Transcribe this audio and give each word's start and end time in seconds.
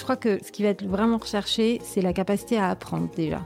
je 0.00 0.04
crois 0.04 0.16
que 0.16 0.42
ce 0.42 0.50
qui 0.50 0.62
va 0.62 0.70
être 0.70 0.86
vraiment 0.86 1.18
recherché, 1.18 1.78
c'est 1.84 2.00
la 2.00 2.14
capacité 2.14 2.56
à 2.56 2.70
apprendre 2.70 3.10
déjà. 3.14 3.44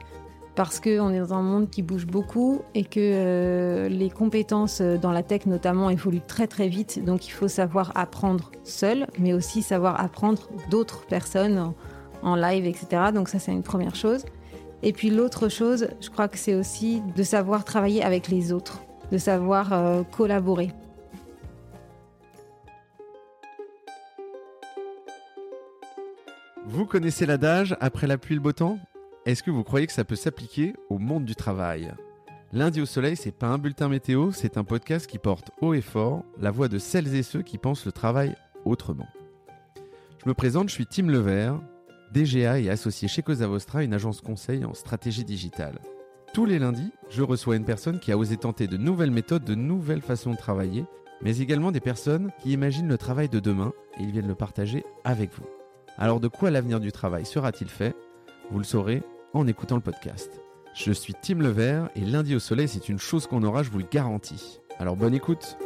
Parce 0.54 0.79
qu'on 0.79 1.11
est 1.12 1.19
dans 1.19 1.34
un 1.34 1.43
monde 1.43 1.69
qui 1.69 1.82
bouge 1.82 2.07
beaucoup 2.07 2.62
et 2.77 2.84
que 2.84 3.00
euh, 3.00 3.88
les 3.88 4.09
compétences 4.09 4.80
dans 4.80 5.11
la 5.11 5.25
tech 5.25 5.46
notamment 5.46 5.90
évoluent 5.90 6.21
très 6.25 6.46
très 6.46 6.68
vite. 6.68 7.04
Donc 7.04 7.27
il 7.27 7.32
faut 7.32 7.48
savoir 7.48 7.90
apprendre 7.96 8.53
seul, 8.62 9.09
mais 9.18 9.32
aussi 9.32 9.62
savoir 9.62 10.00
apprendre 10.00 10.48
d'autres 10.71 11.07
personnes 11.07 11.72
en 12.22 12.36
live, 12.36 12.66
etc. 12.66 13.11
Donc 13.12 13.29
ça 13.29 13.41
c'est 13.41 13.50
une 13.50 13.64
première 13.64 13.96
chose. 13.96 14.25
Et 14.84 14.93
puis 14.93 15.11
l'autre 15.11 15.48
chose, 15.48 15.89
je 16.00 16.09
crois 16.09 16.29
que 16.29 16.39
c'est 16.39 16.55
aussi 16.55 17.02
de 17.16 17.23
savoir 17.25 17.64
travailler 17.64 18.05
avec 18.05 18.29
les 18.29 18.52
autres, 18.52 18.79
de 19.11 19.18
savoir 19.18 19.73
euh, 19.73 20.05
collaborer. 20.16 20.71
Vous 26.75 26.87
connaissez 26.87 27.25
l'adage 27.25 27.77
après 27.79 28.09
la 28.09 28.19
pluie 28.19 28.35
le 28.35 28.41
beau 28.41 28.51
temps? 28.51 28.81
Est-ce 29.27 29.45
que 29.45 29.53
vous 29.53 29.63
croyez 29.63 29.87
que 29.87 29.93
ça 29.93 30.03
peut 30.03 30.17
s'appliquer 30.17 30.75
au 30.91 30.99
monde 30.99 31.25
du 31.25 31.37
travail? 31.37 31.95
Lundi 32.53 32.81
au 32.81 32.84
soleil, 32.84 33.14
c'est 33.14 33.31
pas 33.31 33.47
un 33.47 33.59
bulletin 33.59 33.89
météo, 33.89 34.33
c'est 34.33 34.59
un 34.59 34.64
podcast 34.64 35.06
qui 35.06 35.19
porte 35.19 35.53
haut 35.61 35.73
et 35.73 35.81
fort 35.81 36.25
la 36.37 36.50
voix 36.50 36.67
de 36.67 36.78
celles 36.78 37.14
et 37.14 37.23
ceux 37.23 37.42
qui 37.42 37.59
pensent 37.59 37.87
le 37.87 37.92
travail 37.92 38.34
autrement. 38.64 39.06
Je 40.20 40.28
me 40.28 40.34
présente, 40.34 40.69
je 40.69 40.75
suis 40.75 40.87
Tim 40.87 41.06
Levert, 41.06 41.61
DGA 42.12 42.59
est 42.59 42.70
associé 42.70 43.06
chez 43.06 43.22
Cosa 43.22 43.47
Vostra, 43.47 43.84
une 43.84 43.95
agence 43.95 44.20
conseil 44.20 44.64
en 44.64 44.75
stratégie 44.75 45.25
digitale. 45.25 45.78
Tous 46.33 46.45
les 46.45 46.59
lundis, 46.59 46.91
je 47.09 47.22
reçois 47.22 47.55
une 47.55 47.64
personne 47.64 48.00
qui 48.00 48.11
a 48.11 48.19
osé 48.19 48.36
tenter 48.36 48.67
de 48.67 48.78
nouvelles 48.78 49.12
méthodes, 49.12 49.45
de 49.45 49.55
nouvelles 49.55 50.03
façons 50.03 50.33
de 50.33 50.36
travailler, 50.36 50.86
mais 51.22 51.39
également 51.39 51.70
des 51.70 51.78
personnes 51.78 52.33
qui 52.42 52.50
imaginent 52.50 52.89
le 52.89 52.98
travail 52.98 53.28
de 53.28 53.39
demain 53.39 53.72
et 53.97 54.03
ils 54.03 54.11
viennent 54.11 54.27
le 54.27 54.34
partager 54.34 54.83
avec 55.05 55.33
vous. 55.34 55.47
Alors 55.97 56.19
de 56.19 56.27
quoi 56.28 56.50
l'avenir 56.50 56.81
du 56.81 56.91
travail 56.91 57.25
sera-t-il 57.25 57.70
fait? 57.70 57.95
Vous 58.50 58.59
le 58.59 58.64
saurez 58.64 59.03
en 59.33 59.47
écoutant 59.47 59.77
le 59.77 59.81
podcast. 59.81 60.41
Je 60.75 60.92
suis 60.92 61.14
Tim 61.14 61.39
Levert 61.39 61.89
et 61.95 62.00
lundi 62.00 62.34
au 62.34 62.41
soleil, 62.41 62.67
c'est 62.67 62.89
une 62.89 62.98
chose 62.98 63.28
qu'on 63.28 63.45
aura, 63.45 63.62
je 63.62 63.70
vous 63.70 63.78
le 63.78 63.87
garantis. 63.89 64.61
Alors 64.81 64.97
bonne 64.97 65.15
écoute 65.15 65.56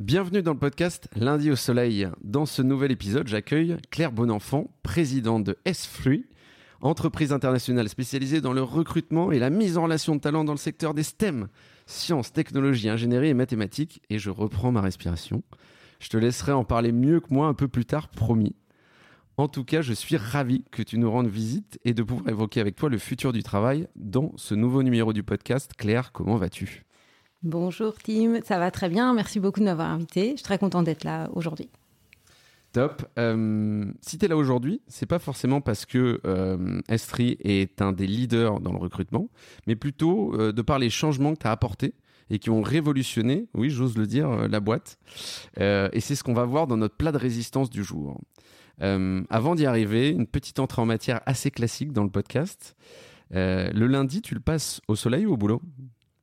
Bienvenue 0.00 0.42
dans 0.42 0.52
le 0.52 0.58
podcast 0.58 1.08
Lundi 1.16 1.50
au 1.50 1.56
Soleil. 1.56 2.08
Dans 2.22 2.44
ce 2.44 2.60
nouvel 2.60 2.92
épisode, 2.92 3.26
j'accueille 3.26 3.78
Claire 3.90 4.12
Bonenfant, 4.12 4.70
présidente 4.82 5.44
de 5.44 5.56
S-Fruit, 5.64 6.26
entreprise 6.84 7.32
internationale 7.32 7.88
spécialisée 7.88 8.40
dans 8.40 8.52
le 8.52 8.62
recrutement 8.62 9.32
et 9.32 9.38
la 9.38 9.50
mise 9.50 9.78
en 9.78 9.84
relation 9.84 10.14
de 10.14 10.20
talents 10.20 10.44
dans 10.44 10.52
le 10.52 10.58
secteur 10.58 10.94
des 10.94 11.02
STEM, 11.02 11.48
sciences, 11.86 12.32
technologies, 12.32 12.88
ingénierie 12.88 13.28
et 13.28 13.34
mathématiques. 13.34 14.02
Et 14.10 14.18
je 14.18 14.30
reprends 14.30 14.70
ma 14.70 14.82
respiration. 14.82 15.42
Je 15.98 16.08
te 16.08 16.16
laisserai 16.16 16.52
en 16.52 16.64
parler 16.64 16.92
mieux 16.92 17.20
que 17.20 17.32
moi 17.32 17.46
un 17.46 17.54
peu 17.54 17.68
plus 17.68 17.86
tard, 17.86 18.08
promis. 18.08 18.54
En 19.36 19.48
tout 19.48 19.64
cas, 19.64 19.80
je 19.80 19.92
suis 19.92 20.16
ravi 20.16 20.62
que 20.70 20.82
tu 20.82 20.98
nous 20.98 21.10
rendes 21.10 21.26
visite 21.26 21.80
et 21.84 21.94
de 21.94 22.02
pouvoir 22.02 22.28
évoquer 22.28 22.60
avec 22.60 22.76
toi 22.76 22.88
le 22.88 22.98
futur 22.98 23.32
du 23.32 23.42
travail 23.42 23.88
dans 23.96 24.32
ce 24.36 24.54
nouveau 24.54 24.82
numéro 24.82 25.12
du 25.12 25.22
podcast. 25.22 25.72
Claire, 25.76 26.12
comment 26.12 26.36
vas-tu? 26.36 26.84
Bonjour 27.42 27.94
Tim, 28.02 28.40
ça 28.44 28.58
va 28.58 28.70
très 28.70 28.88
bien. 28.88 29.12
Merci 29.12 29.40
beaucoup 29.40 29.60
de 29.60 29.64
m'avoir 29.64 29.90
invité. 29.90 30.30
Je 30.30 30.36
suis 30.36 30.44
très 30.44 30.58
contente 30.58 30.84
d'être 30.84 31.04
là 31.04 31.28
aujourd'hui. 31.32 31.68
Top. 32.74 33.04
Euh, 33.20 33.84
si 34.00 34.18
tu 34.18 34.24
es 34.24 34.28
là 34.28 34.36
aujourd'hui, 34.36 34.82
c'est 34.88 35.06
pas 35.06 35.20
forcément 35.20 35.60
parce 35.60 35.86
que 35.86 36.20
euh, 36.26 36.80
Estri 36.88 37.36
est 37.38 37.80
un 37.80 37.92
des 37.92 38.08
leaders 38.08 38.58
dans 38.58 38.72
le 38.72 38.78
recrutement, 38.78 39.28
mais 39.68 39.76
plutôt 39.76 40.34
euh, 40.34 40.50
de 40.50 40.60
par 40.60 40.80
les 40.80 40.90
changements 40.90 41.34
que 41.34 41.38
tu 41.38 41.46
as 41.46 41.52
apportés 41.52 41.94
et 42.30 42.40
qui 42.40 42.50
ont 42.50 42.62
révolutionné, 42.62 43.46
oui, 43.54 43.70
j'ose 43.70 43.96
le 43.96 44.08
dire, 44.08 44.28
euh, 44.28 44.48
la 44.48 44.58
boîte. 44.58 44.98
Et 45.56 46.00
c'est 46.00 46.16
ce 46.16 46.24
qu'on 46.24 46.34
va 46.34 46.44
voir 46.46 46.66
dans 46.66 46.76
notre 46.76 46.96
plat 46.96 47.12
de 47.12 47.16
résistance 47.16 47.70
du 47.70 47.84
jour. 47.84 48.20
avant 48.80 49.54
d'y 49.54 49.66
arriver, 49.66 50.08
une 50.08 50.26
petite 50.26 50.58
entrée 50.58 50.82
en 50.82 50.86
matière 50.86 51.20
assez 51.26 51.52
classique 51.52 51.92
dans 51.92 52.02
le 52.02 52.10
podcast. 52.10 52.74
le 53.30 53.86
lundi, 53.86 54.20
tu 54.20 54.34
le 54.34 54.40
passes 54.40 54.80
au 54.88 54.96
soleil 54.96 55.26
ou 55.26 55.34
au 55.34 55.36
boulot? 55.36 55.62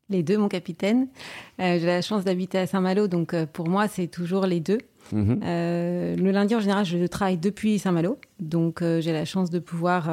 Les 0.09 0.21
deux, 0.21 0.37
mon 0.37 0.49
capitaine. 0.49 1.07
J'ai 1.59 1.85
la 1.85 2.01
chance 2.01 2.25
d'habiter 2.25 2.57
à 2.57 2.67
Saint-Malo, 2.67 3.07
donc 3.07 3.33
pour 3.53 3.69
moi, 3.69 3.87
c'est 3.87 4.07
toujours 4.07 4.45
les 4.45 4.59
deux. 4.59 4.79
Mhm. 5.11 5.39
Euh, 5.43 6.15
le 6.15 6.31
lundi, 6.31 6.55
en 6.55 6.59
général, 6.59 6.85
je 6.85 7.05
travaille 7.05 7.37
depuis 7.37 7.79
Saint-Malo, 7.79 8.17
donc 8.39 8.81
j'ai 8.81 9.11
la 9.11 9.25
chance 9.25 9.49
de 9.49 9.59
pouvoir 9.59 10.09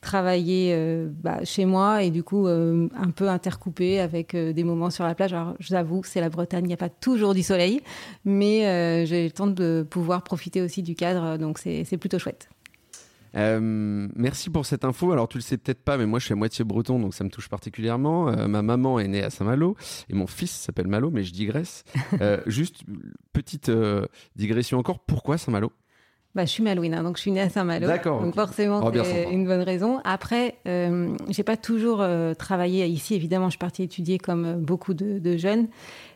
travailler 0.00 0.76
bah, 1.22 1.44
chez 1.44 1.64
moi 1.64 2.02
et 2.02 2.10
du 2.10 2.22
coup 2.22 2.46
un 2.46 3.10
peu 3.14 3.28
intercoupé 3.28 4.00
avec 4.00 4.36
des 4.36 4.64
moments 4.64 4.90
sur 4.90 5.04
la 5.04 5.14
plage. 5.14 5.32
Alors, 5.32 5.54
je 5.58 5.76
vous 5.76 6.02
c'est 6.04 6.20
la 6.20 6.28
Bretagne, 6.28 6.64
il 6.64 6.68
n'y 6.68 6.74
a 6.74 6.78
pas 6.78 6.88
toujours 6.88 7.34
du 7.34 7.42
soleil, 7.42 7.80
mais 8.24 9.04
j'ai 9.06 9.24
le 9.24 9.30
temps 9.30 9.46
de 9.46 9.86
pouvoir 9.88 10.22
profiter 10.22 10.62
aussi 10.62 10.82
du 10.82 10.94
cadre, 10.94 11.38
donc 11.38 11.58
c'est 11.58 11.96
plutôt 11.96 12.18
chouette. 12.18 12.48
Euh, 13.36 14.08
merci 14.14 14.50
pour 14.50 14.66
cette 14.66 14.84
info. 14.84 15.12
Alors 15.12 15.28
tu 15.28 15.38
le 15.38 15.42
sais 15.42 15.56
peut-être 15.56 15.82
pas, 15.82 15.96
mais 15.96 16.06
moi 16.06 16.18
je 16.18 16.24
suis 16.26 16.32
à 16.32 16.36
moitié 16.36 16.64
breton, 16.64 16.98
donc 16.98 17.14
ça 17.14 17.24
me 17.24 17.30
touche 17.30 17.48
particulièrement. 17.48 18.28
Euh, 18.28 18.48
ma 18.48 18.62
maman 18.62 18.98
est 18.98 19.08
née 19.08 19.22
à 19.22 19.30
Saint-Malo 19.30 19.76
et 20.08 20.14
mon 20.14 20.26
fils 20.26 20.50
s'appelle 20.50 20.86
Malo, 20.86 21.10
mais 21.10 21.22
je 21.22 21.32
digresse. 21.32 21.84
Euh, 22.22 22.40
juste 22.46 22.82
petite 23.32 23.70
digression 24.36 24.78
encore. 24.78 25.00
Pourquoi 25.00 25.36
Saint-Malo? 25.36 25.70
Bah, 26.36 26.44
je 26.44 26.50
suis 26.50 26.62
malouine, 26.62 26.94
hein, 26.94 27.02
donc 27.02 27.16
je 27.16 27.22
suis 27.22 27.32
née 27.32 27.40
à 27.40 27.48
Saint-Malo. 27.48 27.86
D'accord. 27.86 28.20
Donc 28.20 28.34
forcément, 28.34 28.82
oh, 28.84 28.90
c'est 29.02 29.32
une 29.32 29.46
bonne 29.46 29.62
raison. 29.62 30.00
Après, 30.04 30.56
euh, 30.68 31.08
j'ai 31.30 31.42
pas 31.42 31.56
toujours 31.56 32.04
travaillé 32.38 32.86
ici. 32.86 33.14
Évidemment, 33.14 33.46
je 33.46 33.52
suis 33.52 33.58
partie 33.58 33.82
étudier 33.82 34.18
comme 34.18 34.56
beaucoup 34.56 34.92
de, 34.92 35.18
de 35.18 35.36
jeunes 35.38 35.68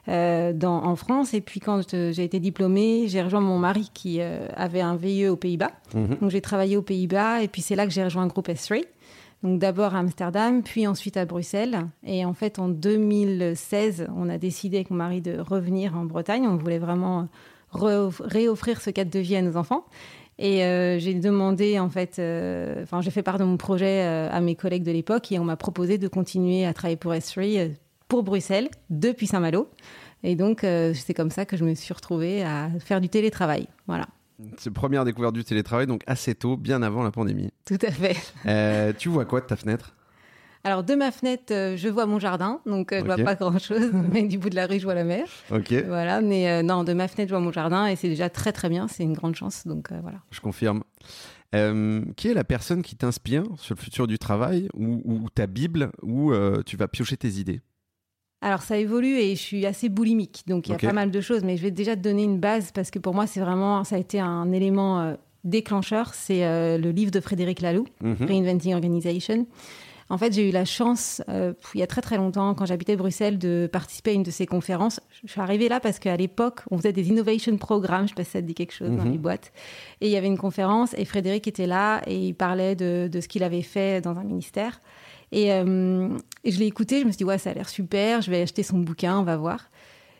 euh, 0.08 0.52
dans, 0.52 0.84
en 0.84 0.94
France. 0.94 1.32
Et 1.32 1.40
puis 1.40 1.58
quand 1.58 1.80
j'ai 1.90 2.22
été 2.22 2.38
diplômée, 2.38 3.08
j'ai 3.08 3.22
rejoint 3.22 3.40
mon 3.40 3.58
mari 3.58 3.90
qui 3.94 4.20
avait 4.20 4.82
un 4.82 4.96
VIE 4.96 5.28
aux 5.28 5.36
Pays-Bas. 5.36 5.72
Mhm. 5.94 6.18
Donc 6.20 6.30
j'ai 6.30 6.42
travaillé 6.42 6.76
aux 6.76 6.82
Pays-Bas 6.82 7.42
et 7.42 7.48
puis 7.48 7.62
c'est 7.62 7.74
là 7.74 7.86
que 7.86 7.92
j'ai 7.92 8.04
rejoint 8.04 8.24
le 8.24 8.30
groupe 8.30 8.48
S3. 8.48 8.84
Donc 9.42 9.58
d'abord 9.58 9.94
à 9.94 10.00
Amsterdam, 10.00 10.62
puis 10.62 10.86
ensuite 10.86 11.16
à 11.16 11.24
Bruxelles. 11.24 11.86
Et 12.04 12.24
en 12.26 12.34
fait, 12.34 12.58
en 12.58 12.68
2016, 12.68 14.08
on 14.14 14.28
a 14.28 14.36
décidé 14.36 14.78
avec 14.78 14.90
mon 14.90 14.98
mari 14.98 15.22
de 15.22 15.38
revenir 15.38 15.96
en 15.96 16.04
Bretagne. 16.04 16.46
On 16.46 16.56
voulait 16.56 16.78
vraiment 16.78 17.26
réoffrir 17.72 18.80
ce 18.80 18.90
cadre 18.90 19.10
de 19.10 19.18
vie 19.18 19.36
à 19.36 19.42
nos 19.42 19.56
enfants. 19.56 19.84
Et 20.42 20.64
euh, 20.64 20.98
j'ai 20.98 21.12
demandé, 21.12 21.78
en 21.78 21.90
fait, 21.90 22.18
euh, 22.18 22.82
enfin, 22.82 23.02
j'ai 23.02 23.10
fait 23.10 23.22
part 23.22 23.38
de 23.38 23.44
mon 23.44 23.58
projet 23.58 24.04
euh, 24.04 24.30
à 24.30 24.40
mes 24.40 24.56
collègues 24.56 24.84
de 24.84 24.90
l'époque 24.90 25.30
et 25.32 25.38
on 25.38 25.44
m'a 25.44 25.56
proposé 25.56 25.98
de 25.98 26.08
continuer 26.08 26.64
à 26.64 26.72
travailler 26.72 26.96
pour 26.96 27.12
S3 27.12 27.72
pour 28.08 28.22
Bruxelles 28.22 28.70
depuis 28.88 29.26
Saint-Malo. 29.26 29.68
Et 30.22 30.36
donc, 30.36 30.60
c'est 30.60 31.14
comme 31.14 31.30
ça 31.30 31.46
que 31.46 31.56
je 31.56 31.64
me 31.64 31.74
suis 31.74 31.94
retrouvée 31.94 32.42
à 32.42 32.68
faire 32.78 33.00
du 33.00 33.08
télétravail. 33.08 33.68
Voilà. 33.86 34.06
C'est 34.58 34.70
première 34.70 35.04
découverte 35.04 35.34
du 35.34 35.44
télétravail, 35.44 35.86
donc 35.86 36.02
assez 36.06 36.34
tôt, 36.34 36.56
bien 36.56 36.82
avant 36.82 37.02
la 37.02 37.10
pandémie. 37.10 37.50
Tout 37.64 37.78
à 37.82 37.90
fait. 37.90 38.94
tu 38.98 39.08
vois 39.08 39.24
quoi 39.24 39.40
de 39.40 39.46
ta 39.46 39.56
fenêtre? 39.56 39.94
Alors 40.62 40.84
de 40.84 40.94
ma 40.94 41.10
fenêtre, 41.10 41.52
euh, 41.52 41.76
je 41.76 41.88
vois 41.88 42.04
mon 42.04 42.18
jardin, 42.18 42.60
donc 42.66 42.92
euh, 42.92 43.00
je 43.00 43.04
vois 43.04 43.16
pas 43.16 43.34
grand-chose, 43.34 43.90
mais 44.12 44.22
du 44.24 44.36
bout 44.36 44.50
de 44.50 44.56
la 44.56 44.66
rue, 44.66 44.78
je 44.78 44.84
vois 44.84 44.94
la 44.94 45.04
mer. 45.04 45.24
Ok. 45.50 45.72
Voilà, 45.86 46.20
mais 46.20 46.50
euh, 46.50 46.62
non, 46.62 46.84
de 46.84 46.92
ma 46.92 47.08
fenêtre, 47.08 47.30
je 47.30 47.34
vois 47.34 47.42
mon 47.42 47.52
jardin 47.52 47.86
et 47.86 47.96
c'est 47.96 48.08
déjà 48.08 48.28
très 48.28 48.52
très 48.52 48.68
bien. 48.68 48.86
C'est 48.86 49.02
une 49.02 49.14
grande 49.14 49.34
chance, 49.34 49.66
donc 49.66 49.90
voilà. 50.02 50.18
Je 50.30 50.40
confirme. 50.40 50.82
qui 51.52 52.28
est 52.28 52.34
la 52.34 52.44
personne 52.44 52.82
qui 52.82 52.94
t'inspire 52.94 53.44
sur 53.56 53.74
le 53.74 53.80
futur 53.80 54.06
du 54.06 54.18
travail 54.18 54.68
ou, 54.74 55.28
ta 55.34 55.46
Bible 55.46 55.90
où 56.02 56.32
tu 56.66 56.76
vas 56.76 56.88
piocher 56.88 57.16
tes 57.16 57.28
idées? 57.28 57.60
Alors 58.42 58.62
ça 58.62 58.78
évolue 58.78 59.18
et 59.18 59.36
je 59.36 59.40
suis 59.40 59.66
assez 59.66 59.90
boulimique, 59.90 60.44
donc 60.46 60.66
il 60.66 60.72
y 60.72 60.74
a 60.74 60.78
pas 60.78 60.94
mal 60.94 61.10
de 61.10 61.20
choses, 61.20 61.44
mais 61.44 61.58
je 61.58 61.62
vais 61.62 61.70
déjà 61.70 61.94
te 61.94 62.00
donner 62.00 62.24
une 62.24 62.40
base 62.40 62.72
parce 62.72 62.90
que 62.90 62.98
pour 62.98 63.14
moi 63.14 63.26
c'est 63.26 63.40
vraiment, 63.40 63.84
ça 63.84 63.96
a 63.96 63.98
été 63.98 64.18
un 64.18 64.50
élément 64.52 65.14
déclencheur, 65.44 66.14
c'est 66.14 66.40
le 66.78 66.90
livre 66.90 67.10
de 67.10 67.20
Frédéric 67.20 67.60
Laloux, 67.60 67.86
mhm. 68.02 68.16
Reinventing 68.26 68.74
Organization. 68.74 69.46
En 70.10 70.18
fait, 70.18 70.32
j'ai 70.32 70.48
eu 70.48 70.52
la 70.52 70.64
chance, 70.64 71.22
euh, 71.28 71.52
il 71.72 71.80
y 71.80 71.82
a 71.84 71.86
très 71.86 72.00
très 72.00 72.16
longtemps, 72.16 72.52
quand 72.54 72.66
j'habitais 72.66 72.96
Bruxelles, 72.96 73.38
de 73.38 73.68
participer 73.72 74.10
à 74.10 74.14
une 74.14 74.24
de 74.24 74.32
ces 74.32 74.44
conférences. 74.44 75.00
Je 75.24 75.30
suis 75.30 75.40
arrivée 75.40 75.68
là 75.68 75.78
parce 75.78 76.00
qu'à 76.00 76.16
l'époque, 76.16 76.62
on 76.72 76.76
faisait 76.76 76.92
des 76.92 77.08
innovation 77.08 77.56
programmes, 77.56 78.04
je 78.04 78.08
sais 78.08 78.14
pas 78.14 78.24
si 78.24 78.32
ça 78.32 78.42
te 78.42 78.46
dit 78.46 78.54
quelque 78.54 78.74
chose 78.74 78.90
dans 78.90 79.04
mhm. 79.04 79.12
les 79.12 79.18
boîtes. 79.18 79.52
Et 80.00 80.08
il 80.08 80.12
y 80.12 80.16
avait 80.16 80.26
une 80.26 80.36
conférence 80.36 80.94
et 80.98 81.04
Frédéric 81.04 81.46
était 81.46 81.68
là 81.68 82.02
et 82.08 82.16
il 82.16 82.34
parlait 82.34 82.74
de, 82.74 83.08
de 83.10 83.20
ce 83.20 83.28
qu'il 83.28 83.44
avait 83.44 83.62
fait 83.62 84.00
dans 84.00 84.18
un 84.18 84.24
ministère. 84.24 84.80
Et, 85.30 85.52
euh, 85.52 86.08
et 86.42 86.50
je 86.50 86.58
l'ai 86.58 86.66
écouté, 86.66 87.00
je 87.00 87.04
me 87.04 87.12
suis 87.12 87.18
dit, 87.18 87.24
ouais, 87.24 87.38
ça 87.38 87.50
a 87.50 87.54
l'air 87.54 87.68
super, 87.68 88.20
je 88.20 88.32
vais 88.32 88.42
acheter 88.42 88.64
son 88.64 88.78
bouquin, 88.78 89.16
on 89.16 89.22
va 89.22 89.36
voir. 89.36 89.70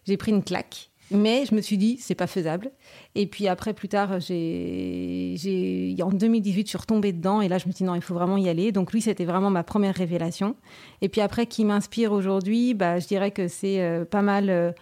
J'ai 0.07 0.17
pris 0.17 0.31
une 0.31 0.45
claque. 0.45 0.90
Mais 1.11 1.45
je 1.45 1.55
me 1.55 1.61
suis 1.61 1.77
dit, 1.77 1.97
c'est 2.01 2.15
pas 2.15 2.27
faisable. 2.27 2.71
Et 3.15 3.27
puis 3.27 3.49
après, 3.49 3.75
plus 3.75 3.89
tard, 3.89 4.21
j'ai, 4.21 5.35
j'ai, 5.37 5.97
en 6.03 6.11
2018, 6.11 6.67
je 6.67 6.69
suis 6.69 6.79
retombée 6.79 7.13
dedans. 7.13 7.41
Et 7.41 7.49
là, 7.49 7.59
je 7.59 7.67
me 7.67 7.73
suis 7.73 7.85
dit, 7.85 7.85
non, 7.85 7.97
il 7.97 8.03
faut 8.03 8.15
vraiment 8.15 8.37
y 8.37 8.49
aller. 8.49 8.71
Donc 8.71 8.93
lui, 8.93 9.01
c'était 9.01 9.25
vraiment 9.25 9.51
ma 9.51 9.65
première 9.65 9.95
révélation. 9.95 10.55
Et 11.01 11.09
puis 11.09 11.21
après, 11.21 11.47
qui 11.47 11.65
m'inspire 11.65 12.13
aujourd'hui, 12.13 12.75
bah, 12.75 12.99
je 13.01 13.09
dirais 13.09 13.33
que 13.33 13.49
c'est 13.49 13.81
euh, 13.81 14.05
pas 14.05 14.23
mal 14.23 14.51
euh, 14.51 14.73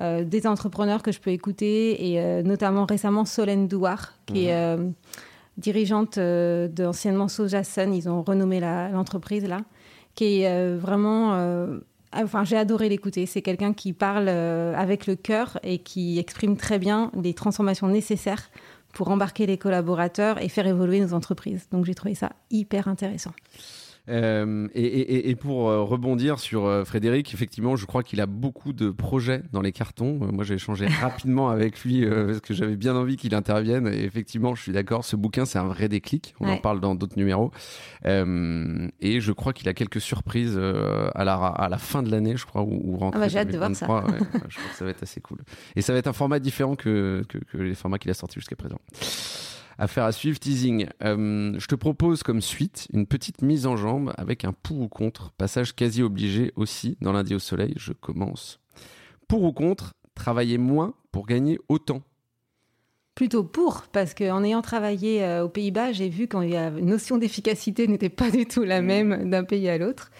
euh, 0.00 0.24
des 0.24 0.46
entrepreneurs 0.46 1.02
que 1.02 1.12
je 1.12 1.20
peux 1.20 1.30
écouter. 1.30 2.10
Et 2.10 2.42
notamment 2.42 2.84
récemment, 2.84 3.24
Solène 3.24 3.68
Douard, 3.68 4.14
qui 4.26 4.46
est 4.46 4.76
mhm. 4.76 4.92
dirigeante 5.56 6.18
d'anciennement 6.18 7.28
Soja 7.28 7.62
Sun. 7.62 7.94
Ils 7.94 8.08
ont 8.08 8.22
renommé 8.22 8.60
l'entreprise 8.60 9.46
là. 9.46 9.60
Qui 10.16 10.42
est 10.42 10.76
vraiment 10.76 11.36
Enfin, 12.12 12.44
j'ai 12.44 12.56
adoré 12.56 12.88
l'écouter. 12.88 13.26
C'est 13.26 13.42
quelqu'un 13.42 13.72
qui 13.72 13.92
parle 13.92 14.28
avec 14.28 15.06
le 15.06 15.16
cœur 15.16 15.58
et 15.62 15.78
qui 15.78 16.18
exprime 16.18 16.56
très 16.56 16.78
bien 16.78 17.10
les 17.20 17.34
transformations 17.34 17.88
nécessaires 17.88 18.50
pour 18.92 19.10
embarquer 19.10 19.44
les 19.44 19.58
collaborateurs 19.58 20.42
et 20.42 20.48
faire 20.48 20.66
évoluer 20.66 21.00
nos 21.00 21.12
entreprises. 21.12 21.68
Donc 21.70 21.84
j'ai 21.84 21.94
trouvé 21.94 22.14
ça 22.14 22.32
hyper 22.50 22.88
intéressant. 22.88 23.32
Euh, 24.08 24.68
et, 24.74 25.34
pour 25.34 25.68
euh, 25.68 25.82
rebondir 25.82 26.38
sur 26.38 26.64
euh, 26.64 26.84
Frédéric, 26.84 27.34
effectivement, 27.34 27.76
je 27.76 27.86
crois 27.86 28.02
qu'il 28.02 28.20
a 28.20 28.26
beaucoup 28.26 28.72
de 28.72 28.90
projets 28.90 29.42
dans 29.52 29.60
les 29.60 29.72
cartons. 29.72 30.18
moi, 30.32 30.44
j'ai 30.44 30.54
échangé 30.54 30.86
rapidement 31.00 31.50
avec 31.50 31.80
lui 31.80 32.06
parce 32.06 32.40
que 32.40 32.54
j'avais 32.54 32.76
bien 32.76 32.94
envie 32.94 33.16
qu'il 33.16 33.34
intervienne. 33.34 33.88
Et 33.88 34.04
effectivement, 34.04 34.54
je 34.54 34.62
suis 34.62 34.72
d'accord, 34.72 35.04
ce 35.04 35.16
bouquin, 35.16 35.44
c'est 35.44 35.58
un 35.58 35.66
vrai 35.66 35.88
déclic. 35.88 36.34
On 36.40 36.48
en 36.48 36.58
parle 36.58 36.80
dans 36.80 36.94
d'autres 36.94 37.16
numéros. 37.16 37.50
et 38.04 39.20
je 39.20 39.32
crois 39.32 39.52
qu'il 39.52 39.68
a 39.68 39.74
quelques 39.74 40.00
surprises 40.00 40.58
à, 40.58 41.24
la, 41.24 41.34
à 41.34 41.68
la 41.68 41.78
fin 41.78 42.02
de 42.02 42.10
l'année, 42.10 42.36
je 42.36 42.46
crois, 42.46 42.62
ou, 42.62 42.98
ah 43.12 43.18
bah, 43.18 43.28
J'ai 43.28 43.38
hâte 43.38 43.52
de 43.52 43.58
voir 43.58 43.74
ça. 43.74 43.86
je 44.48 44.56
crois 44.56 44.70
que 44.70 44.76
ça 44.76 44.84
va 44.84 44.90
être 44.90 45.02
assez 45.02 45.20
cool. 45.20 45.38
Et 45.74 45.82
ça 45.82 45.92
va 45.92 45.98
être 45.98 46.06
un 46.06 46.12
format 46.12 46.38
différent 46.38 46.76
que, 46.76 47.24
que, 47.28 47.38
que 47.38 47.58
les 47.58 47.74
formats 47.74 47.98
qu'il 47.98 48.10
a 48.10 48.14
sortis 48.14 48.38
jusqu'à 48.40 48.56
présent. 48.56 48.78
Affaire 49.78 50.04
à 50.04 50.12
suivre, 50.12 50.38
teasing. 50.38 50.86
Euh, 51.02 51.54
je 51.58 51.66
te 51.66 51.74
propose 51.74 52.22
comme 52.22 52.40
suite 52.40 52.88
une 52.92 53.06
petite 53.06 53.42
mise 53.42 53.66
en 53.66 53.76
jambe 53.76 54.12
avec 54.16 54.44
un 54.44 54.52
pour 54.52 54.80
ou 54.80 54.88
contre, 54.88 55.32
passage 55.32 55.74
quasi 55.74 56.02
obligé 56.02 56.52
aussi 56.56 56.96
dans 57.00 57.12
lundi 57.12 57.34
au 57.34 57.38
soleil. 57.38 57.74
Je 57.76 57.92
commence. 57.92 58.58
Pour 59.28 59.42
ou 59.42 59.52
contre, 59.52 59.94
travailler 60.14 60.56
moins 60.56 60.94
pour 61.12 61.26
gagner 61.26 61.58
autant 61.68 62.02
Plutôt 63.14 63.44
pour, 63.44 63.84
parce 63.92 64.12
qu'en 64.12 64.44
ayant 64.44 64.60
travaillé 64.60 65.24
euh, 65.24 65.44
aux 65.44 65.48
Pays-Bas, 65.48 65.92
j'ai 65.92 66.10
vu 66.10 66.28
que 66.28 66.36
la 66.36 66.70
notion 66.70 67.16
d'efficacité 67.16 67.88
n'était 67.88 68.10
pas 68.10 68.30
du 68.30 68.44
tout 68.44 68.62
la 68.62 68.82
même 68.82 69.30
d'un 69.30 69.42
pays 69.42 69.70
à 69.70 69.78
l'autre. 69.78 70.10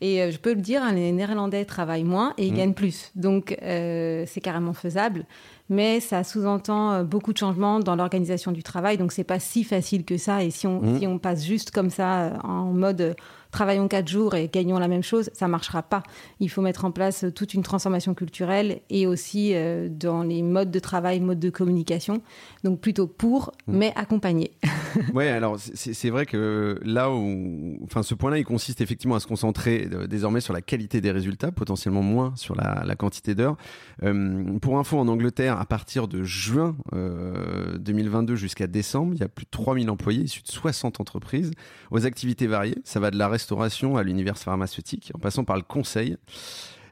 Et 0.00 0.22
euh, 0.22 0.30
je 0.30 0.38
peux 0.38 0.54
le 0.54 0.60
dire, 0.60 0.82
hein, 0.82 0.92
les 0.92 1.12
Néerlandais 1.12 1.64
travaillent 1.64 2.04
moins 2.04 2.34
et 2.38 2.46
ils 2.46 2.52
mmh. 2.52 2.56
gagnent 2.56 2.74
plus. 2.74 3.12
Donc 3.14 3.56
c'est 3.60 4.40
carrément 4.42 4.72
faisable 4.72 5.26
mais 5.68 6.00
ça 6.00 6.24
sous-entend 6.24 6.92
euh, 6.92 7.04
beaucoup 7.04 7.32
de 7.32 7.38
changements 7.38 7.80
dans 7.80 7.96
l'organisation 7.96 8.52
du 8.52 8.62
travail. 8.62 8.98
Donc, 8.98 9.12
c'est 9.12 9.24
pas 9.24 9.40
si 9.40 9.64
facile 9.64 10.04
que 10.04 10.16
ça. 10.16 10.42
Et 10.42 10.50
si 10.50 10.66
on, 10.66 10.80
mmh. 10.80 10.98
si 10.98 11.06
on 11.06 11.18
passe 11.18 11.44
juste 11.44 11.70
comme 11.70 11.90
ça 11.90 12.24
euh, 12.24 12.38
en 12.42 12.72
mode 12.72 13.16
travaillons 13.50 13.88
quatre 13.88 14.08
jours 14.08 14.34
et 14.34 14.50
gagnons 14.52 14.78
la 14.78 14.88
même 14.88 15.02
chose, 15.02 15.30
ça 15.32 15.48
marchera 15.48 15.82
pas. 15.82 16.02
Il 16.40 16.50
faut 16.50 16.60
mettre 16.60 16.84
en 16.84 16.90
place 16.90 17.24
toute 17.34 17.54
une 17.54 17.62
transformation 17.62 18.12
culturelle 18.12 18.80
et 18.90 19.06
aussi 19.06 19.52
euh, 19.54 19.88
dans 19.90 20.22
les 20.22 20.42
modes 20.42 20.70
de 20.70 20.78
travail, 20.78 21.20
modes 21.20 21.38
de 21.38 21.48
communication. 21.48 22.20
Donc 22.64 22.80
plutôt 22.80 23.06
pour, 23.06 23.52
mm. 23.66 23.76
mais 23.76 23.92
accompagné. 23.96 24.52
ouais, 25.14 25.28
alors 25.28 25.58
c'est 25.58 26.10
vrai 26.10 26.26
que 26.26 26.78
là 26.84 27.10
où, 27.10 27.78
enfin, 27.84 28.02
ce 28.02 28.14
point-là, 28.14 28.38
il 28.38 28.44
consiste 28.44 28.82
effectivement 28.82 29.14
à 29.14 29.20
se 29.20 29.26
concentrer 29.26 29.85
euh, 29.92 30.06
désormais 30.06 30.40
sur 30.40 30.52
la 30.52 30.62
qualité 30.62 31.00
des 31.00 31.10
résultats, 31.10 31.52
potentiellement 31.52 32.02
moins 32.02 32.32
sur 32.36 32.54
la, 32.54 32.96
quantité 32.96 33.34
d'heures. 33.34 33.56
Euh, 34.02 34.58
pour 34.60 34.78
info, 34.78 34.98
en 34.98 35.08
Angleterre, 35.08 35.60
à 35.60 35.66
partir 35.66 36.08
de 36.08 36.22
juin 36.22 36.76
2022 36.92 38.36
jusqu'à 38.36 38.66
décembre, 38.66 39.14
il 39.14 39.20
y 39.20 39.24
a 39.24 39.28
plus 39.28 39.44
de 39.44 39.50
3000 39.50 39.90
employés 39.90 40.22
issus 40.22 40.42
de 40.42 40.48
60 40.48 41.00
entreprises 41.00 41.50
aux 41.90 42.06
activités 42.06 42.46
variées. 42.46 42.78
Ça 42.84 43.00
va 43.00 43.10
de 43.10 43.18
la 43.18 43.28
restauration 43.28 43.96
à 43.96 44.02
l'univers 44.02 44.38
pharmaceutique, 44.38 45.12
en 45.14 45.18
passant 45.18 45.44
par 45.44 45.56
le 45.56 45.62
conseil, 45.62 46.16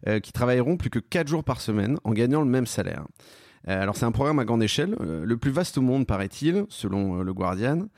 euh, 0.07 0.21
qui 0.21 0.33
travailleront 0.33 0.77
plus 0.77 0.91
que 0.91 0.99
4 0.99 1.29
jours 1.29 1.45
par 1.45 1.63
semaine 1.63 1.97
en 2.05 2.13
gagnant 2.13 2.43
le 2.43 2.47
même 2.47 2.67
salaire. 2.67 3.07
Euh, 3.69 3.81
alors 3.81 3.97
c'est 3.97 4.05
un 4.05 4.13
programme 4.13 4.39
à 4.39 4.45
grande 4.45 4.63
échelle, 4.63 4.95
euh, 5.01 5.25
le 5.25 5.37
plus 5.39 5.51
vaste 5.51 5.79
au 5.79 5.81
monde 5.81 6.07
paraît-il, 6.07 6.67
selon 6.69 7.23
le 7.23 7.33
Guardian, 7.33 7.89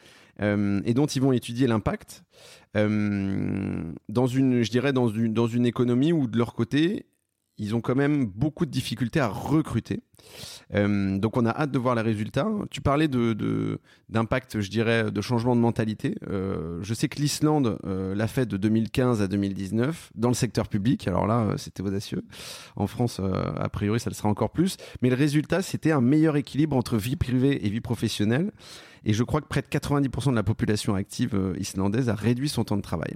et 0.41 0.95
dont 0.95 1.07
ils 1.07 1.23
vont 1.23 1.33
étudier 1.33 1.67
l'impact 1.67 2.25
dans 2.75 4.27
une, 4.27 4.63
je 4.63 4.71
dirais, 4.71 4.93
dans 4.93 5.09
une, 5.09 5.67
économie 5.67 6.13
où 6.13 6.27
de 6.27 6.37
leur 6.37 6.55
côté, 6.55 7.07
ils 7.59 7.75
ont 7.75 7.81
quand 7.81 7.95
même 7.95 8.27
beaucoup 8.27 8.67
de 8.67 8.71
difficultés 8.71 9.21
à 9.21 9.29
recruter. 9.29 10.03
Euh, 10.75 11.19
donc 11.19 11.37
on 11.37 11.47
a 11.47 11.51
hâte 11.51 11.71
de 11.71 11.79
voir 11.79 11.95
les 11.95 12.03
résultats. 12.03 12.49
Tu 12.71 12.81
parlais 12.81 13.09
de 13.09 13.81
d'impact, 14.09 14.61
je 14.61 14.71
dirais, 14.71 15.11
de 15.11 15.21
changement 15.21 15.57
de 15.57 15.61
mentalité. 15.61 16.17
Euh, 16.29 16.79
je 16.83 16.95
sais 16.95 17.09
que 17.09 17.21
l'Islande 17.21 17.79
euh, 17.85 18.15
l'a 18.15 18.27
fait 18.27 18.47
de 18.47 18.57
2015 18.57 19.23
à 19.23 19.29
2019 19.29 20.11
dans 20.15 20.29
le 20.29 20.35
secteur 20.35 20.69
public. 20.69 21.09
Alors 21.09 21.27
là, 21.27 21.55
c'était 21.57 21.83
audacieux. 21.83 22.25
En 22.77 22.87
France, 22.87 23.21
a 23.21 23.69
priori, 23.69 24.01
ça 24.01 24.11
le 24.11 24.15
sera 24.15 24.29
encore 24.29 24.51
plus. 24.51 24.77
Mais 25.01 25.09
le 25.09 25.17
résultat, 25.17 25.63
c'était 25.63 25.93
un 25.93 26.01
meilleur 26.01 26.37
équilibre 26.37 26.77
entre 26.77 26.97
vie 26.97 27.17
privée 27.17 27.67
et 27.67 27.71
vie 27.71 27.81
professionnelle. 27.81 28.53
Et 29.07 29.15
je 29.15 29.23
crois 29.23 29.41
que 29.41 29.47
près 29.47 29.63
de 29.63 29.69
90% 29.69 30.31
de 30.31 30.35
la 30.35 30.43
population 30.43 30.95
active 30.95 31.55
islandaise 31.59 32.11
a 32.11 32.15
réduit 32.15 32.51
son 32.51 32.65
temps 32.65 32.77
de 32.77 32.83
travail. 32.83 33.15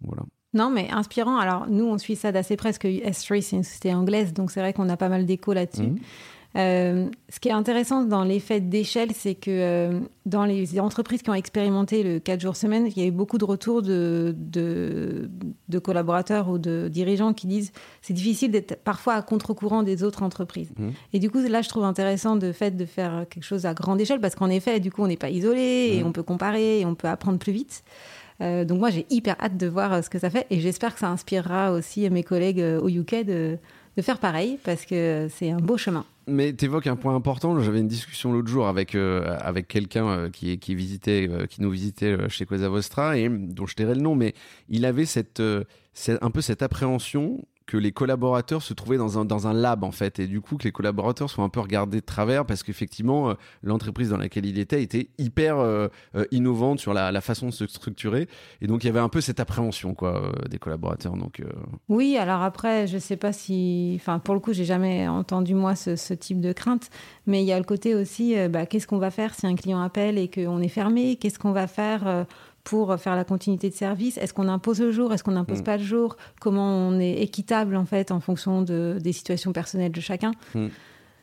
Voilà. 0.00 0.22
Non, 0.54 0.70
mais 0.70 0.88
inspirant. 0.90 1.36
Alors, 1.36 1.66
nous, 1.68 1.84
on 1.84 1.98
suit 1.98 2.16
ça 2.16 2.32
d'assez 2.32 2.56
près, 2.56 2.70
parce 2.70 2.78
que 2.78 2.88
S3, 2.88 3.42
c'est 3.42 3.56
une 3.56 3.64
société 3.64 3.92
anglaise, 3.92 4.32
donc 4.32 4.50
c'est 4.50 4.60
vrai 4.60 4.72
qu'on 4.72 4.88
a 4.88 4.96
pas 4.96 5.10
mal 5.10 5.26
d'écho 5.26 5.52
là-dessus. 5.52 5.82
Mhm. 5.82 5.98
Euh, 6.56 7.08
ce 7.28 7.40
qui 7.40 7.48
est 7.48 7.52
intéressant 7.52 8.04
dans 8.04 8.24
l'effet 8.24 8.60
d'échelle, 8.60 9.10
c'est 9.12 9.34
que 9.34 9.50
euh, 9.50 10.00
dans 10.24 10.44
les 10.44 10.80
entreprises 10.80 11.22
qui 11.22 11.28
ont 11.28 11.34
expérimenté 11.34 12.02
le 12.02 12.20
4 12.20 12.40
jours 12.40 12.56
semaine, 12.56 12.86
il 12.86 12.98
y 12.98 13.04
a 13.04 13.06
eu 13.06 13.10
beaucoup 13.10 13.36
de 13.36 13.44
retours 13.44 13.82
de, 13.82 14.34
de, 14.34 15.78
collaborateurs 15.78 16.48
ou 16.48 16.58
de 16.58 16.88
dirigeants 16.88 17.34
qui 17.34 17.46
disent 17.46 17.70
c'est 18.00 18.14
difficile 18.14 18.50
d'être 18.50 18.82
parfois 18.82 19.14
à 19.14 19.22
contre-courant 19.22 19.82
des 19.82 20.02
autres 20.02 20.22
entreprises. 20.22 20.70
Mhm. 20.78 20.92
Et 21.12 21.18
du 21.18 21.30
coup, 21.30 21.38
là, 21.38 21.60
je 21.60 21.68
trouve 21.68 21.84
intéressant 21.84 22.36
de 22.36 22.50
fait 22.52 22.76
de 22.76 22.86
faire 22.86 23.26
quelque 23.28 23.44
chose 23.44 23.66
à 23.66 23.74
grande 23.74 24.00
échelle 24.00 24.20
parce 24.20 24.34
qu'en 24.34 24.48
effet, 24.48 24.80
du 24.80 24.90
coup, 24.90 25.02
on 25.02 25.08
n'est 25.08 25.16
pas 25.16 25.30
isolé 25.30 25.90
et 25.92 26.00
mhm. 26.00 26.08
on 26.08 26.12
peut 26.12 26.22
comparer 26.22 26.80
et 26.80 26.86
on 26.86 26.94
peut 26.94 27.08
apprendre 27.08 27.38
plus 27.38 27.52
vite. 27.52 27.84
Euh, 28.40 28.64
donc 28.64 28.78
moi, 28.78 28.88
j'ai 28.88 29.04
hyper 29.10 29.36
hâte 29.40 29.56
de 29.56 29.66
voir 29.66 30.02
ce 30.02 30.08
que 30.08 30.18
ça 30.18 30.30
fait 30.30 30.46
et 30.48 30.60
j'espère 30.60 30.94
que 30.94 31.00
ça 31.00 31.08
inspirera 31.08 31.72
aussi 31.72 32.08
mes 32.08 32.22
collègues 32.22 32.64
au 32.80 32.88
UK 32.88 33.24
de, 33.26 33.58
de 33.98 34.02
faire 34.02 34.20
pareil 34.20 34.58
parce 34.62 34.86
que 34.86 35.28
c'est 35.28 35.50
un 35.50 35.58
beau 35.58 35.76
chemin. 35.76 36.04
Mais 36.28 36.52
tu 36.52 36.66
évoques 36.66 36.86
un 36.86 36.94
point 36.94 37.14
important. 37.14 37.60
J'avais 37.60 37.80
une 37.80 37.88
discussion 37.88 38.32
l'autre 38.32 38.48
jour 38.48 38.68
avec, 38.68 38.94
avec 38.94 39.66
quelqu'un 39.66 40.30
qui, 40.30 40.58
qui, 40.58 40.74
visitait, 40.76 41.28
qui 41.50 41.62
nous 41.62 41.70
visitait 41.70 42.16
chez 42.28 42.46
Cosa 42.46 42.68
Vostra 42.68 43.18
et 43.18 43.28
dont 43.28 43.66
je 43.66 43.74
tairai 43.74 43.94
le 43.94 44.00
nom, 44.00 44.14
mais 44.14 44.34
il 44.68 44.84
avait 44.84 45.04
cette, 45.06 45.42
un 45.42 46.30
peu 46.30 46.40
cette 46.40 46.62
appréhension 46.62 47.44
que 47.68 47.76
les 47.76 47.92
collaborateurs 47.92 48.62
se 48.62 48.72
trouvaient 48.72 48.96
dans 48.96 49.18
un, 49.18 49.26
dans 49.26 49.46
un 49.46 49.52
lab 49.52 49.84
en 49.84 49.92
fait 49.92 50.18
et 50.18 50.26
du 50.26 50.40
coup 50.40 50.56
que 50.56 50.64
les 50.64 50.72
collaborateurs 50.72 51.28
soient 51.28 51.44
un 51.44 51.50
peu 51.50 51.60
regardés 51.60 52.00
de 52.00 52.04
travers 52.04 52.46
parce 52.46 52.62
qu'effectivement 52.62 53.28
euh, 53.28 53.34
l'entreprise 53.62 54.08
dans 54.08 54.16
laquelle 54.16 54.46
il 54.46 54.58
était 54.58 54.82
était 54.82 55.10
hyper 55.18 55.58
euh, 55.58 55.88
euh, 56.16 56.24
innovante 56.30 56.80
sur 56.80 56.94
la, 56.94 57.12
la, 57.12 57.20
façon 57.20 57.48
de 57.48 57.52
se 57.52 57.66
structurer 57.66 58.26
et 58.62 58.66
donc 58.66 58.84
il 58.84 58.86
y 58.86 58.90
avait 58.90 58.98
un 59.00 59.10
peu 59.10 59.20
cette 59.20 59.38
appréhension 59.38 59.92
quoi 59.92 60.32
des 60.48 60.58
collaborateurs 60.58 61.14
donc 61.18 61.42
oui 61.90 62.16
alors 62.16 62.40
après 62.40 62.86
je 62.86 62.96
sais 62.96 63.18
pas 63.18 63.34
si 63.34 63.98
enfin 64.00 64.18
pour 64.18 64.32
le 64.32 64.40
coup 64.40 64.54
j'ai 64.54 64.64
jamais 64.64 65.06
entendu 65.06 65.54
moi 65.54 65.76
ce, 65.76 65.94
ce, 65.94 66.14
type 66.14 66.40
de 66.40 66.54
crainte 66.54 66.88
mais 67.26 67.42
il 67.42 67.46
y 67.46 67.52
a 67.52 67.58
le 67.58 67.66
côté 67.66 67.94
aussi 67.94 68.34
bah, 68.48 68.64
qu'est-ce 68.64 68.86
qu'on 68.86 68.98
va 68.98 69.10
faire 69.10 69.34
si 69.34 69.46
un 69.46 69.56
client 69.56 69.82
appelle 69.82 70.16
et 70.16 70.30
qu'on 70.30 70.62
est 70.62 70.68
fermé? 70.68 71.16
Qu'est-ce 71.16 71.38
qu'on 71.38 71.52
va 71.52 71.66
faire 71.66 72.26
pour 72.68 72.94
faire 73.00 73.16
la 73.16 73.24
continuité 73.24 73.70
de 73.70 73.74
service? 73.74 74.18
Est-ce 74.18 74.34
qu'on 74.34 74.46
impose 74.46 74.78
le 74.80 74.92
jour? 74.92 75.14
Est-ce 75.14 75.24
qu'on 75.24 75.32
n'impose 75.32 75.60
mm. 75.60 75.64
pas 75.64 75.78
le 75.78 75.82
jour? 75.82 76.18
Comment 76.38 76.88
on 76.88 77.00
est 77.00 77.22
équitable 77.22 77.74
en 77.76 77.86
fait 77.86 78.10
en 78.10 78.20
fonction 78.20 78.60
de, 78.60 78.98
des 79.00 79.12
situations 79.12 79.54
personnelles 79.54 79.90
de 79.90 80.02
chacun? 80.02 80.32
Mm. 80.54 80.66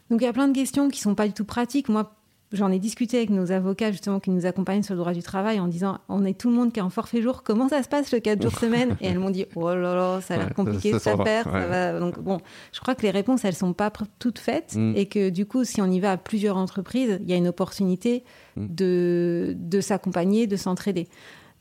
Donc 0.09 0.21
il 0.21 0.23
y 0.23 0.27
a 0.27 0.33
plein 0.33 0.47
de 0.47 0.55
questions 0.55 0.89
qui 0.89 0.99
sont 0.99 1.13
pas 1.13 1.27
du 1.27 1.33
tout 1.33 1.45
pratiques. 1.45 1.87
Moi, 1.87 2.11
j'en 2.55 2.71
ai 2.71 2.79
discuté 2.79 3.17
avec 3.17 3.29
nos 3.29 3.51
avocats 3.51 3.91
justement 3.91 4.19
qui 4.19 4.31
nous 4.31 4.45
accompagnent 4.45 4.83
sur 4.83 4.93
le 4.93 4.99
droit 4.99 5.13
du 5.13 5.21
travail 5.21 5.59
en 5.59 5.67
disant 5.67 5.99
on 6.09 6.25
est 6.25 6.39
tout 6.39 6.49
le 6.49 6.55
monde 6.55 6.71
qui 6.71 6.79
est 6.79 6.83
en 6.83 6.89
forfait 6.89 7.21
jour. 7.21 7.43
Comment 7.43 7.69
ça 7.69 7.83
se 7.83 7.89
passe 7.89 8.11
le 8.11 8.19
4 8.19 8.41
jours 8.41 8.57
semaine 8.57 8.97
Et 9.01 9.07
elles 9.07 9.19
m'ont 9.19 9.29
dit 9.29 9.45
oh 9.55 9.69
là 9.69 9.95
là, 9.95 10.21
ça 10.21 10.35
a 10.35 10.37
l'air 10.37 10.53
compliqué, 10.53 10.91
ça, 10.93 10.99
ça, 10.99 11.15
va. 11.15 11.99
Donc 11.99 12.19
bon, 12.19 12.39
je 12.71 12.79
crois 12.79 12.95
que 12.95 13.03
les 13.03 13.11
réponses 13.11 13.45
elles 13.45 13.55
sont 13.55 13.73
pas 13.73 13.91
toutes 14.19 14.39
faites 14.39 14.75
mm. 14.75 14.93
et 14.95 15.05
que 15.07 15.29
du 15.29 15.45
coup 15.45 15.63
si 15.63 15.81
on 15.81 15.87
y 15.87 15.99
va 15.99 16.13
à 16.13 16.17
plusieurs 16.17 16.57
entreprises, 16.57 17.19
il 17.21 17.29
y 17.29 17.33
a 17.33 17.37
une 17.37 17.47
opportunité 17.47 18.23
de, 18.57 19.55
de 19.57 19.81
s'accompagner, 19.81 20.47
de 20.47 20.55
s'entraider 20.55 21.07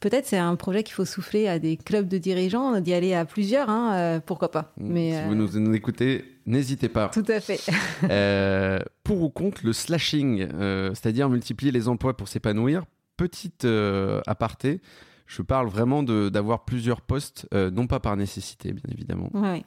peut-être 0.05 0.27
c'est 0.27 0.37
un 0.37 0.55
projet 0.55 0.83
qu'il 0.83 0.93
faut 0.93 1.07
souffler 1.07 1.49
à 1.49 1.59
des 1.59 1.79
clubs 1.79 2.07
de 2.07 2.19
dirigeants, 2.19 2.79
d'y 2.81 2.93
aller 2.93 3.15
à 3.15 3.25
plusieurs, 3.25 3.71
hein, 3.71 3.95
euh, 3.95 4.21
pourquoi 4.21 4.51
pas. 4.51 4.75
Mm. 4.77 4.93
Mais, 4.93 5.13
si 5.13 5.25
vous 5.35 5.57
euh, 5.57 5.61
nous, 5.61 5.75
écoutez, 5.75 6.25
n'hésitez 6.45 6.91
pas. 6.91 7.09
Tout 7.09 7.25
à 7.29 7.41
fait. 7.41 7.61
Euh, 8.11 8.81
pour 9.03 9.23
ou 9.23 9.31
contre 9.31 9.65
le 9.65 9.73
slashing, 9.73 10.47
c'est-à-dire 10.95 11.31
multiplier 11.31 11.73
les 11.73 11.89
emplois 11.89 12.17
pour 12.17 12.29
s'épanouir, 12.29 12.85
petite 13.17 13.67
aparté, 14.27 14.81
je 15.27 15.41
parle 15.41 15.69
vraiment 15.69 16.03
d'avoir 16.03 16.65
plusieurs 16.65 17.01
postes, 17.01 17.49
non 17.53 17.87
pas 17.87 18.01
par 18.01 18.17
nécessité, 18.17 18.73
bien 18.73 18.85
évidemment. 18.93 19.31
Oui 19.33 19.65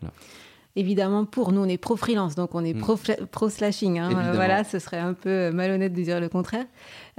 évidemment 0.77 1.25
pour. 1.25 1.51
Nous, 1.51 1.61
on 1.61 1.67
est 1.67 1.77
pro-freelance, 1.77 2.35
donc 2.35 2.55
on 2.55 2.63
est 2.63 2.73
mm. 2.73 3.27
pro-slashing. 3.31 3.99
Hein. 3.99 4.31
voilà, 4.33 4.63
ce 4.63 4.79
serait 4.79 4.99
un 4.99 5.13
peu 5.13 5.51
malhonnête 5.51 5.93
de 5.93 6.01
dire 6.01 6.21
le 6.21 6.29
contraire. 6.29 6.65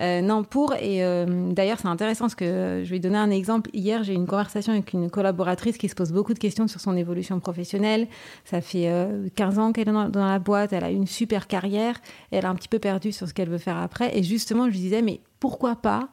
Euh, 0.01 0.21
non, 0.21 0.45
pour. 0.45 0.75
Et 0.75 1.05
euh, 1.05 1.53
d'ailleurs, 1.53 1.79
c'est 1.81 1.89
intéressant 1.89 2.25
parce 2.25 2.35
que 2.35 2.83
je 2.85 2.91
vais 2.91 3.01
donner 3.01 3.19
un 3.19 3.31
exemple. 3.31 3.71
Hier, 3.73 4.05
j'ai 4.05 4.13
eu 4.13 4.17
une 4.17 4.27
conversation 4.27 4.73
avec 4.73 4.93
une 4.93 5.11
collaboratrice 5.11 5.77
qui 5.77 5.89
se 5.89 5.95
pose 5.95 6.13
beaucoup 6.13 6.35
de 6.35 6.39
questions 6.39 6.69
sur 6.69 6.81
son 6.81 6.97
évolution 6.97 7.41
professionnelle. 7.41 8.07
Ça 8.45 8.61
fait 8.61 8.91
15 9.35 9.59
euh, 9.59 9.61
ans 9.61 9.73
qu'elle 9.73 9.89
est 9.89 9.93
dans, 9.93 10.27
la 10.27 10.39
boîte, 10.39 10.73
elle 10.73 10.85
a 10.85 10.91
une 10.91 11.07
super 11.07 11.47
carrière, 11.47 11.97
elle 12.31 12.47
a 12.47 12.51
un 12.51 12.55
petit 12.55 12.69
peu 12.69 12.79
perdu 12.79 13.13
sur 13.13 13.29
ce 13.29 13.35
qu'elle 13.35 13.49
veut 13.49 13.59
faire 13.59 13.77
après. 13.77 14.17
Et 14.17 14.23
justement, 14.23 14.67
je 14.67 14.71
lui 14.71 14.79
disais, 14.79 15.03
mais 15.03 15.21
pourquoi 15.41 15.77
pas 15.77 16.09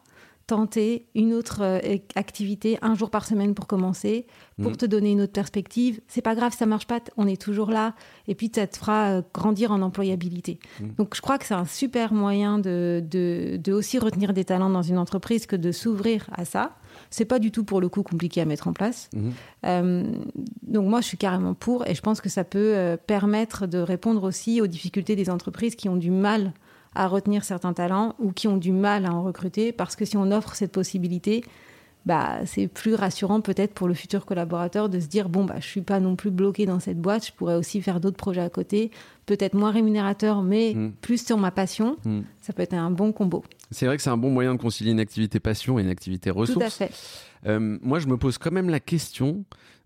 tenter 0.47 1.07
une 1.15 1.33
autre 1.33 1.61
euh, 1.61 1.97
activité 2.15 2.77
un 2.81 2.93
jour 2.93 3.09
par 3.09 3.25
semaine 3.25 3.55
pour 3.55 3.65
commencer, 3.65 4.27
pour 4.61 4.71
mm. 4.71 4.77
te 4.77 4.85
donner 4.85 5.11
une 5.11 5.21
autre 5.21 5.33
perspective. 5.33 6.01
C'est 6.07 6.21
pas 6.21 6.35
grave, 6.35 6.53
ça 6.57 6.65
marche 6.65 6.85
pas, 6.85 6.99
on 7.17 7.27
est 7.27 7.41
toujours 7.41 7.71
là. 7.71 7.95
Et 8.27 8.35
puis, 8.35 8.51
ça 8.53 8.67
te 8.67 8.77
fera 8.77 9.09
euh, 9.09 9.21
grandir 9.33 9.71
en 9.71 9.81
employabilité. 9.81 10.59
Mm. 10.79 10.85
Donc, 10.97 11.15
je 11.15 11.21
crois 11.21 11.39
que 11.39 11.45
c'est 11.45 11.55
un 11.55 11.65
super 11.65 12.13
moyen 12.13 12.59
de, 12.59 13.03
de, 13.03 13.73
aussi 13.73 13.97
retenir 13.97 14.33
des 14.33 14.45
talents 14.45 14.69
dans 14.69 14.83
une 14.83 14.99
entreprise 14.99 15.47
que 15.47 15.55
de 15.55 15.71
s'ouvrir 15.71 16.29
à 16.31 16.45
ça. 16.45 16.75
C'est 17.09 17.25
pas 17.25 17.39
du 17.39 17.51
tout 17.51 17.63
pour 17.63 17.81
le 17.81 17.89
coup 17.89 18.03
compliqué 18.03 18.39
à 18.39 18.45
mettre 18.45 18.67
en 18.67 18.73
place. 18.73 19.09
Mm-hmm. 19.15 19.31
Euh, 19.65 20.03
donc 20.61 20.87
moi, 20.87 21.01
je 21.01 21.07
suis 21.07 21.17
carrément 21.17 21.55
pour, 21.55 21.87
et 21.87 21.95
je 21.95 22.01
pense 22.01 22.21
que 22.21 22.29
ça 22.29 22.43
peut 22.43 22.97
permettre 23.07 23.65
de 23.67 23.79
répondre 23.79 24.23
aussi 24.23 24.61
aux 24.61 24.67
difficultés 24.67 25.15
des 25.15 25.29
entreprises 25.29 25.75
qui 25.75 25.89
ont 25.89 25.97
du 25.97 26.11
mal 26.11 26.53
à 26.95 27.07
retenir 27.07 27.43
certains 27.43 27.73
talents 27.73 28.15
ou 28.19 28.31
qui 28.31 28.47
ont 28.47 28.57
du 28.57 28.71
mal 28.71 29.05
à 29.05 29.13
en 29.13 29.23
recruter 29.23 29.71
parce 29.71 29.95
que 29.95 30.05
si 30.05 30.17
on 30.17 30.31
offre 30.31 30.55
cette 30.55 30.71
possibilité, 30.71 31.43
bah, 32.05 32.39
c'est 32.45 32.67
plus 32.67 32.93
rassurant 32.93 33.41
peut-être 33.41 33.73
pour 33.73 33.87
le 33.87 33.93
futur 33.93 34.25
collaborateur 34.25 34.89
de 34.89 34.99
se 34.99 35.07
dire 35.07 35.27
bon 35.27 35.43
bah 35.43 35.55
je 35.59 35.65
suis 35.65 35.81
pas 35.81 35.99
non 35.99 36.15
plus 36.15 36.29
bloqué 36.29 36.65
dans 36.67 36.79
cette 36.79 37.01
boîte, 37.01 37.25
je 37.25 37.31
pourrais 37.31 37.55
aussi 37.55 37.81
faire 37.81 37.99
d'autres 37.99 38.17
projets 38.17 38.41
à 38.41 38.49
côté, 38.49 38.91
peut-être 39.25 39.55
moins 39.55 39.71
rémunérateur 39.71 40.43
mais 40.43 40.73
hmm. 40.75 40.91
plus 41.01 41.25
sur 41.25 41.37
ma 41.37 41.51
passion. 41.51 41.97
Hmm. 42.05 42.21
Ça 42.41 42.53
peut 42.53 42.61
être 42.61 42.73
un 42.73 42.91
bon 42.91 43.11
combo. 43.11 43.43
C'est 43.71 43.87
vrai 43.87 43.97
que 43.97 44.03
c'est 44.03 44.11
un 44.11 44.17
bon 44.17 44.29
moyen 44.29 44.53
de 44.53 44.59
concilier 44.59 44.91
une 44.91 44.99
activité 44.99 45.39
passion 45.39 45.79
et 45.79 45.81
une 45.81 45.89
activité 45.89 46.29
ressource. 46.29 46.59
Tout 46.59 46.63
à 46.63 46.69
fait. 46.69 46.91
Euh, 47.47 47.77
moi, 47.81 47.99
je 47.99 48.07
me 48.07 48.17
pose 48.17 48.37
quand 48.37 48.51
même 48.51 48.69
la 48.69 48.79
question 48.79 49.43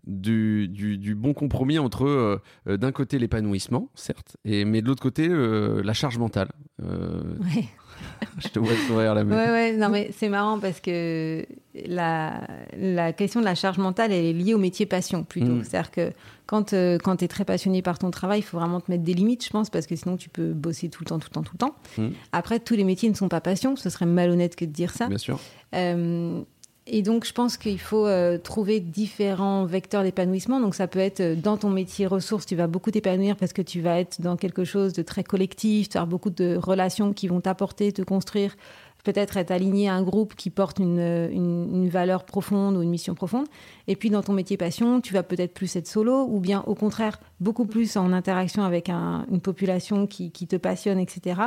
du, 0.10 0.68
du, 0.68 1.16
bon 1.16 1.34
compromis 1.34 1.80
entre 1.80 2.06
euh, 2.06 2.42
euh, 2.68 2.78
d'un 2.78 2.92
côté 2.92 3.20
l'épanouissement, 3.20 3.90
certes, 3.96 4.38
et, 4.44 4.66
mais 4.66 4.82
de 4.82 4.88
l'autre 4.88 5.02
côté 5.02 5.28
la 5.30 5.94
charge 5.94 6.18
mentale. 6.18 6.50
Ouais. 6.82 7.66
je 8.40 8.48
te 8.48 8.60
vois 8.60 8.76
sourire 8.88 9.14
là. 9.14 9.24
même. 9.26 9.38
Ouais, 9.38 9.52
ouais, 9.52 9.78
non, 9.78 9.90
mais 9.90 10.12
c'est 10.16 10.30
marrant 10.30 10.58
parce 10.58 10.80
que 10.80 11.46
la, 11.86 12.48
la, 12.78 13.12
question 13.12 13.42
de 13.42 13.46
la 13.46 13.56
charge 13.56 13.78
mentale, 13.78 14.14
elle 14.14 14.26
est 14.26 14.34
liée 14.34 14.54
au 14.54 14.58
métier 14.58 14.86
passion 14.86 15.24
plutôt. 15.26 15.52
Mm. 15.52 15.64
C'est-à-dire 15.66 15.92
que 15.92 16.14
quand, 16.46 16.74
quand 16.74 17.18
tu 17.18 17.26
es 17.26 17.28
très 17.28 17.44
passionné 17.44 17.82
par 17.82 18.00
ton 18.00 18.10
travail, 18.10 18.40
il 18.40 18.44
faut 18.44 18.58
vraiment 18.58 18.80
te 18.80 18.90
mettre 18.90 19.04
des 19.04 19.14
limites, 19.14 19.44
je 19.44 19.50
pense, 19.50 19.70
parce 19.70 19.86
que 19.86 19.98
sinon 19.98 20.16
tu 20.16 20.30
peux 20.30 20.54
bosser 20.54 20.90
tout 20.90 21.04
le 21.04 21.10
temps, 21.10 21.20
tout 21.20 21.28
le 21.30 21.34
temps, 21.34 21.44
tout 21.44 21.56
le 21.56 21.58
temps. 21.58 21.76
Mm. 21.98 22.14
Après, 22.32 22.60
tous 22.60 22.76
les 22.76 22.86
métiers 22.86 23.10
ne 23.10 23.16
sont 23.16 23.30
pas 23.30 23.42
passion, 23.42 23.76
ce 23.76 23.90
serait 23.90 24.06
malhonnête 24.06 24.56
que 24.56 24.66
de 24.66 24.72
dire 24.72 24.92
ça. 24.92 25.08
Bien 25.08 25.18
sûr. 25.18 25.40
Et 26.92 27.04
donc, 27.04 27.24
je 27.24 27.34
pense 27.34 27.56
qu'il 27.58 27.80
faut 27.80 28.08
euh, 28.08 28.40
trouver 28.40 28.80
différents 28.80 29.66
vecteurs 29.66 30.02
d'épanouissement. 30.02 30.60
Donc, 30.60 30.74
ça 30.74 30.88
peut 30.88 30.98
être 30.98 31.20
euh, 31.20 31.36
dans 31.36 31.56
ton 31.56 31.70
métier 31.70 32.08
ressources, 32.08 32.48
tu 32.48 32.56
vas 32.56 32.66
beaucoup 32.66 32.90
t'épanouir 32.90 33.36
parce 33.36 33.54
que 33.54 33.62
tu 33.62 33.80
vas 33.80 34.00
être 34.00 34.20
dans 34.22 34.36
quelque 34.36 34.64
chose 34.64 34.94
de 34.94 35.04
très 35.04 35.24
collectif, 35.24 35.90
tu 35.90 36.00
as 36.00 36.06
beaucoup 36.06 36.32
de 36.32 36.56
relations 36.56 37.14
qui 37.14 37.28
vont 37.28 37.42
t'apporter, 37.42 37.92
te 37.92 38.02
construire, 38.02 38.56
peut-être 39.04 39.38
être 39.38 39.52
aligné 39.52 39.88
à 39.88 39.94
un 39.94 40.02
groupe 40.02 40.34
qui 40.34 40.50
porte 40.50 40.80
une, 40.80 41.00
une, 41.32 41.90
valeur 41.90 42.24
profonde 42.24 42.76
ou 42.76 42.82
une 42.82 42.90
mission 42.90 43.14
profonde. 43.14 43.46
Et 43.88 43.96
puis, 43.96 44.10
dans 44.10 44.24
ton 44.24 44.34
métier 44.34 44.58
passion, 44.58 45.00
tu 45.00 45.14
vas 45.14 45.22
peut-être 45.22 45.54
plus 45.54 45.76
être 45.76 45.88
solo 45.88 46.26
ou 46.28 46.40
bien, 46.40 46.64
au 46.66 46.74
contraire, 46.74 47.20
beaucoup 47.40 47.66
plus 47.66 47.98
en 47.98 48.12
interaction 48.14 48.64
avec 48.64 48.90
une 48.90 49.42
population 49.42 50.08
qui 50.08 50.32
te 50.32 50.56
passionne, 50.56 50.98
etc. 50.98 51.40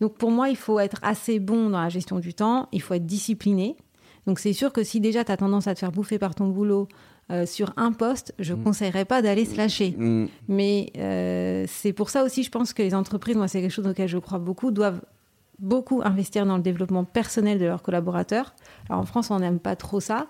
Donc, 0.00 0.14
pour 0.14 0.30
moi, 0.30 0.48
il 0.48 0.56
faut 0.56 0.80
être 0.80 0.98
assez 1.02 1.38
bon 1.38 1.68
dans 1.68 1.82
la 1.82 1.90
gestion 1.90 2.18
du 2.18 2.32
temps, 2.32 2.68
il 2.72 2.80
faut 2.80 2.94
être 2.94 3.06
discipliné 3.06 3.76
donc 4.26 4.38
c'est 4.38 4.52
sûr 4.52 4.72
que 4.72 4.82
si 4.82 5.00
déjà 5.00 5.24
tu 5.24 5.32
as 5.32 5.36
tendance 5.36 5.66
à 5.66 5.74
te 5.74 5.80
faire 5.80 5.92
bouffer 5.92 6.18
par 6.18 6.34
ton 6.34 6.48
boulot 6.48 6.88
euh, 7.30 7.46
sur 7.46 7.72
un 7.76 7.92
poste, 7.92 8.34
je 8.38 8.54
ne 8.54 8.58
mm. 8.58 8.64
conseillerais 8.64 9.04
pas 9.04 9.22
d'aller 9.22 9.44
se 9.44 9.56
lâcher. 9.56 9.94
Mm. 9.96 10.26
Mais 10.48 10.92
euh, 10.98 11.64
c'est 11.68 11.92
pour 11.92 12.10
ça 12.10 12.24
aussi, 12.24 12.42
je 12.42 12.50
pense 12.50 12.72
que 12.72 12.82
les 12.82 12.94
entreprises, 12.94 13.36
moi 13.36 13.48
c'est 13.48 13.60
quelque 13.60 13.70
chose 13.70 13.86
auquel 13.86 14.08
je 14.08 14.18
crois 14.18 14.38
beaucoup, 14.38 14.70
doivent 14.70 15.00
beaucoup 15.60 16.00
investir 16.04 16.46
dans 16.46 16.56
le 16.56 16.62
développement 16.62 17.04
personnel 17.04 17.58
de 17.58 17.66
leurs 17.66 17.82
collaborateurs. 17.82 18.54
Alors 18.88 19.02
en 19.02 19.06
France, 19.06 19.30
on 19.30 19.38
n'aime 19.38 19.58
pas 19.58 19.76
trop 19.76 20.00
ça, 20.00 20.26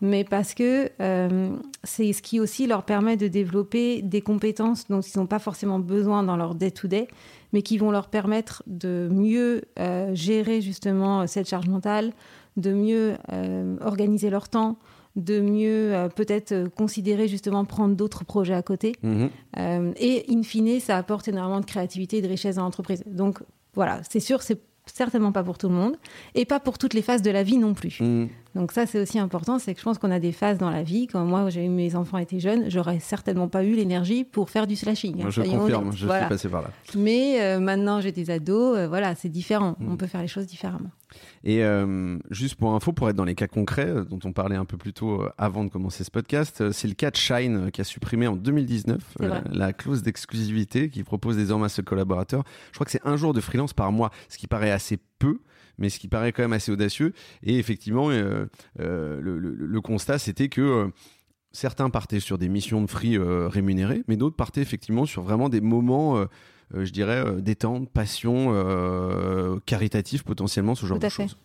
mais 0.00 0.24
parce 0.24 0.54
que 0.54 0.90
euh, 1.00 1.56
c'est 1.82 2.12
ce 2.12 2.22
qui 2.22 2.40
aussi 2.40 2.66
leur 2.66 2.84
permet 2.84 3.16
de 3.16 3.28
développer 3.28 4.02
des 4.02 4.20
compétences 4.20 4.88
dont 4.88 5.00
ils 5.00 5.18
n'ont 5.18 5.26
pas 5.26 5.38
forcément 5.38 5.78
besoin 5.78 6.22
dans 6.22 6.36
leur 6.36 6.54
day-to-day, 6.54 7.08
mais 7.52 7.62
qui 7.62 7.78
vont 7.78 7.90
leur 7.90 8.08
permettre 8.08 8.62
de 8.66 9.08
mieux 9.10 9.62
gérer 10.12 10.60
justement 10.60 11.26
cette 11.26 11.48
charge 11.48 11.68
mentale, 11.68 12.12
de 12.56 12.72
mieux 12.72 13.14
euh, 13.32 13.76
organiser 13.80 14.30
leur 14.30 14.48
temps, 14.48 14.76
de 15.16 15.40
mieux 15.40 15.94
euh, 15.94 16.08
peut-être 16.08 16.52
euh, 16.52 16.68
considérer 16.68 17.28
justement 17.28 17.64
prendre 17.64 17.94
d'autres 17.94 18.24
projets 18.24 18.54
à 18.54 18.62
côté. 18.62 18.94
Mhm. 19.02 19.30
et 19.96 20.24
in 20.28 20.42
fine, 20.42 20.80
ça 20.80 20.96
apporte 20.96 21.28
énormément 21.28 21.60
de 21.60 21.66
créativité 21.66 22.18
et 22.18 22.22
de 22.22 22.28
richesse 22.28 22.56
dans 22.56 22.62
l'entreprise. 22.62 23.04
Donc 23.06 23.40
voilà, 23.74 24.00
c'est 24.08 24.20
sûr, 24.20 24.42
c'est 24.42 24.60
certainement 24.86 25.32
pas 25.32 25.42
pour 25.42 25.56
tout 25.56 25.70
le 25.70 25.74
monde 25.74 25.96
et 26.34 26.44
pas 26.44 26.60
pour 26.60 26.76
toutes 26.76 26.92
les 26.92 27.00
phases 27.00 27.22
de 27.22 27.30
la 27.30 27.42
vie 27.42 27.56
non 27.56 27.72
plus. 27.72 28.00
Mhm. 28.00 28.28
Donc 28.54 28.70
ça, 28.70 28.84
c'est 28.86 29.00
aussi 29.00 29.18
important, 29.18 29.58
c'est 29.58 29.72
que 29.72 29.80
je 29.80 29.84
pense 29.84 29.98
qu'on 29.98 30.10
a 30.10 30.20
des 30.20 30.32
phases 30.32 30.58
dans 30.58 30.68
la 30.70 30.82
vie. 30.82 31.06
Quand 31.06 31.24
moi, 31.24 31.48
j'ai 31.48 31.64
eu 31.64 31.70
mes 31.70 31.96
enfants 31.96 32.18
étaient 32.18 32.38
jeunes, 32.38 32.68
j'aurais 32.68 33.00
certainement 33.00 33.48
pas 33.48 33.64
eu 33.64 33.74
l'énergie 33.74 34.24
pour 34.24 34.50
faire 34.50 34.66
du 34.66 34.76
slashing. 34.76 35.16
Moi, 35.16 35.30
je 35.30 35.40
confirme, 35.40 35.90
je 35.92 36.06
suis 36.06 36.06
passé 36.06 36.48
par 36.48 36.62
là. 36.62 36.70
Mais 36.94 37.58
maintenant, 37.58 38.00
j'ai 38.00 38.12
des 38.12 38.30
ados, 38.30 38.78
voilà, 38.88 39.14
c'est 39.14 39.30
différent. 39.30 39.74
Mhm. 39.78 39.92
On 39.92 39.96
peut 39.96 40.06
faire 40.06 40.20
les 40.20 40.28
choses 40.28 40.46
différemment. 40.46 40.90
Et 41.44 41.62
euh, 41.62 42.18
juste 42.30 42.56
pour 42.56 42.74
info, 42.74 42.92
pour 42.92 43.08
être 43.08 43.16
dans 43.16 43.24
les 43.24 43.34
cas 43.34 43.46
concrets 43.46 43.88
euh, 43.88 44.04
dont 44.04 44.18
on 44.24 44.32
parlait 44.32 44.56
un 44.56 44.64
peu 44.64 44.76
plus 44.76 44.92
tôt 44.92 45.22
euh, 45.22 45.30
avant 45.38 45.64
de 45.64 45.70
commencer 45.70 46.04
ce 46.04 46.10
podcast, 46.10 46.70
c'est 46.72 46.88
le 46.88 46.94
cas 46.94 47.10
de 47.10 47.16
Shine 47.16 47.70
qui 47.70 47.80
a 47.80 47.84
supprimé 47.84 48.26
en 48.26 48.36
2019 48.36 49.18
la, 49.50 49.72
clause 49.72 50.02
d'exclusivité 50.02 50.88
qui 50.88 51.04
propose 51.04 51.36
désormais 51.36 51.66
à 51.66 51.68
ce 51.68 51.82
collaborateur. 51.82 52.44
Je 52.70 52.74
crois 52.74 52.84
que 52.84 52.90
c'est 52.90 53.06
un 53.06 53.16
jour 53.16 53.34
de 53.34 53.40
freelance 53.40 53.72
par 53.72 53.92
mois, 53.92 54.10
ce 54.28 54.38
qui 54.38 54.46
paraît 54.46 54.70
assez 54.70 54.98
peu 55.18 55.38
mais 55.76 55.88
ce 55.88 55.98
qui 55.98 56.06
paraît 56.06 56.30
quand 56.30 56.42
même 56.42 56.52
assez 56.52 56.70
audacieux. 56.70 57.12
Et 57.42 57.58
effectivement, 57.58 58.08
le, 58.08 58.48
le, 58.78 59.80
constat, 59.80 60.20
c'était 60.20 60.48
que 60.48 60.92
certains 61.50 61.90
partaient 61.90 62.20
sur 62.20 62.38
des 62.38 62.48
missions 62.48 62.80
de 62.80 62.88
free 62.88 63.18
rémunérées, 63.18 64.04
mais 64.06 64.16
d'autres 64.16 64.36
partaient 64.36 64.60
effectivement 64.60 65.04
sur 65.04 65.22
vraiment 65.22 65.48
des 65.48 65.60
moments 65.60 66.16
euh, 66.16 66.26
je 66.72 66.90
dirais, 66.90 67.24
euh, 67.24 67.40
détente, 67.40 67.88
passion, 67.88 68.48
euh, 68.48 69.56
caritatif 69.66 70.22
potentiellement, 70.22 70.74
ce 70.74 70.86
genre 70.86 70.98
de 70.98 71.08
choses. 71.08 71.36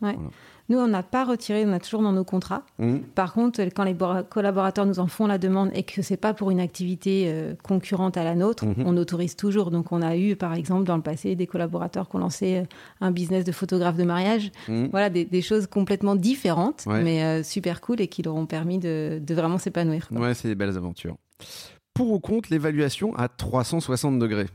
Nous, 0.70 0.78
on 0.78 0.88
n'a 0.88 1.02
pas 1.02 1.26
retiré, 1.26 1.66
on 1.66 1.74
a 1.74 1.80
toujours 1.80 2.04
dans 2.04 2.12
nos 2.12 2.24
contrats. 2.24 2.64
Mmh. 2.78 2.98
Par 3.16 3.34
contre, 3.34 3.60
quand 3.60 3.84
les 3.84 3.96
collaborateurs 4.30 4.86
nous 4.86 5.00
en 5.00 5.08
font 5.08 5.26
la 5.26 5.40
demande 5.40 5.72
et 5.74 5.82
que 5.82 6.04
c'est 6.04 6.16
pas 6.16 6.36
pour 6.36 6.52
une 6.52 6.60
activité 6.60 7.34
concurrente 7.64 8.18
à 8.18 8.24
la 8.24 8.36
nôtre, 8.36 8.68
mmh. 8.68 8.84
on 8.86 8.96
autorise 8.96 9.36
toujours. 9.36 9.72
Donc, 9.72 9.92
on 9.92 10.04
a 10.04 10.16
eu, 10.16 10.36
par 10.36 10.54
exemple, 10.54 10.84
dans 10.84 10.96
le 10.96 11.02
passé, 11.02 11.36
des 11.36 11.48
collaborateurs 11.48 12.08
qui 12.08 12.18
ont 12.18 12.20
lancé 12.20 12.62
un 13.02 13.10
business 13.10 13.46
de 13.46 13.52
photographe 13.52 13.98
de 13.98 14.04
mariage. 14.04 14.52
Mmh. 14.68 14.90
Voilà, 14.92 15.10
des, 15.10 15.42
choses 15.42 15.66
complètement 15.66 16.16
différentes, 16.16 16.86
mais 16.86 17.42
super 17.42 17.82
cool 17.82 18.00
et 18.00 18.08
qui 18.08 18.22
leur 18.22 18.36
ont 18.36 18.46
permis 18.46 18.78
de, 18.78 19.20
de 19.20 19.34
vraiment 19.34 19.58
s'épanouir. 19.58 20.08
Ouais, 20.12 20.36
c'est 20.36 20.50
des 20.50 20.56
belles 20.56 20.78
aventures. 20.78 21.18
Pour 21.96 22.12
ou 22.12 22.20
contre 22.20 22.50
l'évaluation 22.52 23.16
à 23.16 23.28
360 23.28 24.20
degrés? 24.20 24.46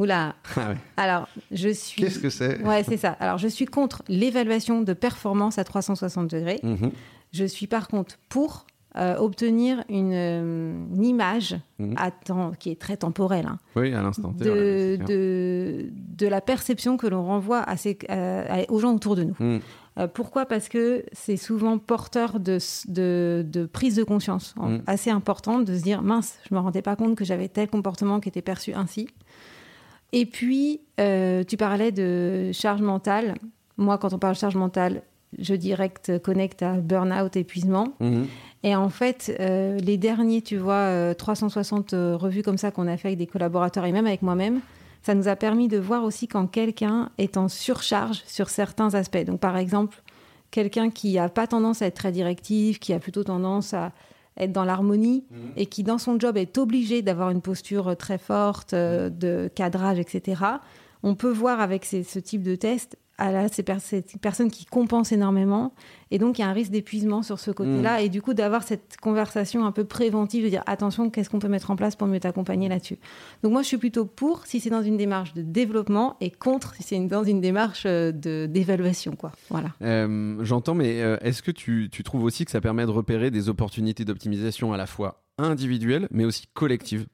Oula. 0.00 0.34
Ah 0.56 0.72
Alors, 0.96 1.28
je 1.52 1.68
suis. 1.68 2.02
Qu'est-ce 2.02 2.18
que 2.18 2.30
c'est? 2.30 2.62
Ouais, 2.62 2.82
c'est 2.82 2.96
ça. 2.96 3.10
Alors, 3.20 3.36
je 3.36 3.46
suis 3.46 3.66
contre 3.66 4.02
l'évaluation 4.08 4.80
de 4.80 4.94
performance 4.94 5.58
à 5.58 5.64
360 5.64 6.30
degrés. 6.30 6.58
Mhm. 6.62 6.90
Je 7.32 7.44
suis 7.44 7.66
par 7.66 7.86
contre 7.86 8.18
pour 8.30 8.66
euh, 8.96 9.16
obtenir 9.18 9.84
une, 9.90 10.12
euh, 10.14 10.74
image 11.02 11.56
mhm. 11.78 11.94
à 11.98 12.10
temps, 12.10 12.52
qui 12.58 12.70
est 12.70 12.80
très 12.80 12.96
temporelle. 12.96 13.46
Hein, 13.46 13.58
oui, 13.76 13.92
à 13.92 14.00
l'instant. 14.00 14.32
De, 14.32 14.98
de, 15.06 15.90
de, 15.92 16.26
la 16.26 16.40
perception 16.40 16.96
que 16.96 17.06
l'on 17.06 17.22
renvoie 17.22 17.60
à 17.60 17.76
ces, 17.76 17.98
aux 18.70 18.78
gens 18.78 18.94
autour 18.94 19.16
de 19.16 19.24
nous. 19.24 19.36
Mhm. 19.38 19.60
Euh, 19.98 20.06
pourquoi? 20.06 20.46
Parce 20.46 20.68
que 20.68 21.04
c'est 21.12 21.36
souvent 21.36 21.78
porteur 21.78 22.40
de, 22.40 22.58
de, 22.88 23.66
prise 23.66 23.96
de 23.96 24.04
conscience 24.04 24.54
hein, 24.60 24.78
assez 24.86 25.10
importante 25.10 25.64
de 25.64 25.76
se 25.76 25.82
dire 25.82 26.02
mince, 26.02 26.38
je 26.48 26.54
me 26.54 26.60
rendais 26.60 26.82
pas 26.82 26.96
compte 26.96 27.16
que 27.16 27.24
j'avais 27.24 27.48
tel 27.48 27.68
comportement 27.68 28.20
qui 28.20 28.28
était 28.28 28.42
perçu 28.42 28.72
ainsi. 28.72 29.08
Et 30.12 30.26
puis, 30.26 30.80
euh, 30.98 31.44
tu 31.44 31.56
parlais 31.56 31.92
de 31.92 32.50
charge 32.52 32.82
mentale. 32.82 33.34
Moi, 33.76 33.98
quand 33.98 34.12
on 34.12 34.18
parle 34.18 34.34
de 34.34 34.38
charge 34.38 34.56
mentale, 34.56 35.02
je 35.38 35.54
direct 35.54 36.18
connecte 36.22 36.62
à 36.62 36.72
burn-out, 36.74 37.36
épuisement. 37.36 37.94
Mhm. 38.00 38.26
Et 38.62 38.76
en 38.76 38.90
fait, 38.90 39.34
euh, 39.40 39.78
les 39.78 39.96
derniers, 39.96 40.42
tu 40.42 40.56
vois, 40.56 41.14
360 41.14 41.94
euh, 41.94 42.16
revues 42.16 42.42
comme 42.42 42.58
ça 42.58 42.70
qu'on 42.70 42.86
a 42.88 42.96
fait 42.96 43.08
avec 43.08 43.18
des 43.18 43.26
collaborateurs 43.26 43.86
et 43.86 43.92
même 43.92 44.06
avec 44.06 44.22
moi-même, 44.22 44.60
ça 45.02 45.14
nous 45.14 45.28
a 45.28 45.36
permis 45.36 45.68
de 45.68 45.78
voir 45.78 46.04
aussi 46.04 46.28
quand 46.28 46.46
quelqu'un 46.46 47.10
est 47.16 47.38
en 47.38 47.48
surcharge 47.48 48.22
sur 48.26 48.50
certains 48.50 48.94
aspects. 48.94 49.24
Donc, 49.24 49.40
par 49.40 49.56
exemple, 49.56 50.02
quelqu'un 50.50 50.90
qui 50.90 51.14
n'a 51.14 51.28
pas 51.30 51.46
tendance 51.46 51.80
à 51.80 51.86
être 51.86 51.94
très 51.94 52.12
directif, 52.12 52.78
qui 52.80 52.92
a 52.92 52.98
plutôt 52.98 53.24
tendance 53.24 53.72
à 53.72 53.92
être 54.40 54.52
dans 54.52 54.64
l'harmonie 54.64 55.24
mhm. 55.30 55.52
et 55.56 55.66
qui, 55.66 55.82
dans 55.82 55.98
son 55.98 56.18
job, 56.18 56.36
est 56.36 56.58
obligé 56.58 57.02
d'avoir 57.02 57.30
une 57.30 57.40
posture 57.40 57.96
très 57.96 58.18
forte, 58.18 58.74
euh, 58.74 59.10
de 59.10 59.50
cadrage, 59.54 59.98
etc., 59.98 60.42
on 61.02 61.14
peut 61.14 61.30
voir 61.30 61.60
avec 61.60 61.86
ce 61.86 62.18
type 62.18 62.42
de 62.42 62.54
test 62.56 62.98
à 63.20 63.48
ces, 63.48 63.62
personnes 63.62 64.50
qui 64.50 64.64
compensent 64.64 65.12
énormément. 65.12 65.74
Et 66.10 66.18
donc, 66.18 66.38
il 66.38 66.42
y 66.42 66.44
a 66.44 66.48
un 66.48 66.52
risque 66.52 66.70
d'épuisement 66.70 67.22
sur 67.22 67.38
ce 67.38 67.50
côté-là. 67.50 68.00
Mm. 68.00 68.04
Et 68.04 68.08
du 68.08 68.22
coup, 68.22 68.34
d'avoir 68.34 68.62
cette 68.62 68.96
conversation 69.00 69.64
un 69.64 69.72
peu 69.72 69.84
préventive, 69.84 70.44
de 70.44 70.48
dire 70.48 70.62
attention, 70.66 71.10
qu'est-ce 71.10 71.30
qu'on 71.30 71.38
peut 71.38 71.48
mettre 71.48 71.70
en 71.70 71.76
place 71.76 71.96
pour 71.96 72.08
mieux 72.08 72.18
t'accompagner 72.18 72.68
là-dessus. 72.68 72.98
Donc, 73.42 73.52
moi, 73.52 73.62
je 73.62 73.68
suis 73.68 73.76
plutôt 73.76 74.06
pour 74.06 74.46
si 74.46 74.58
c'est 74.58 74.70
dans 74.70 74.82
une 74.82 74.96
démarche 74.96 75.34
de 75.34 75.42
développement 75.42 76.16
et 76.20 76.30
contre 76.30 76.74
si 76.74 76.82
c'est 76.82 76.98
dans 77.06 77.24
une 77.24 77.40
démarche 77.40 77.84
euh, 77.86 78.10
d'évaluation. 78.12 79.12
quoi. 79.12 79.32
Voilà. 79.50 79.70
Euh, 79.82 80.38
j'entends, 80.42 80.74
mais 80.74 81.02
euh, 81.02 81.16
est-ce 81.20 81.42
que 81.42 81.50
tu, 81.50 81.88
tu 81.92 82.02
trouves 82.02 82.24
aussi 82.24 82.44
que 82.44 82.50
ça 82.50 82.60
permet 82.60 82.86
de 82.86 82.90
repérer 82.90 83.30
des 83.30 83.48
opportunités 83.48 84.04
d'optimisation 84.04 84.72
à 84.72 84.76
la 84.76 84.86
fois 84.86 85.22
individuelles, 85.38 86.08
mais 86.10 86.24
aussi 86.24 86.46
collectives? 86.54 87.06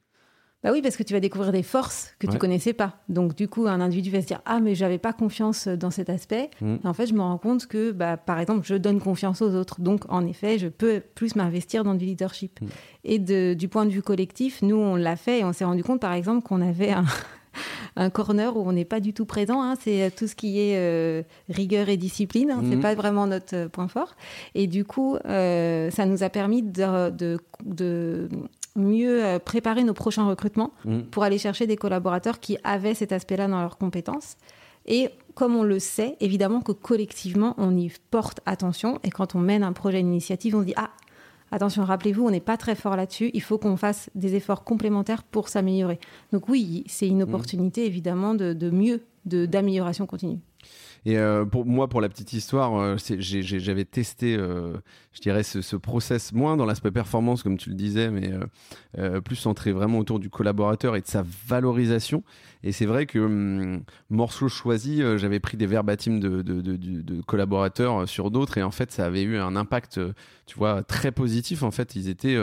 Bah 0.63 0.71
oui, 0.73 0.81
parce 0.81 0.97
que 0.97 1.03
tu 1.03 1.13
vas 1.13 1.19
découvrir 1.19 1.51
des 1.51 1.61
forces 1.61 2.15
que 2.19 2.25
tu 2.25 2.33
tu 2.33 2.39
connaissais 2.39 2.73
pas. 2.73 2.95
Donc 3.09 3.35
du 3.35 3.47
coup, 3.47 3.67
un 3.67 3.79
individu 3.79 4.09
va 4.09 4.21
se 4.21 4.27
dire 4.27 4.41
ah 4.45 4.59
mais 4.59 4.73
j'avais 4.75 4.97
pas 4.97 5.13
confiance 5.13 5.67
dans 5.67 5.91
cet 5.91 6.09
aspect. 6.09 6.49
Mm. 6.61 6.77
en 6.83 6.93
fait, 6.93 7.05
je 7.05 7.13
me 7.13 7.21
rends 7.21 7.37
compte 7.37 7.67
que 7.67 7.91
bah, 7.91 8.17
par 8.17 8.39
exemple, 8.39 8.65
je 8.65 8.75
donne 8.75 8.99
confiance 8.99 9.41
aux 9.41 9.53
autres. 9.55 9.81
Donc 9.81 10.03
en 10.09 10.25
effet, 10.25 10.57
je 10.57 10.67
peux 10.67 11.01
plus 11.15 11.35
m'investir 11.35 11.83
dans 11.83 11.93
du 11.93 12.05
leadership. 12.05 12.59
Mm. 12.59 12.65
Et 13.03 13.19
de, 13.19 13.53
du 13.53 13.67
point 13.67 13.85
de 13.85 13.91
vue 13.91 14.01
collectif, 14.01 14.61
nous 14.61 14.77
on 14.77 14.95
l'a 14.95 15.15
fait 15.15 15.39
et 15.39 15.43
on 15.43 15.53
s'est 15.53 15.65
rendu 15.65 15.83
compte 15.83 16.01
par 16.01 16.13
exemple 16.13 16.47
qu'on 16.47 16.61
avait 16.61 16.91
un 16.91 17.05
un 17.95 18.09
corner 18.09 18.55
où 18.55 18.67
on 18.67 18.71
n'est 18.71 18.85
pas 18.85 18.99
du 18.99 19.13
tout 19.13 19.25
présent. 19.25 19.61
Hein. 19.61 19.75
C'est 19.79 20.11
tout 20.15 20.27
ce 20.27 20.35
qui 20.35 20.59
est 20.59 20.77
euh, 20.77 21.23
rigueur 21.49 21.89
et 21.89 21.97
discipline. 21.97 22.51
Hein. 22.51 22.61
C'est 22.69 22.77
mm. 22.77 22.81
pas 22.81 22.95
vraiment 22.95 23.27
notre 23.27 23.55
euh, 23.55 23.69
point 23.69 23.87
fort. 23.87 24.15
Et 24.55 24.67
du 24.67 24.85
coup, 24.85 25.17
euh, 25.25 25.91
ça 25.91 26.05
nous 26.05 26.23
a 26.23 26.29
permis 26.29 26.61
de, 26.61 27.09
de 27.65 28.29
mieux 28.77 29.25
euh, 29.25 29.39
préparer 29.39 29.83
nos 29.83 29.93
prochains 29.93 30.27
recrutements 30.27 30.71
mmh. 30.85 31.01
pour 31.11 31.23
aller 31.23 31.37
chercher 31.37 31.67
des 31.67 31.75
collaborateurs 31.75 32.39
qui 32.39 32.57
avaient 32.63 32.93
cet 32.93 33.11
aspect-là 33.11 33.47
dans 33.47 33.59
leurs 33.59 33.77
compétences. 33.77 34.37
Et 34.85 35.09
comme 35.33 35.55
on 35.55 35.63
le 35.63 35.79
sait, 35.79 36.15
évidemment 36.19 36.61
que 36.61 36.71
collectivement, 36.71 37.53
on 37.57 37.75
y 37.75 37.91
porte 38.09 38.39
attention. 38.45 38.99
Et 39.03 39.09
quand 39.09 39.35
on 39.35 39.39
mène 39.39 39.63
un 39.63 39.73
projet, 39.73 39.99
une 39.99 40.07
initiative, 40.07 40.55
on 40.55 40.61
se 40.61 40.65
dit 40.65 40.73
Ah, 40.77 40.91
attention, 41.51 41.83
rappelez-vous, 41.83 42.25
on 42.25 42.31
n'est 42.31 42.39
pas 42.39 42.57
très 42.57 42.75
fort 42.75 42.95
là-dessus. 42.95 43.31
Il 43.33 43.41
faut 43.41 43.57
qu'on 43.57 43.75
fasse 43.75 44.09
des 44.15 44.35
efforts 44.35 44.63
complémentaires 44.63 45.23
pour 45.23 45.49
s'améliorer. 45.49 45.99
Donc, 46.31 46.47
oui, 46.47 46.85
c'est 46.87 47.07
une 47.07 47.19
mmh. 47.19 47.29
opportunité, 47.29 47.85
évidemment, 47.85 48.33
de, 48.33 48.53
de 48.53 48.69
mieux, 48.69 49.01
d'amélioration 49.25 50.05
continue. 50.05 50.39
Et 51.07 51.17
euh, 51.17 51.45
pour 51.45 51.65
moi, 51.65 51.87
pour 51.87 52.01
la 52.01 52.09
petite 52.09 52.33
histoire, 52.33 52.75
euh, 52.75 52.97
j'avais 53.17 53.85
testé, 53.85 54.35
euh, 54.35 54.73
je 55.13 55.21
dirais, 55.21 55.41
ce, 55.41 55.77
process 55.77 56.33
moins 56.33 56.57
dans 56.57 56.65
l'aspect 56.65 56.91
performance, 56.91 57.43
comme 57.43 57.57
tu 57.57 57.69
le 57.69 57.75
disais, 57.75 58.11
mais 58.11 58.29
plus 59.23 59.37
centré 59.37 59.71
vraiment 59.71 59.99
autour 59.99 60.19
du 60.19 60.29
collaborateur 60.29 60.97
et 60.97 61.01
de 61.01 61.07
sa 61.07 61.23
valorisation. 61.47 62.23
Et 62.61 62.73
c'est 62.73 62.85
vrai 62.85 63.05
que 63.05 63.19
hum, 63.19 63.83
morceau 64.09 64.49
choisi, 64.49 65.01
j'avais 65.15 65.39
pris 65.39 65.55
des 65.55 65.65
verbatims 65.65 66.19
de, 66.19 66.41
de, 66.41 66.61
de 66.61 67.21
collaborateurs 67.21 68.05
sur 68.09 68.29
d'autres, 68.29 68.57
et 68.57 68.63
en 68.63 68.71
fait, 68.71 68.91
ça 68.91 69.05
avait 69.05 69.23
eu 69.23 69.37
un 69.37 69.55
impact, 69.55 70.01
tu 70.45 70.57
vois, 70.57 70.83
très 70.83 71.13
positif. 71.13 71.63
En 71.63 71.71
fait, 71.71 71.95
ils 71.95 72.09
étaient 72.09 72.37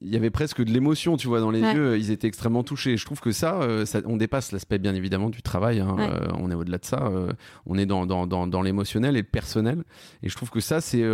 il 0.00 0.12
y 0.12 0.16
avait 0.16 0.30
presque 0.30 0.62
de 0.62 0.70
l'émotion, 0.70 1.16
tu 1.16 1.26
vois, 1.26 1.40
dans 1.40 1.50
les 1.50 1.60
yeux. 1.60 1.98
Ils 1.98 2.10
étaient 2.10 2.28
extrêmement 2.28 2.62
touchés. 2.62 2.96
Je 2.96 3.04
trouve 3.04 3.20
que 3.20 3.32
ça, 3.32 3.60
euh, 3.62 3.84
on 4.04 4.16
dépasse 4.16 4.52
l'aspect, 4.52 4.78
bien 4.78 4.94
évidemment, 4.94 5.30
du 5.30 5.42
travail. 5.42 5.80
Hein. 5.80 5.96
Euh, 5.98 6.28
on 6.38 6.50
est 6.50 6.54
au-delà 6.54 6.78
de 6.78 6.84
ça. 6.84 7.06
Euh, 7.06 7.32
on 7.66 7.76
est 7.78 7.86
dans, 7.86 8.06
dans, 8.06 8.26
dans, 8.26 8.46
dans 8.46 8.62
l'émotionnel 8.62 9.16
et 9.16 9.20
le 9.20 9.26
personnel. 9.26 9.84
Et 10.22 10.28
je 10.28 10.36
trouve 10.36 10.50
que 10.50 10.60
ça, 10.60 10.80
c'est. 10.80 11.04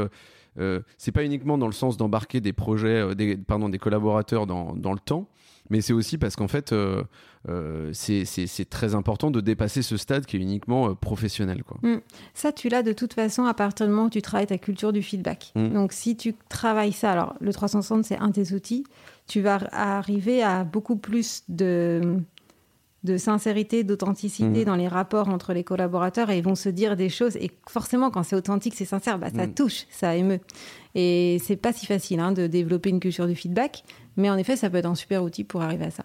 c'est 0.99 1.13
pas 1.13 1.25
uniquement 1.25 1.59
dans 1.59 1.67
le 1.67 1.73
sens 1.73 1.97
d'embarquer 1.97 2.41
des 2.41 2.53
projets, 2.53 3.15
des, 3.15 3.37
pardon, 3.37 3.69
des 3.69 3.79
collaborateurs 3.79 4.47
dans, 4.47 4.75
dans 4.75 4.93
le 4.93 4.99
temps, 4.99 5.29
mais 5.71 5.81
c'est 5.81 5.93
aussi 5.93 6.19
parce 6.19 6.37
qu'en 6.37 6.49
fait, 6.49 6.73
euh, 6.73 7.03
euh, 7.49 7.91
c'est 7.93 8.69
très 8.69 8.95
important 8.95 9.31
de 9.31 9.41
dépasser 9.41 9.83
ce 9.83 9.97
stade 9.97 10.27
qui 10.27 10.37
est 10.37 10.41
uniquement 10.41 10.91
euh, 10.91 10.95
professionnel. 10.95 11.63
Quoi. 11.65 11.79
Mm. 11.83 12.01
Ça, 12.35 12.53
tu 12.53 12.69
l'as 12.69 12.83
de 12.83 12.93
toute 12.93 13.15
façon 13.15 13.45
à 13.45 13.55
partir 13.55 13.87
du 13.87 13.93
moment 13.93 14.07
où 14.07 14.11
tu 14.11 14.23
travailles 14.23 14.47
ta 14.47 14.59
culture 14.59 14.93
du 14.93 15.03
feedback. 15.03 15.53
Mm. 15.55 15.69
Donc, 15.71 15.93
si 15.93 16.17
tu 16.17 16.35
travailles 16.49 16.93
ça, 16.93 17.13
alors 17.13 17.35
le 17.41 17.53
360, 17.53 18.05
c'est 18.05 18.19
un 18.19 18.29
de 18.29 18.35
tes 18.35 18.55
outils, 18.55 18.85
tu 19.27 19.41
vas 19.41 19.61
arriver 19.73 20.43
à 20.43 20.65
beaucoup 20.65 20.97
plus 20.97 21.45
de 21.49 22.19
de 23.05 23.17
sincérité, 23.17 23.85
d'authenticité 23.85 24.63
mm. 24.63 24.65
dans 24.65 24.77
les 24.77 24.89
rapports 24.89 25.29
entre 25.29 25.53
les 25.53 25.65
collaborateurs 25.65 26.31
et 26.31 26.39
ils 26.39 26.45
vont 26.45 26.55
se 26.55 26.69
dire 26.69 26.97
des 26.97 27.09
choses. 27.09 27.37
Et 27.37 27.51
forcément, 27.69 28.11
quand 28.11 28.23
c'est 28.23 28.37
authentique, 28.37 28.75
c'est 28.77 28.85
sincère, 28.85 29.19
bah, 29.19 29.29
ça 29.35 29.47
touche, 29.47 29.87
ça 29.91 30.17
émeut. 30.17 30.41
Et 30.95 31.39
c'est 31.43 31.57
pas 31.57 31.73
si 31.73 31.87
facile 31.87 32.21
hein, 32.21 32.33
de 32.33 32.47
développer 32.47 32.91
une 32.91 33.01
culture 33.01 33.27
du 33.27 33.35
feedback. 33.35 33.85
Mais 34.17 34.31
en 34.31 34.37
effet, 34.37 34.57
ça 34.57 34.71
peut 34.71 34.77
être 34.77 34.87
un 34.87 34.95
super 34.95 35.23
outil 35.25 35.45
pour 35.45 35.63
arriver 35.63 35.87
à 35.87 35.91
ça. 35.91 36.05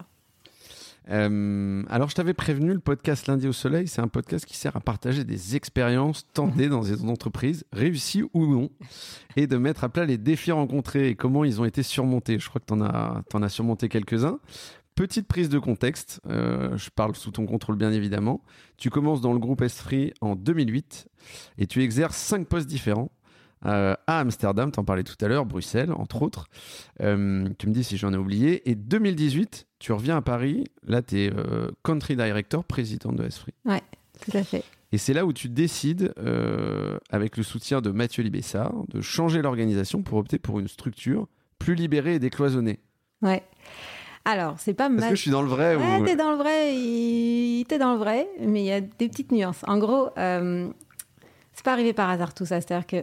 Euh, 1.10 1.82
alors, 1.88 2.10
je 2.10 2.14
t'avais 2.14 2.34
prévenu, 2.34 2.72
le 2.72 2.80
podcast 2.80 3.26
Lundi 3.26 3.48
au 3.48 3.52
Soleil, 3.52 3.88
c'est 3.88 4.00
un 4.00 4.08
podcast 4.08 4.44
qui 4.44 4.56
sert 4.56 4.76
à 4.76 4.80
partager 4.80 5.24
des 5.24 5.56
expériences 5.56 6.26
tentées 6.34 6.68
dans 6.68 6.82
des 6.82 7.02
entreprises, 7.04 7.64
réussies 7.72 8.24
ou 8.34 8.46
non, 8.46 8.70
et 9.36 9.46
de 9.46 9.56
mettre 9.56 9.84
à 9.84 9.88
plat 9.88 10.04
les 10.04 10.18
défis 10.18 10.52
rencontrés 10.52 11.08
et 11.08 11.14
comment 11.14 11.44
ils 11.44 11.60
ont 11.60 11.64
été 11.64 11.82
surmontés. 11.82 12.38
Je 12.38 12.48
crois 12.48 12.60
que 12.60 12.66
tu 12.66 12.74
en 12.74 12.82
as, 12.82 13.22
en 13.32 13.42
as 13.42 13.48
surmonté 13.48 13.88
quelques-uns. 13.88 14.38
Petite 14.98 15.28
prise 15.28 15.48
de 15.48 15.60
contexte, 15.60 16.20
euh, 16.28 16.76
je 16.76 16.90
parle 16.90 17.14
sous 17.14 17.30
ton 17.30 17.46
contrôle 17.46 17.76
bien 17.76 17.92
évidemment. 17.92 18.42
Tu 18.78 18.90
commences 18.90 19.20
dans 19.20 19.32
le 19.32 19.38
groupe 19.38 19.62
Esprit 19.62 20.12
en 20.20 20.34
2008 20.34 21.06
et 21.58 21.68
tu 21.68 21.84
exerces 21.84 22.16
cinq 22.16 22.48
postes 22.48 22.66
différents 22.66 23.12
euh, 23.64 23.94
à 24.08 24.18
Amsterdam, 24.18 24.72
t'en 24.72 24.82
parlais 24.82 25.04
tout 25.04 25.14
à 25.20 25.28
l'heure, 25.28 25.46
Bruxelles, 25.46 25.92
entre 25.92 26.22
autres. 26.22 26.48
Euh, 27.00 27.48
tu 27.60 27.68
me 27.68 27.72
dis 27.72 27.84
si 27.84 27.96
j'en 27.96 28.12
ai 28.12 28.16
oublié. 28.16 28.68
Et 28.68 28.74
2018, 28.74 29.68
tu 29.78 29.92
reviens 29.92 30.16
à 30.16 30.20
Paris. 30.20 30.64
Là, 30.84 31.00
tu 31.00 31.20
es 31.20 31.32
country 31.84 32.16
director, 32.16 32.64
président 32.64 33.12
de 33.12 33.24
Esprit. 33.24 33.54
Ouais, 33.66 33.82
tout 34.20 34.36
à 34.36 34.42
fait. 34.42 34.64
Et 34.90 34.98
c'est 34.98 35.12
là 35.12 35.26
où 35.26 35.32
tu 35.32 35.48
décides, 35.48 36.12
avec 37.10 37.36
le 37.36 37.44
soutien 37.44 37.80
de 37.80 37.92
Mathieu 37.92 38.24
Libessard, 38.24 38.74
de 38.88 39.00
changer 39.00 39.42
l'organisation 39.42 40.02
pour 40.02 40.18
opter 40.18 40.40
pour 40.40 40.58
une 40.58 40.66
structure 40.66 41.28
plus 41.60 41.76
libérée 41.76 42.16
et 42.16 42.18
décloisonnée. 42.18 42.80
Ouais. 43.22 43.44
Alors, 44.30 44.56
c'est 44.58 44.74
pas 44.74 44.90
mal. 44.90 44.98
Est-ce 44.98 45.10
que 45.10 45.16
je 45.16 45.22
suis 45.22 45.30
dans 45.30 45.40
le 45.40 45.48
vrai 45.48 45.74
ouais, 45.74 46.04
t'es 46.04 46.16
dans 46.16 46.32
le 46.32 46.36
vrai. 46.36 46.76
Il... 46.76 47.64
T'es 47.66 47.78
dans 47.78 47.92
le 47.92 47.98
vrai, 47.98 48.28
mais 48.40 48.62
il 48.62 48.66
y 48.66 48.72
a 48.72 48.80
des 48.80 49.08
petites 49.08 49.32
nuances. 49.32 49.62
En 49.66 49.78
gros, 49.78 50.10
c'est 50.16 51.64
pas 51.64 51.72
arrivé 51.72 51.94
par 51.94 52.10
hasard 52.10 52.34
tout 52.34 52.44
ça. 52.44 52.60
C'est-à-dire 52.60 52.86
que 52.86 53.02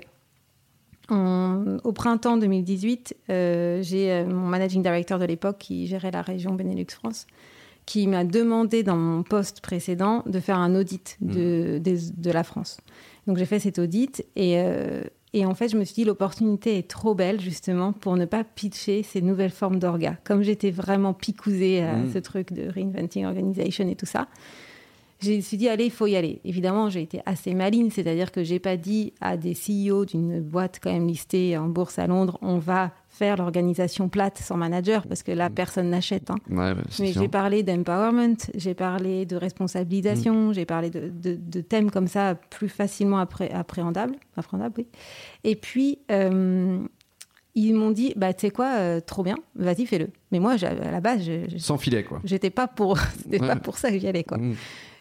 au 1.83 1.91
printemps 1.91 2.37
2018, 2.37 3.15
euh, 3.29 3.81
j'ai 3.83 4.11
euh, 4.11 4.25
mon 4.25 4.47
managing 4.47 4.81
director 4.81 5.19
de 5.19 5.25
l'époque 5.25 5.57
qui 5.59 5.87
gérait 5.87 6.11
la 6.11 6.21
région 6.21 6.53
Benelux 6.53 6.87
France 6.89 7.27
qui 7.85 8.07
m'a 8.07 8.23
demandé 8.23 8.81
dans 8.81 8.95
mon 8.95 9.21
poste 9.21 9.61
précédent 9.61 10.23
de 10.25 10.39
faire 10.39 10.57
un 10.57 10.73
audit 10.73 11.17
de, 11.21 11.77
mmh. 11.77 12.21
de, 12.21 12.31
la 12.31 12.43
France. 12.43 12.77
Donc 13.27 13.37
j'ai 13.37 13.45
fait 13.45 13.59
cet 13.59 13.77
audit 13.77 14.25
et, 14.35 14.55
euh, 14.57 15.03
et, 15.35 15.45
en 15.45 15.53
fait 15.53 15.69
je 15.69 15.77
me 15.77 15.83
suis 15.83 15.95
dit 15.95 16.05
l'opportunité 16.05 16.77
est 16.77 16.87
trop 16.87 17.13
belle 17.13 17.41
justement 17.41 17.91
pour 17.93 18.15
ne 18.15 18.25
pas 18.25 18.43
pitcher 18.43 19.03
ces 19.03 19.21
nouvelles 19.21 19.51
formes 19.51 19.79
d'orga. 19.79 20.17
Comme 20.23 20.41
j'étais 20.41 20.71
vraiment 20.71 21.13
picousée 21.13 21.83
à 21.83 21.97
mmh. 21.97 22.13
ce 22.13 22.19
truc 22.19 22.53
de 22.53 22.69
reinventing 22.69 23.25
organization 23.25 23.87
et 23.87 23.95
tout 23.95 24.05
ça, 24.05 24.27
je 25.19 25.31
me 25.31 25.41
suis 25.41 25.57
dit, 25.57 25.69
allez, 25.69 25.85
il 25.85 25.91
faut 25.91 26.07
y 26.07 26.15
aller. 26.15 26.41
Évidemment, 26.43 26.89
j'ai 26.89 27.01
été 27.01 27.21
assez 27.25 27.53
maligne, 27.53 27.89
c'est-à-dire 27.89 28.31
que 28.31 28.43
j'ai 28.43 28.59
pas 28.59 28.77
dit 28.77 29.13
à 29.21 29.37
des 29.37 29.53
CEO 29.53 30.05
d'une 30.05 30.41
boîte 30.41 30.79
quand 30.81 30.91
même 30.91 31.07
listée 31.07 31.57
en 31.57 31.67
bourse 31.67 31.99
à 31.99 32.07
Londres, 32.07 32.37
on 32.41 32.57
va 32.57 32.91
faire 33.07 33.37
l'organisation 33.37 34.09
plate 34.09 34.37
sans 34.37 34.57
manager, 34.57 35.07
parce 35.07 35.23
que 35.23 35.31
là, 35.31 35.49
personne 35.49 35.89
n'achète. 35.89 36.29
Hein. 36.29 36.35
Bah, 36.49 36.75
Mais 36.99 37.13
j'ai 37.13 37.29
parlé 37.29 37.63
d'empowerment, 37.63 38.35
j'ai 38.55 38.73
parlé 38.73 39.25
de 39.25 39.37
responsabilisation, 39.37 40.49
mm. 40.49 40.53
j'ai 40.53 40.65
parlé 40.65 40.89
de, 40.89 41.61
thèmes 41.61 41.91
comme 41.91 42.07
ça 42.07 42.35
plus 42.35 42.69
facilement 42.69 43.19
appréhendables. 43.19 44.17
oui. 44.77 44.87
Et 45.45 45.55
puis, 45.55 45.99
euh, 46.11 46.79
ils 47.55 47.73
m'ont 47.73 47.91
dit, 47.91 48.13
bah, 48.17 48.33
tu 48.33 48.41
sais 48.41 48.51
quoi, 48.51 48.75
euh, 48.75 48.99
trop 48.99 49.23
bien, 49.23 49.37
vas-y, 49.55 49.85
fais-le. 49.85 50.09
Mais 50.31 50.39
moi, 50.39 50.55
à 50.61 50.91
la 50.91 50.99
base, 50.99 51.23
je, 51.23 51.57
sans 51.57 51.77
filet, 51.77 52.03
quoi. 52.03 52.19
J'étais 52.25 52.49
pas 52.49 52.67
pour, 52.67 52.99
pas 53.39 53.55
pour 53.55 53.77
ça 53.77 53.91
que 53.91 53.97
j'y 53.97 54.07
allais, 54.07 54.25
quoi. 54.25 54.37
Mm. 54.37 54.55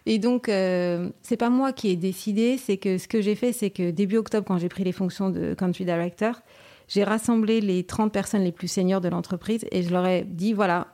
Et 0.06 0.18
donc, 0.18 0.48
euh, 0.48 1.10
c'est 1.22 1.36
pas 1.36 1.50
moi 1.50 1.72
qui 1.72 1.88
ai 1.88 1.96
décidé, 1.96 2.58
c'est 2.58 2.76
que 2.76 2.98
ce 2.98 3.08
que 3.08 3.22
j'ai 3.22 3.34
fait, 3.34 3.52
c'est 3.52 3.70
que 3.70 3.90
début 3.90 4.18
octobre, 4.18 4.46
quand 4.46 4.58
j'ai 4.58 4.68
pris 4.68 4.84
les 4.84 4.92
fonctions 4.92 5.30
de 5.30 5.54
country 5.54 5.84
director, 5.84 6.42
j'ai 6.88 7.04
rassemblé 7.04 7.60
les 7.60 7.84
30 7.84 8.12
personnes 8.12 8.42
les 8.42 8.52
plus 8.52 8.68
seniors 8.68 9.00
de 9.00 9.08
l'entreprise 9.08 9.64
et 9.72 9.82
je 9.82 9.90
leur 9.90 10.06
ai 10.06 10.24
dit 10.24 10.52
voilà, 10.52 10.88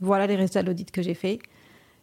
voilà 0.00 0.26
les 0.26 0.34
résultats 0.34 0.62
de 0.62 0.68
l'audit 0.68 0.90
que 0.90 1.02
j'ai 1.02 1.14
fait. 1.14 1.38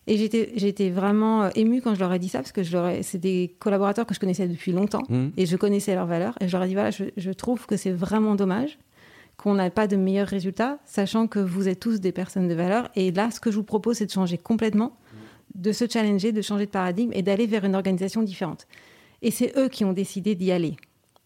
Et 0.07 0.17
j'étais 0.17 0.89
vraiment 0.89 1.43
euh, 1.43 1.49
émue 1.55 1.81
quand 1.81 1.93
je 1.93 1.99
leur 1.99 2.11
ai 2.13 2.19
dit 2.19 2.29
ça, 2.29 2.39
parce 2.39 2.53
que 2.53 2.63
c'est 3.03 3.19
des 3.19 3.55
collaborateurs 3.59 4.07
que 4.07 4.15
je 4.15 4.19
connaissais 4.19 4.47
depuis 4.47 4.71
longtemps 4.71 5.03
mmh. 5.09 5.27
et 5.37 5.45
je 5.45 5.55
connaissais 5.57 5.93
leurs 5.93 6.07
valeurs. 6.07 6.35
Et 6.39 6.47
je 6.47 6.53
leur 6.53 6.63
ai 6.63 6.67
dit 6.67 6.73
voilà, 6.73 6.89
je, 6.89 7.03
je 7.15 7.31
trouve 7.31 7.67
que 7.67 7.75
c'est 7.77 7.91
vraiment 7.91 8.35
dommage 8.35 8.79
qu'on 9.39 9.53
n'a 9.53 9.69
pas 9.69 9.87
de 9.87 9.95
meilleurs 9.95 10.27
résultats, 10.27 10.79
sachant 10.85 11.27
que 11.27 11.39
vous 11.39 11.69
êtes 11.69 11.79
tous 11.79 11.99
des 12.01 12.11
personnes 12.11 12.47
de 12.47 12.53
valeur. 12.53 12.89
Et 12.95 13.11
là, 13.11 13.31
ce 13.31 13.39
que 13.39 13.51
je 13.51 13.55
vous 13.55 13.63
propose, 13.63 13.97
c'est 13.97 14.05
de 14.05 14.11
changer 14.11 14.37
complètement 14.37 14.97
de 15.59 15.71
se 15.71 15.85
challenger, 15.87 16.31
de 16.31 16.41
changer 16.41 16.65
de 16.65 16.71
paradigme 16.71 17.11
et 17.13 17.21
d'aller 17.21 17.45
vers 17.45 17.65
une 17.65 17.75
organisation 17.75 18.23
différente. 18.23 18.65
Et 19.21 19.31
c'est 19.31 19.55
eux 19.57 19.67
qui 19.67 19.83
ont 19.85 19.93
décidé 19.93 20.33
d'y 20.33 20.51
aller. 20.51 20.77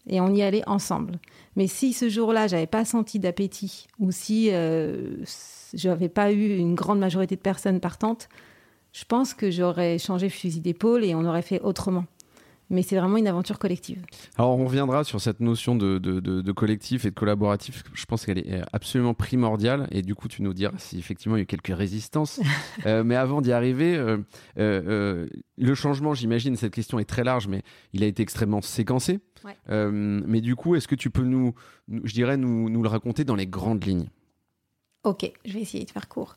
Et 0.08 0.20
on 0.20 0.34
y 0.34 0.42
allait 0.42 0.68
ensemble. 0.68 1.18
Mais 1.56 1.66
si 1.66 1.92
ce 1.92 2.08
jour-là, 2.08 2.46
j'avais 2.46 2.66
pas 2.66 2.84
senti 2.84 3.18
d'appétit, 3.18 3.86
ou 3.98 4.10
si 4.10 4.50
euh, 4.52 5.16
je 5.72 5.88
n'avais 5.88 6.10
pas 6.10 6.32
eu 6.32 6.56
une 6.56 6.74
grande 6.74 6.98
majorité 6.98 7.36
de 7.36 7.40
personnes 7.40 7.80
partantes, 7.80 8.28
je 8.92 9.04
pense 9.04 9.32
que 9.32 9.50
j'aurais 9.50 9.98
changé 9.98 10.28
fusil 10.28 10.60
d'épaule 10.60 11.04
et 11.04 11.14
on 11.14 11.24
aurait 11.24 11.42
fait 11.42 11.60
autrement. 11.60 12.04
Mais 12.70 12.82
c'est 12.82 12.96
vraiment 12.96 13.16
une 13.16 13.26
aventure 13.26 13.58
collective. 13.58 14.02
Alors 14.36 14.58
on 14.58 14.64
reviendra 14.64 15.04
sur 15.04 15.20
cette 15.20 15.40
notion 15.40 15.76
de, 15.76 15.98
de, 15.98 16.52
collectif 16.52 17.04
et 17.04 17.10
de 17.10 17.14
collaboratif. 17.14 17.82
Je 17.92 18.04
pense 18.06 18.24
qu'elle 18.24 18.38
est 18.38 18.62
absolument 18.72 19.14
primordiale 19.14 19.88
et 19.90 20.02
du 20.02 20.14
coup 20.14 20.28
tu 20.28 20.42
nous 20.42 20.54
diras 20.54 20.78
si 20.78 20.98
effectivement 20.98 21.36
il 21.36 21.40
y 21.40 21.42
a 21.42 21.44
eu 21.44 21.46
quelques 21.46 21.76
résistances. 21.76 22.40
Euh, 22.86 23.02
mais 23.04 23.16
avant 23.16 23.40
d'y 23.40 23.52
arriver, 23.52 23.96
euh, 23.96 24.18
euh, 24.58 25.26
le 25.56 25.74
changement, 25.74 26.12
j'imagine, 26.12 26.56
cette 26.56 26.74
question 26.74 26.98
est 26.98 27.04
très 27.04 27.24
large, 27.24 27.46
mais 27.46 27.62
il 27.92 28.02
a 28.02 28.06
été 28.06 28.22
extrêmement 28.22 28.60
séquencé. 28.60 29.20
mais 29.68 30.40
du 30.40 30.54
coup, 30.54 30.74
est-ce 30.74 30.88
que 30.88 30.94
tu 30.94 31.08
peux 31.08 31.22
nous, 31.22 31.54
je 31.88 32.12
dirais, 32.12 32.36
nous, 32.36 32.68
nous, 32.68 32.82
le 32.82 32.88
raconter 32.88 33.24
dans 33.24 33.36
les 33.36 33.46
grandes 33.46 33.84
lignes? 33.84 34.08
Ok, 35.04 35.30
je 35.44 35.52
vais 35.52 35.60
essayer 35.60 35.84
de 35.84 35.90
faire 35.90 36.08
court. 36.08 36.36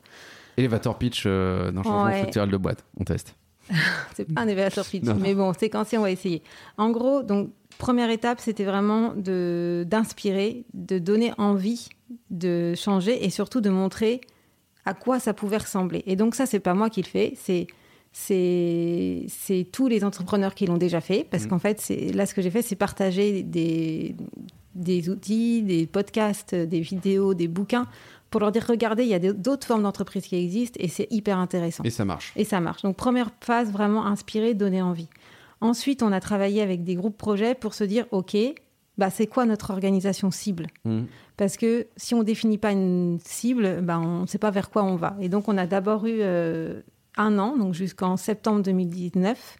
Elevator 0.56 0.96
pitch 0.96 1.24
dans 1.24 1.30
le 1.30 1.82
changement 1.82 2.16
structurel 2.16 2.50
de 2.50 2.56
boîte, 2.56 2.84
on 2.98 3.04
teste. 3.04 3.36
c'est 4.14 4.32
pas 4.32 4.42
un 4.42 4.48
événement 4.48 4.82
pitch, 4.88 5.04
mais 5.20 5.34
bon, 5.34 5.52
séquencier, 5.52 5.98
on 5.98 6.02
va 6.02 6.10
essayer. 6.10 6.42
En 6.76 6.90
gros, 6.90 7.22
donc 7.22 7.50
première 7.78 8.10
étape, 8.10 8.40
c'était 8.40 8.64
vraiment 8.64 9.14
de 9.14 9.84
d'inspirer, 9.88 10.64
de 10.74 10.98
donner 10.98 11.32
envie 11.38 11.88
de 12.30 12.74
changer 12.74 13.24
et 13.24 13.30
surtout 13.30 13.60
de 13.60 13.70
montrer 13.70 14.20
à 14.84 14.94
quoi 14.94 15.20
ça 15.20 15.34
pouvait 15.34 15.58
ressembler. 15.58 16.02
Et 16.06 16.16
donc 16.16 16.34
ça, 16.34 16.46
c'est 16.46 16.60
pas 16.60 16.74
moi 16.74 16.90
qui 16.90 17.02
le 17.02 17.08
fais, 17.08 17.34
c'est 17.36 17.66
c'est 18.12 19.68
tous 19.70 19.86
les 19.86 20.02
entrepreneurs 20.02 20.54
qui 20.54 20.66
l'ont 20.66 20.78
déjà 20.78 21.00
fait, 21.00 21.26
parce 21.30 21.44
mmh. 21.44 21.48
qu'en 21.48 21.58
fait, 21.58 21.80
c'est 21.80 22.12
là 22.12 22.26
ce 22.26 22.34
que 22.34 22.42
j'ai 22.42 22.50
fait, 22.50 22.62
c'est 22.62 22.74
partager 22.74 23.42
des, 23.42 24.16
des 24.74 25.08
outils, 25.08 25.62
des 25.62 25.86
podcasts, 25.86 26.54
des 26.54 26.80
vidéos, 26.80 27.34
des 27.34 27.48
bouquins 27.48 27.86
pour 28.30 28.40
leur 28.40 28.52
dire 28.52 28.64
regardez, 28.68 29.04
il 29.04 29.08
y 29.08 29.14
a 29.14 29.18
d'autres 29.18 29.66
formes 29.66 29.82
d'entreprises 29.82 30.26
qui 30.26 30.36
existent 30.36 30.78
et 30.80 30.88
c'est 30.88 31.06
hyper 31.10 31.38
intéressant. 31.38 31.82
Et 31.84 31.90
ça 31.90 32.04
marche. 32.04 32.32
Et 32.36 32.44
ça 32.44 32.60
marche. 32.60 32.82
Donc 32.82 32.96
première 32.96 33.30
phase, 33.40 33.70
vraiment 33.72 34.06
inspirer, 34.06 34.54
donner 34.54 34.82
envie. 34.82 35.08
Ensuite, 35.60 36.02
on 36.02 36.12
a 36.12 36.20
travaillé 36.20 36.62
avec 36.62 36.84
des 36.84 36.94
groupes 36.94 37.16
projets 37.16 37.54
pour 37.54 37.74
se 37.74 37.84
dire 37.84 38.06
ok, 38.10 38.36
bah, 38.98 39.10
c'est 39.10 39.26
quoi 39.26 39.46
notre 39.46 39.70
organisation 39.70 40.30
cible? 40.30 40.66
Mmh. 40.84 41.02
Parce 41.36 41.56
que 41.56 41.86
si 41.96 42.14
on 42.14 42.22
définit 42.22 42.58
pas 42.58 42.72
une 42.72 43.18
cible, 43.24 43.80
bah, 43.82 43.98
on 43.98 44.22
ne 44.22 44.26
sait 44.26 44.38
pas 44.38 44.50
vers 44.50 44.70
quoi 44.70 44.84
on 44.84 44.96
va. 44.96 45.16
Et 45.20 45.28
donc 45.28 45.48
on 45.48 45.56
a 45.56 45.66
d'abord 45.66 46.06
eu 46.06 46.18
euh, 46.20 46.80
un 47.16 47.38
an, 47.38 47.56
donc 47.56 47.74
jusqu'en 47.74 48.16
septembre 48.16 48.62
2019, 48.62 49.56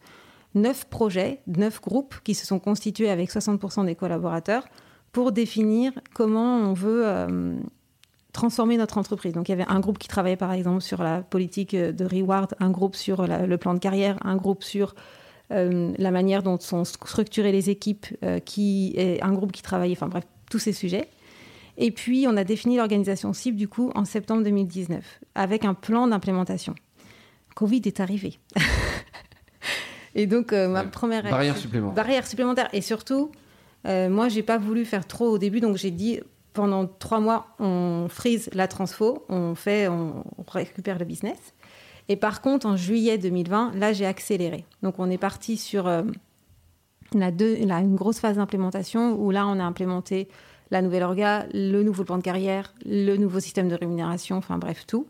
neuf 0.54 0.86
projets, 0.86 1.40
neuf 1.46 1.80
groupes 1.80 2.16
qui 2.24 2.34
se 2.34 2.46
sont 2.46 2.58
constitués 2.58 3.10
avec 3.10 3.30
60% 3.30 3.86
des 3.86 3.94
collaborateurs 3.94 4.64
pour 5.12 5.32
définir 5.32 5.92
comment 6.14 6.58
on 6.58 6.74
veut 6.74 7.06
euh, 7.06 7.56
transformer 8.38 8.76
notre 8.76 8.98
entreprise. 8.98 9.32
Donc 9.32 9.48
il 9.48 9.52
y 9.52 9.54
avait 9.54 9.68
un 9.68 9.80
groupe 9.80 9.98
qui 9.98 10.06
travaillait 10.06 10.36
par 10.36 10.52
exemple 10.52 10.80
sur 10.80 11.02
la 11.02 11.22
politique 11.22 11.74
de 11.74 12.04
reward, 12.04 12.54
un 12.60 12.70
groupe 12.70 12.94
sur 12.94 13.26
le 13.26 13.56
plan 13.58 13.74
de 13.74 13.80
carrière, 13.80 14.16
un 14.24 14.36
groupe 14.36 14.62
sur 14.62 14.94
euh, 15.50 15.92
la 15.98 16.12
manière 16.12 16.44
dont 16.44 16.56
sont 16.60 16.84
structurées 16.84 17.50
les 17.50 17.68
équipes, 17.68 18.06
euh, 18.24 18.38
qui 18.38 18.92
est 18.96 19.20
un 19.24 19.32
groupe 19.32 19.50
qui 19.50 19.62
travaillait, 19.62 19.96
enfin 19.96 20.06
bref, 20.06 20.22
tous 20.48 20.60
ces 20.60 20.72
sujets. 20.72 21.08
Et 21.78 21.90
puis 21.90 22.26
on 22.28 22.36
a 22.36 22.44
défini 22.44 22.76
l'organisation 22.76 23.32
cible 23.32 23.56
du 23.56 23.66
coup 23.66 23.90
en 23.96 24.04
septembre 24.04 24.44
2019 24.44 25.20
avec 25.34 25.64
un 25.64 25.74
plan 25.74 26.06
d'implémentation. 26.06 26.76
Covid 27.56 27.82
est 27.86 27.98
arrivé. 27.98 28.38
et 30.14 30.28
donc 30.28 30.52
euh, 30.52 30.68
ma 30.68 30.84
première 30.84 31.24
barrière 31.24 31.56
supplémentaire. 31.56 31.94
Barrière 31.96 32.26
supplémentaire 32.26 32.68
et 32.72 32.82
surtout 32.82 33.32
moi 33.84 34.28
j'ai 34.28 34.42
pas 34.42 34.58
voulu 34.58 34.84
faire 34.84 35.06
trop 35.06 35.28
au 35.30 35.38
début 35.38 35.60
donc 35.60 35.78
j'ai 35.78 35.90
dit 35.90 36.20
pendant 36.52 36.86
trois 36.86 37.20
mois, 37.20 37.48
on 37.58 38.06
frise 38.08 38.50
la 38.52 38.68
transfo, 38.68 39.24
on 39.28 39.54
fait, 39.54 39.88
on 39.88 40.24
récupère 40.48 40.98
le 40.98 41.04
business. 41.04 41.54
Et 42.08 42.16
par 42.16 42.40
contre, 42.40 42.66
en 42.66 42.76
juillet 42.76 43.18
2020, 43.18 43.72
là, 43.74 43.92
j'ai 43.92 44.06
accéléré. 44.06 44.64
Donc, 44.82 44.98
on 44.98 45.10
est 45.10 45.18
parti 45.18 45.56
sur 45.56 45.86
euh, 45.86 46.02
une 47.14 47.94
grosse 47.94 48.18
phase 48.18 48.36
d'implémentation 48.36 49.14
où 49.14 49.30
là, 49.30 49.46
on 49.46 49.60
a 49.60 49.62
implémenté 49.62 50.28
la 50.70 50.82
nouvelle 50.82 51.02
orga, 51.02 51.46
le 51.52 51.82
nouveau 51.82 52.04
plan 52.04 52.18
de 52.18 52.22
carrière, 52.22 52.74
le 52.84 53.16
nouveau 53.16 53.40
système 53.40 53.68
de 53.68 53.74
rémunération, 53.74 54.36
enfin 54.36 54.58
bref, 54.58 54.86
tout. 54.86 55.06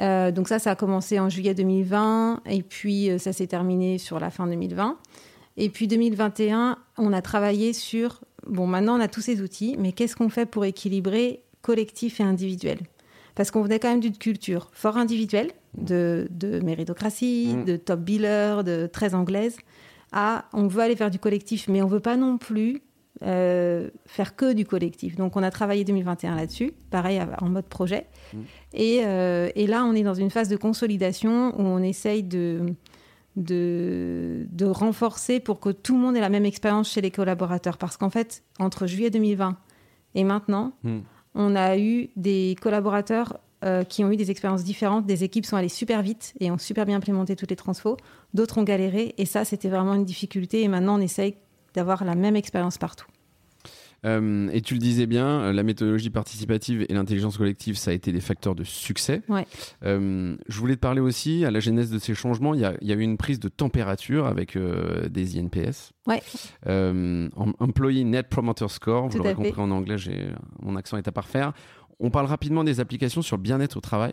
Euh, 0.00 0.30
donc 0.30 0.48
ça, 0.48 0.58
ça 0.58 0.70
a 0.70 0.74
commencé 0.74 1.20
en 1.20 1.28
juillet 1.28 1.52
2020 1.52 2.40
et 2.46 2.62
puis 2.62 3.10
euh, 3.10 3.18
ça 3.18 3.34
s'est 3.34 3.46
terminé 3.46 3.98
sur 3.98 4.18
la 4.18 4.30
fin 4.30 4.46
2020. 4.46 4.96
Et 5.58 5.68
puis 5.68 5.88
2021, 5.88 6.78
on 6.96 7.12
a 7.12 7.20
travaillé 7.20 7.74
sur 7.74 8.20
bon, 8.50 8.66
maintenant 8.66 8.98
on 8.98 9.00
a 9.00 9.08
tous 9.08 9.22
ces 9.22 9.40
outils, 9.40 9.76
mais 9.78 9.92
qu'est-ce 9.92 10.16
qu'on 10.16 10.28
fait 10.28 10.46
pour 10.46 10.64
équilibrer 10.64 11.42
collectif 11.62 12.20
et 12.20 12.22
individuel? 12.22 12.78
Parce 13.34 13.50
qu'on 13.50 13.62
venait 13.62 13.78
quand 13.78 13.88
même 13.88 14.00
d'une 14.00 14.16
culture 14.16 14.70
fort 14.72 14.96
individuelle, 14.96 15.50
de, 15.78 16.28
méritocratie, 16.62 17.54
mm. 17.56 17.64
de 17.64 17.76
top 17.76 18.00
biller, 18.00 18.62
de 18.64 18.88
très 18.92 19.14
anglaise, 19.14 19.56
à 20.12 20.46
on 20.52 20.66
veut 20.66 20.82
aller 20.82 20.96
faire 20.96 21.10
du 21.10 21.18
collectif, 21.18 21.68
mais 21.68 21.82
on 21.82 21.86
veut 21.86 22.00
pas 22.00 22.16
non 22.16 22.38
plus 22.38 22.82
euh, 23.22 23.88
faire 24.06 24.34
que 24.34 24.52
du 24.52 24.64
collectif. 24.64 25.16
Donc 25.16 25.36
on 25.36 25.42
a 25.42 25.50
travaillé 25.50 25.84
2021 25.84 26.36
là-dessus, 26.36 26.72
pareil 26.90 27.20
en 27.40 27.48
mode 27.48 27.66
projet. 27.66 28.06
Mm. 28.32 28.38
Euh, 28.78 29.50
et, 29.54 29.66
là, 29.66 29.84
on 29.84 29.94
est 29.94 30.02
dans 30.02 30.14
une 30.14 30.30
phase 30.30 30.48
de 30.48 30.56
consolidation 30.56 31.54
où 31.58 31.62
on 31.62 31.82
essaye 31.82 32.22
de 32.22 32.74
de, 33.40 34.46
de, 34.50 34.66
renforcer 34.66 35.40
pour 35.40 35.60
que 35.60 35.70
tout 35.70 35.94
le 35.94 36.00
monde 36.00 36.16
ait 36.16 36.20
la 36.20 36.28
même 36.28 36.44
expérience 36.44 36.90
chez 36.90 37.00
les 37.00 37.10
collaborateurs. 37.10 37.78
Parce 37.78 37.96
qu'en 37.96 38.10
fait, 38.10 38.42
entre 38.58 38.86
juillet 38.86 39.10
2020 39.10 39.56
et 40.14 40.24
maintenant, 40.24 40.72
hmm. 40.82 40.98
on 41.34 41.56
a 41.56 41.78
eu 41.78 42.10
des 42.16 42.56
collaborateurs 42.60 43.38
euh, 43.64 43.84
qui 43.84 44.04
ont 44.04 44.10
eu 44.10 44.16
des 44.16 44.30
expériences 44.30 44.64
différentes. 44.64 45.06
Des 45.06 45.24
équipes 45.24 45.46
sont 45.46 45.56
allées 45.56 45.68
super 45.68 46.02
vite 46.02 46.34
et 46.40 46.50
ont 46.50 46.58
super 46.58 46.86
bien 46.86 46.96
implémenté 46.96 47.36
toutes 47.36 47.50
les 47.50 47.56
transfos. 47.56 47.96
D'autres 48.34 48.58
ont 48.58 48.62
galéré 48.62 49.14
et 49.18 49.26
ça, 49.26 49.44
c'était 49.44 49.68
vraiment 49.68 49.94
une 49.94 50.04
difficulté. 50.04 50.62
Et 50.62 50.68
maintenant, 50.68 50.98
on 50.98 51.02
essaye 51.02 51.36
d'avoir 51.74 52.04
la 52.04 52.14
même 52.14 52.36
expérience 52.36 52.78
partout. 52.78 53.06
Euh, 54.04 54.48
et 54.52 54.60
tu 54.62 54.74
le 54.74 54.80
disais 54.80 55.06
bien, 55.06 55.26
euh, 55.26 55.52
la 55.52 55.62
méthodologie 55.62 56.10
participative 56.10 56.86
et 56.88 56.94
l'intelligence 56.94 57.36
collective, 57.36 57.76
ça 57.76 57.90
a 57.90 57.94
été 57.94 58.12
des 58.12 58.20
facteurs 58.20 58.54
de 58.54 58.64
succès. 58.64 59.22
Euh, 59.84 60.36
je 60.48 60.58
voulais 60.58 60.76
te 60.76 60.80
parler 60.80 61.00
aussi, 61.00 61.44
à 61.44 61.50
la 61.50 61.60
genèse 61.60 61.90
de 61.90 61.98
ces 61.98 62.14
changements, 62.14 62.54
il 62.54 62.60
y 62.60 62.64
a, 62.64 62.94
eu 62.94 63.00
une 63.00 63.16
prise 63.16 63.40
de 63.40 63.48
température 63.48 64.26
avec 64.26 64.56
des 64.56 65.38
INPS. 65.38 65.92
Ouais. 66.06 66.22
Employee 66.66 68.04
Net 68.04 68.28
Promoter 68.28 68.68
Score, 68.68 69.08
vous 69.08 69.18
l'aurez 69.18 69.34
compris 69.34 69.60
en 69.60 69.70
anglais, 69.70 69.96
mon 70.60 70.76
accent 70.76 70.96
est 70.96 71.08
à 71.08 71.12
parfaire. 71.12 71.52
On 72.02 72.08
parle 72.10 72.26
rapidement 72.26 72.64
des 72.64 72.80
applications 72.80 73.20
sur 73.20 73.36
le 73.36 73.42
bien-être 73.42 73.76
au 73.76 73.80
travail. 73.80 74.12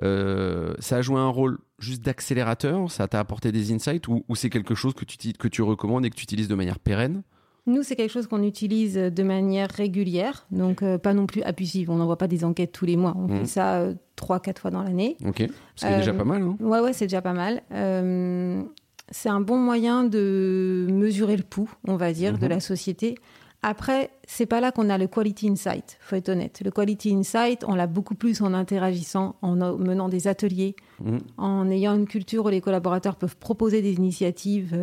ça 0.00 0.96
a 0.96 1.02
joué 1.02 1.18
un 1.18 1.28
rôle 1.28 1.58
juste 1.78 2.02
d'accélérateur 2.02 2.90
Ça 2.90 3.08
t'a 3.08 3.20
apporté 3.20 3.52
des 3.52 3.72
insights 3.72 4.08
ou, 4.08 4.24
ou 4.28 4.34
c'est 4.36 4.50
quelque 4.50 4.74
chose 4.74 4.94
que 4.94 5.04
tu, 5.04 5.32
que 5.32 5.48
tu 5.48 5.62
recommandes 5.62 6.04
et 6.04 6.10
que 6.10 6.16
tu 6.16 6.24
utilises 6.24 6.48
de 6.48 6.54
manière 6.54 6.78
pérenne? 6.78 7.22
Nous, 7.66 7.82
c'est 7.82 7.96
quelque 7.96 8.10
chose 8.10 8.26
qu'on 8.26 8.42
utilise 8.42 8.94
de 8.94 9.22
manière 9.22 9.68
régulière, 9.70 10.46
donc 10.50 10.82
euh, 10.82 10.98
pas 10.98 11.14
non 11.14 11.26
plus 11.26 11.42
abusive. 11.42 11.90
On 11.90 11.96
n'envoie 11.96 12.16
pas 12.16 12.28
des 12.28 12.44
enquêtes 12.44 12.72
tous 12.72 12.86
les 12.86 12.96
mois. 12.96 13.14
On 13.16 13.28
fait 13.28 13.42
mmh. 13.42 13.46
ça 13.46 13.80
euh, 13.80 13.94
trois, 14.16 14.40
quatre 14.40 14.60
fois 14.60 14.70
dans 14.70 14.82
l'année. 14.82 15.16
Ok, 15.26 15.46
c'est 15.76 15.96
déjà 15.96 16.12
pas 16.12 16.24
mal. 16.24 16.42
Hein 16.42 16.56
ouais, 16.60 16.80
ouais, 16.80 16.92
c'est 16.92 17.06
déjà 17.06 17.22
pas 17.22 17.34
mal. 17.34 17.62
Euh, 17.72 18.62
c'est 19.10 19.28
un 19.28 19.40
bon 19.40 19.58
moyen 19.58 20.04
de 20.04 20.86
mesurer 20.90 21.36
le 21.36 21.42
pouls, 21.42 21.70
on 21.86 21.96
va 21.96 22.12
dire, 22.12 22.38
de 22.38 22.46
mmh. 22.46 22.50
la 22.50 22.60
société. 22.60 23.14
Après, 23.62 24.10
c'est 24.26 24.46
pas 24.46 24.60
là 24.60 24.72
qu'on 24.72 24.88
a 24.88 24.96
le 24.96 25.06
quality 25.06 25.50
insight, 25.50 25.98
faut 26.00 26.16
être 26.16 26.30
honnête. 26.30 26.62
Le 26.64 26.70
quality 26.70 27.14
insight, 27.14 27.62
on 27.68 27.74
l'a 27.74 27.86
beaucoup 27.86 28.14
plus 28.14 28.40
en 28.40 28.54
interagissant, 28.54 29.36
en 29.42 29.54
menant 29.54 30.08
des 30.08 30.28
ateliers, 30.28 30.76
mmh. 31.04 31.18
en 31.36 31.68
ayant 31.68 31.94
une 31.94 32.06
culture 32.06 32.46
où 32.46 32.48
les 32.48 32.62
collaborateurs 32.62 33.16
peuvent 33.16 33.36
proposer 33.36 33.82
des 33.82 33.92
initiatives 33.92 34.74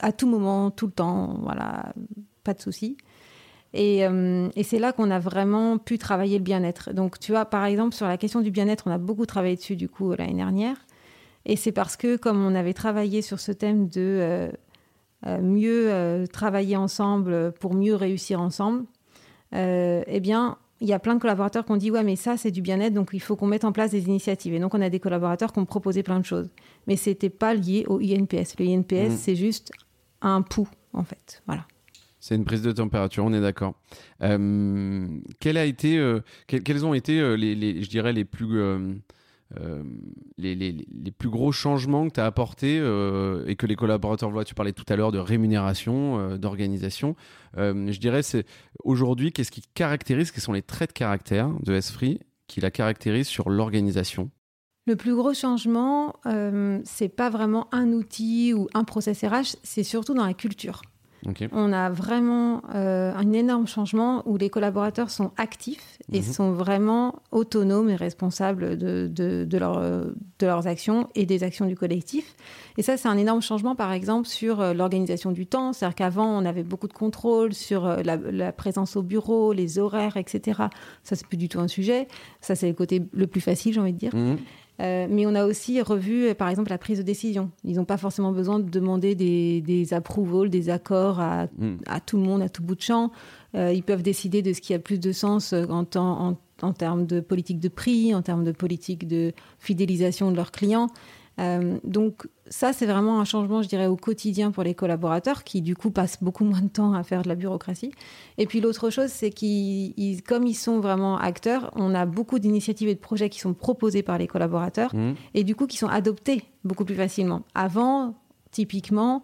à 0.00 0.12
tout 0.12 0.28
moment, 0.28 0.70
tout 0.70 0.86
le 0.86 0.92
temps, 0.92 1.38
voilà, 1.42 1.92
pas 2.44 2.54
de 2.54 2.60
souci. 2.60 2.96
Euh, 3.74 4.50
et, 4.54 4.62
c'est 4.62 4.78
là 4.78 4.92
qu'on 4.92 5.10
a 5.10 5.18
vraiment 5.18 5.78
pu 5.78 5.98
travailler 5.98 6.38
le 6.38 6.44
bien-être. 6.44 6.92
Donc, 6.92 7.18
tu 7.18 7.32
vois, 7.32 7.46
par 7.46 7.64
exemple, 7.64 7.94
sur 7.94 8.06
la 8.06 8.18
question 8.18 8.40
du 8.40 8.50
bien-être, 8.50 8.84
on 8.86 8.90
a 8.90 8.98
beaucoup 8.98 9.26
travaillé 9.26 9.56
dessus, 9.56 9.76
du 9.76 9.88
coup, 9.88 10.12
l'année 10.12 10.34
dernière. 10.34 10.76
Et 11.46 11.56
c'est 11.56 11.72
parce 11.72 11.96
que, 11.96 12.16
comme 12.16 12.44
on 12.44 12.54
avait 12.54 12.74
travaillé 12.74 13.22
sur 13.22 13.40
ce 13.40 13.50
thème 13.50 13.88
de 13.88 14.00
euh, 14.00 14.50
euh, 15.26 15.40
mieux 15.40 16.26
travailler 16.32 16.76
ensemble 16.76 17.52
pour 17.52 17.74
mieux 17.74 17.94
réussir 17.94 18.40
ensemble, 18.40 18.84
eh 19.54 20.20
bien, 20.20 20.58
il 20.82 20.88
y 20.88 20.92
a 20.92 20.98
plein 20.98 21.14
de 21.14 21.20
collaborateurs 21.20 21.64
qui 21.64 21.72
ont 21.72 21.76
dit 21.76 21.90
Ouais, 21.90 22.02
mais 22.02 22.16
ça, 22.16 22.36
c'est 22.36 22.50
du 22.50 22.60
bien-être, 22.60 22.92
donc 22.92 23.10
il 23.12 23.20
faut 23.20 23.36
qu'on 23.36 23.46
mette 23.46 23.64
en 23.64 23.72
place 23.72 23.92
des 23.92 24.06
initiatives. 24.06 24.52
Et 24.52 24.58
donc, 24.58 24.74
on 24.74 24.80
a 24.80 24.90
des 24.90 25.00
collaborateurs 25.00 25.52
qui 25.52 25.60
ont 25.60 25.64
proposé 25.64 26.02
plein 26.02 26.18
de 26.18 26.24
choses. 26.24 26.50
Mais 26.86 26.96
ce 26.96 27.10
n'était 27.10 27.30
pas 27.30 27.54
lié 27.54 27.84
au 27.88 28.00
INPS. 28.00 28.58
Le 28.58 28.66
INPS, 28.66 29.12
mmh. 29.12 29.16
c'est 29.16 29.36
juste 29.36 29.72
un 30.20 30.42
pouls, 30.42 30.68
en 30.92 31.04
fait. 31.04 31.42
Voilà. 31.46 31.66
C'est 32.18 32.34
une 32.34 32.44
prise 32.44 32.62
de 32.62 32.72
température, 32.72 33.24
on 33.24 33.32
est 33.32 33.40
d'accord. 33.40 33.74
Euh, 34.22 35.08
quel 35.40 35.56
a 35.56 35.64
été, 35.64 35.98
euh, 35.98 36.20
quels 36.46 36.84
ont 36.86 36.94
été 36.94 37.20
euh, 37.20 37.34
les, 37.34 37.82
je 37.82 37.88
dirais, 37.88 38.12
les 38.12 38.24
plus, 38.24 38.60
les, 40.38 40.54
les, 40.54 41.10
plus 41.10 41.28
gros 41.28 41.52
changements 41.52 42.08
que 42.08 42.14
tu 42.14 42.20
as 42.20 42.26
apportés 42.26 42.76
et 42.76 43.56
que 43.56 43.66
les 43.66 43.76
collaborateurs 43.76 44.30
voient 44.30 44.44
Tu 44.44 44.54
parlais 44.54 44.72
tout 44.72 44.84
à 44.88 44.96
l'heure 44.96 45.12
de 45.12 45.18
rémunération, 45.18 46.36
d'organisation. 46.38 47.16
je 47.56 47.98
dirais, 47.98 48.22
c'est 48.22 48.46
aujourd'hui, 48.84 49.32
qu'est-ce 49.32 49.50
qui 49.50 49.62
caractérise, 49.74 50.30
quels 50.30 50.42
sont 50.42 50.52
les 50.52 50.62
traits 50.62 50.90
de 50.90 50.94
caractère 50.94 51.50
de 51.62 51.74
Esfree 51.74 52.20
qui 52.46 52.60
la 52.60 52.70
caractérisent 52.70 53.28
sur 53.28 53.50
l'organisation? 53.50 54.30
Le 54.84 54.96
plus 54.96 55.14
gros 55.14 55.32
changement, 55.32 56.16
euh, 56.26 56.80
c'est 56.84 57.08
pas 57.08 57.30
vraiment 57.30 57.72
un 57.72 57.92
outil 57.92 58.52
ou 58.52 58.68
un 58.74 58.82
process 58.82 59.24
RH, 59.24 59.56
c'est 59.62 59.84
surtout 59.84 60.12
dans 60.12 60.26
la 60.26 60.34
culture. 60.34 60.82
On 61.52 61.72
a 61.72 61.90
vraiment 61.90 62.62
euh, 62.74 63.12
un 63.14 63.32
énorme 63.32 63.66
changement 63.66 64.22
où 64.26 64.36
les 64.36 64.50
collaborateurs 64.50 65.10
sont 65.10 65.30
actifs 65.36 65.98
et 66.12 66.18
mhm. 66.18 66.24
sont 66.24 66.52
vraiment 66.52 67.20
autonomes 67.30 67.90
et 67.90 67.96
responsables 67.96 68.76
de, 68.76 69.08
de, 69.08 69.58
leur, 69.58 69.80
de, 69.80 70.14
leurs 70.40 70.66
actions 70.66 71.08
et 71.14 71.26
des 71.26 71.44
actions 71.44 71.66
du 71.66 71.76
collectif. 71.76 72.34
Et 72.78 72.82
ça, 72.82 72.96
c'est 72.96 73.08
un 73.08 73.18
énorme 73.18 73.42
changement, 73.42 73.74
par 73.74 73.92
exemple, 73.92 74.26
sur 74.26 74.60
euh, 74.60 74.72
l'organisation 74.72 75.32
du 75.32 75.46
temps. 75.46 75.72
C'est-à-dire 75.72 75.94
qu'avant, 75.94 76.26
on 76.26 76.44
avait 76.44 76.62
beaucoup 76.62 76.88
de 76.88 76.92
contrôle 76.92 77.52
sur 77.52 77.86
euh, 77.86 78.02
la, 78.02 78.52
présence 78.52 78.96
au 78.96 79.02
bureau, 79.02 79.52
les 79.52 79.78
horaires, 79.78 80.16
etc. 80.16 80.62
Ça, 81.02 81.16
c'est 81.16 81.26
plus 81.26 81.36
du 81.36 81.48
tout 81.48 81.60
un 81.60 81.68
sujet. 81.68 82.08
Ça, 82.40 82.54
c'est 82.54 82.68
le 82.68 82.74
côté 82.74 83.02
le 83.12 83.26
plus 83.26 83.40
facile, 83.40 83.74
j'ai 83.74 83.80
envie 83.80 83.92
de 83.92 83.98
dire. 83.98 84.14
Mhm. 84.14 84.38
Euh, 84.80 85.06
mais 85.08 85.26
on 85.26 85.34
a 85.34 85.44
aussi 85.44 85.80
revu, 85.82 86.28
euh, 86.28 86.34
par 86.34 86.48
exemple, 86.48 86.70
la 86.70 86.78
prise 86.78 86.98
de 86.98 87.02
décision. 87.02 87.50
Ils 87.64 87.76
n'ont 87.76 87.84
pas 87.84 87.98
forcément 87.98 88.32
besoin 88.32 88.58
de 88.58 88.68
demander 88.68 89.14
des, 89.14 89.60
des 89.60 89.94
approvals, 89.94 90.48
des 90.48 90.70
accords 90.70 91.20
à, 91.20 91.46
hmm. 91.58 91.76
à, 91.86 92.00
tout 92.00 92.16
le 92.16 92.22
monde, 92.22 92.42
à 92.42 92.48
tout 92.48 92.62
bout 92.62 92.74
de 92.74 92.80
champ. 92.80 93.12
Euh, 93.54 93.72
ils 93.72 93.82
peuvent 93.82 94.02
décider 94.02 94.40
de 94.42 94.52
ce 94.52 94.60
qui 94.60 94.72
a 94.72 94.78
plus 94.78 94.98
de 94.98 95.12
sens 95.12 95.52
en, 95.52 95.86
en, 95.94 96.36
en, 96.62 96.72
termes 96.72 97.06
de 97.06 97.20
politique 97.20 97.60
de 97.60 97.68
prix, 97.68 98.14
en 98.14 98.22
termes 98.22 98.44
de 98.44 98.52
politique 98.52 99.06
de 99.06 99.32
fidélisation 99.58 100.30
de 100.30 100.36
leurs 100.36 100.52
clients. 100.52 100.88
Euh, 101.38 101.78
donc 101.84 102.26
ça, 102.52 102.74
c'est 102.74 102.84
vraiment 102.84 103.18
un 103.18 103.24
changement, 103.24 103.62
je 103.62 103.68
dirais, 103.68 103.86
au 103.86 103.96
quotidien 103.96 104.50
pour 104.50 104.62
les 104.62 104.74
collaborateurs 104.74 105.42
qui, 105.42 105.62
du 105.62 105.74
coup, 105.74 105.90
passent 105.90 106.22
beaucoup 106.22 106.44
moins 106.50 106.60
de 106.60 106.68
temps 106.68 106.92
à 106.92 107.02
faire 107.02 107.22
de 107.22 107.28
la 107.28 107.34
bureaucratie. 107.34 107.92
Et 108.36 108.46
puis 108.46 108.60
l'autre 108.60 108.90
chose, 108.90 109.08
c'est 109.08 109.30
qu'ils, 109.30 110.22
comme 110.22 110.46
ils 110.46 110.54
sont 110.54 110.78
vraiment 110.80 111.16
acteurs, 111.16 111.70
on 111.76 111.94
a 111.94 112.04
beaucoup 112.04 112.38
d'initiatives 112.38 112.88
et 112.88 112.94
de 112.94 113.00
projets 113.00 113.30
qui 113.30 113.40
sont 113.40 113.54
proposés 113.54 114.02
par 114.02 114.18
les 114.18 114.26
collaborateurs 114.26 114.94
mmh. 114.94 115.14
et 115.32 115.44
du 115.44 115.54
coup 115.54 115.66
qui 115.66 115.78
sont 115.78 115.88
adoptés 115.88 116.44
beaucoup 116.62 116.84
plus 116.84 116.94
facilement. 116.94 117.40
Avant, 117.54 118.16
typiquement, 118.50 119.22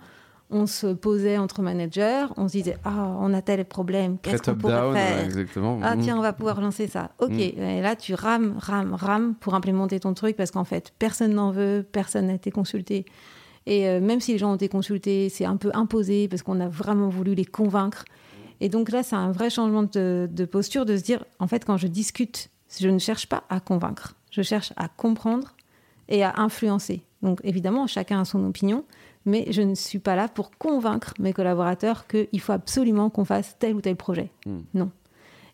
on 0.50 0.66
se 0.66 0.86
posait 0.86 1.36
entre 1.36 1.60
managers, 1.62 2.26
on 2.36 2.48
se 2.48 2.52
disait 2.52 2.76
ah 2.84 3.16
on 3.20 3.34
a 3.34 3.42
tel 3.42 3.64
problème, 3.64 4.18
qu'est-ce 4.18 4.42
qu'on 4.42 4.56
pourrait 4.56 4.92
faire 4.94 5.24
exactement. 5.24 5.80
Ah 5.82 5.94
tiens 6.00 6.16
on 6.16 6.22
va 6.22 6.32
pouvoir 6.32 6.60
lancer 6.60 6.86
ça. 6.86 7.10
Ok 7.18 7.30
mm. 7.30 7.40
et 7.40 7.80
là 7.82 7.96
tu 7.96 8.14
rames 8.14 8.54
rames 8.58 8.94
rames 8.94 9.34
pour 9.40 9.54
implémenter 9.54 10.00
ton 10.00 10.14
truc 10.14 10.36
parce 10.36 10.50
qu'en 10.50 10.64
fait 10.64 10.92
personne 10.98 11.34
n'en 11.34 11.50
veut, 11.50 11.86
personne 11.90 12.28
n'a 12.28 12.34
été 12.34 12.50
consulté 12.50 13.04
et 13.66 13.88
euh, 13.88 14.00
même 14.00 14.20
si 14.20 14.32
les 14.32 14.38
gens 14.38 14.52
ont 14.52 14.56
été 14.56 14.68
consultés 14.68 15.28
c'est 15.28 15.44
un 15.44 15.56
peu 15.56 15.70
imposé 15.74 16.28
parce 16.28 16.42
qu'on 16.42 16.60
a 16.60 16.68
vraiment 16.68 17.08
voulu 17.08 17.34
les 17.34 17.44
convaincre 17.44 18.04
et 18.60 18.68
donc 18.68 18.90
là 18.90 19.02
c'est 19.02 19.16
un 19.16 19.32
vrai 19.32 19.50
changement 19.50 19.82
de, 19.82 20.28
de 20.30 20.44
posture 20.46 20.86
de 20.86 20.96
se 20.96 21.02
dire 21.02 21.24
en 21.38 21.46
fait 21.46 21.64
quand 21.64 21.76
je 21.76 21.86
discute 21.86 22.50
je 22.80 22.88
ne 22.88 22.98
cherche 22.98 23.26
pas 23.26 23.44
à 23.48 23.60
convaincre, 23.60 24.14
je 24.30 24.42
cherche 24.42 24.72
à 24.76 24.88
comprendre 24.88 25.54
et 26.08 26.22
à 26.22 26.34
influencer. 26.36 27.02
Donc 27.22 27.40
évidemment 27.44 27.86
chacun 27.86 28.20
a 28.20 28.24
son 28.24 28.44
opinion 28.46 28.84
mais 29.28 29.46
je 29.50 29.62
ne 29.62 29.74
suis 29.74 29.98
pas 29.98 30.16
là 30.16 30.26
pour 30.26 30.50
convaincre 30.50 31.14
mes 31.18 31.32
collaborateurs 31.32 32.06
qu'il 32.06 32.40
faut 32.40 32.52
absolument 32.52 33.10
qu'on 33.10 33.24
fasse 33.24 33.56
tel 33.58 33.74
ou 33.74 33.80
tel 33.80 33.94
projet. 33.94 34.30
Hmm. 34.46 34.60
Non. 34.74 34.90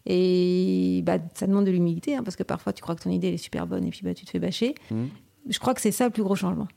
Et 0.07 1.03
bah, 1.05 1.19
ça 1.35 1.47
demande 1.47 1.65
de 1.65 1.71
l'humilité, 1.71 2.15
hein, 2.17 2.23
parce 2.23 2.37
que 2.37 2.43
parfois 2.43 2.73
tu 2.73 2.83
crois 2.83 2.95
que 2.95 3.03
ton 3.03 3.11
idée 3.11 3.29
est 3.29 3.39
super 3.39 3.67
bonne 3.67 3.85
et 3.85 3.91
puis 3.91 4.01
bah, 4.03 4.15
tu 4.15 4.25
te 4.25 4.31
fais 4.31 4.39
bâcher. 4.39 4.75
Hmm. 4.91 5.07
Je 5.49 5.59
crois 5.59 5.75
que 5.75 5.81
c'est 5.81 5.93
ça 5.93 6.05
le 6.05 6.11
plus 6.11 6.23
gros 6.23 6.37
changement. 6.37 6.69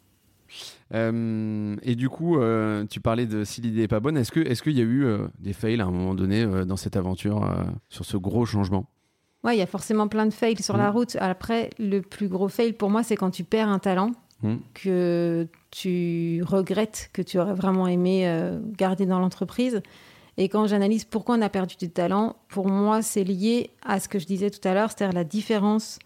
Euh, 0.93 1.75
et 1.83 1.95
du 1.95 2.09
coup, 2.09 2.39
euh, 2.39 2.85
tu 2.89 2.99
parlais 2.99 3.25
de 3.25 3.43
si 3.43 3.61
l'idée 3.61 3.81
n'est 3.81 3.87
pas 3.87 3.99
bonne. 3.99 4.17
Est-ce 4.17 4.31
qu'il 4.31 4.47
est 4.47 4.75
y 4.75 4.81
a 4.81 4.83
eu 4.83 5.05
euh, 5.05 5.27
des 5.39 5.53
fails 5.53 5.79
à 5.79 5.85
un 5.85 5.91
moment 5.91 6.15
donné 6.15 6.45
dans 6.65 6.77
cette 6.77 6.95
aventure, 6.95 7.47
sur 7.89 8.05
ce 8.05 8.17
gros 8.17 8.45
changement? 8.45 8.89
Ouais, 9.43 9.55
il 9.55 9.59
y 9.59 9.63
a 9.63 9.67
forcément 9.67 10.07
plein 10.07 10.25
de 10.25 10.33
fails 10.33 10.61
sur 10.61 10.77
la 10.77 10.89
hmm. 10.89 10.95
route. 10.95 11.17
Après, 11.19 11.69
le 11.77 12.01
plus 12.01 12.27
gros 12.27 12.47
fail 12.47 12.73
pour 12.73 12.89
moi, 12.89 13.03
c'est 13.03 13.15
quand 13.15 13.29
tu 13.29 13.43
perds 13.43 13.69
un 13.69 13.79
talent 13.79 14.11
Hmm. 14.43 14.57
que 14.75 15.47
tu 15.71 16.43
regrettes, 16.45 17.09
que 17.11 17.23
tu 17.23 17.39
aurais 17.39 17.55
vraiment 17.55 17.87
aimé 17.87 18.27
euh, 18.27 18.59
garder 18.77 19.07
dans 19.07 19.19
l'entreprise. 19.19 19.81
Et 20.37 20.47
quand 20.47 20.67
j'analyse 20.67 21.05
pourquoi 21.05 21.37
on 21.37 21.41
a 21.41 21.49
perdu 21.49 21.75
du 21.75 21.89
talent, 21.89 22.35
pour 22.47 22.67
moi, 22.67 23.01
c'est 23.01 23.23
lié 23.23 23.71
à 23.83 23.99
ce 23.99 24.07
que 24.07 24.19
je 24.19 24.27
disais 24.27 24.51
tout 24.51 24.65
à 24.67 24.75
l'heure, 24.75 24.91
c'est-à-dire 24.91 25.15
la 25.15 25.23
différence 25.23 25.97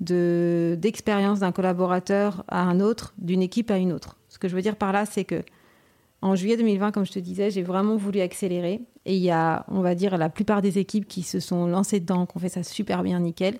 d'expérience 0.00 1.38
d'un 1.38 1.52
collaborateur 1.52 2.44
à 2.48 2.60
un 2.62 2.80
autre, 2.80 3.14
d'une 3.18 3.40
équipe 3.40 3.70
à 3.70 3.78
une 3.78 3.92
autre. 3.92 4.16
Ce 4.28 4.38
que 4.38 4.48
je 4.48 4.56
veux 4.56 4.62
dire 4.62 4.76
par 4.76 4.92
là, 4.92 5.06
c'est 5.06 5.24
que 5.24 5.42
en 6.22 6.34
juillet 6.34 6.56
2020, 6.56 6.90
comme 6.90 7.06
je 7.06 7.12
te 7.12 7.18
disais, 7.18 7.50
j'ai 7.50 7.62
vraiment 7.62 7.96
voulu 7.96 8.20
accélérer. 8.20 8.80
Et 9.04 9.16
il 9.16 9.22
y 9.22 9.30
a, 9.30 9.64
on 9.68 9.80
va 9.80 9.94
dire, 9.94 10.18
la 10.18 10.28
plupart 10.28 10.60
des 10.60 10.78
équipes 10.78 11.06
qui 11.06 11.22
se 11.22 11.38
sont 11.38 11.66
lancées 11.66 12.00
dedans, 12.00 12.26
qui 12.26 12.36
ont 12.36 12.40
fait 12.40 12.48
ça 12.48 12.64
super 12.64 13.04
bien, 13.04 13.20
nickel. 13.20 13.54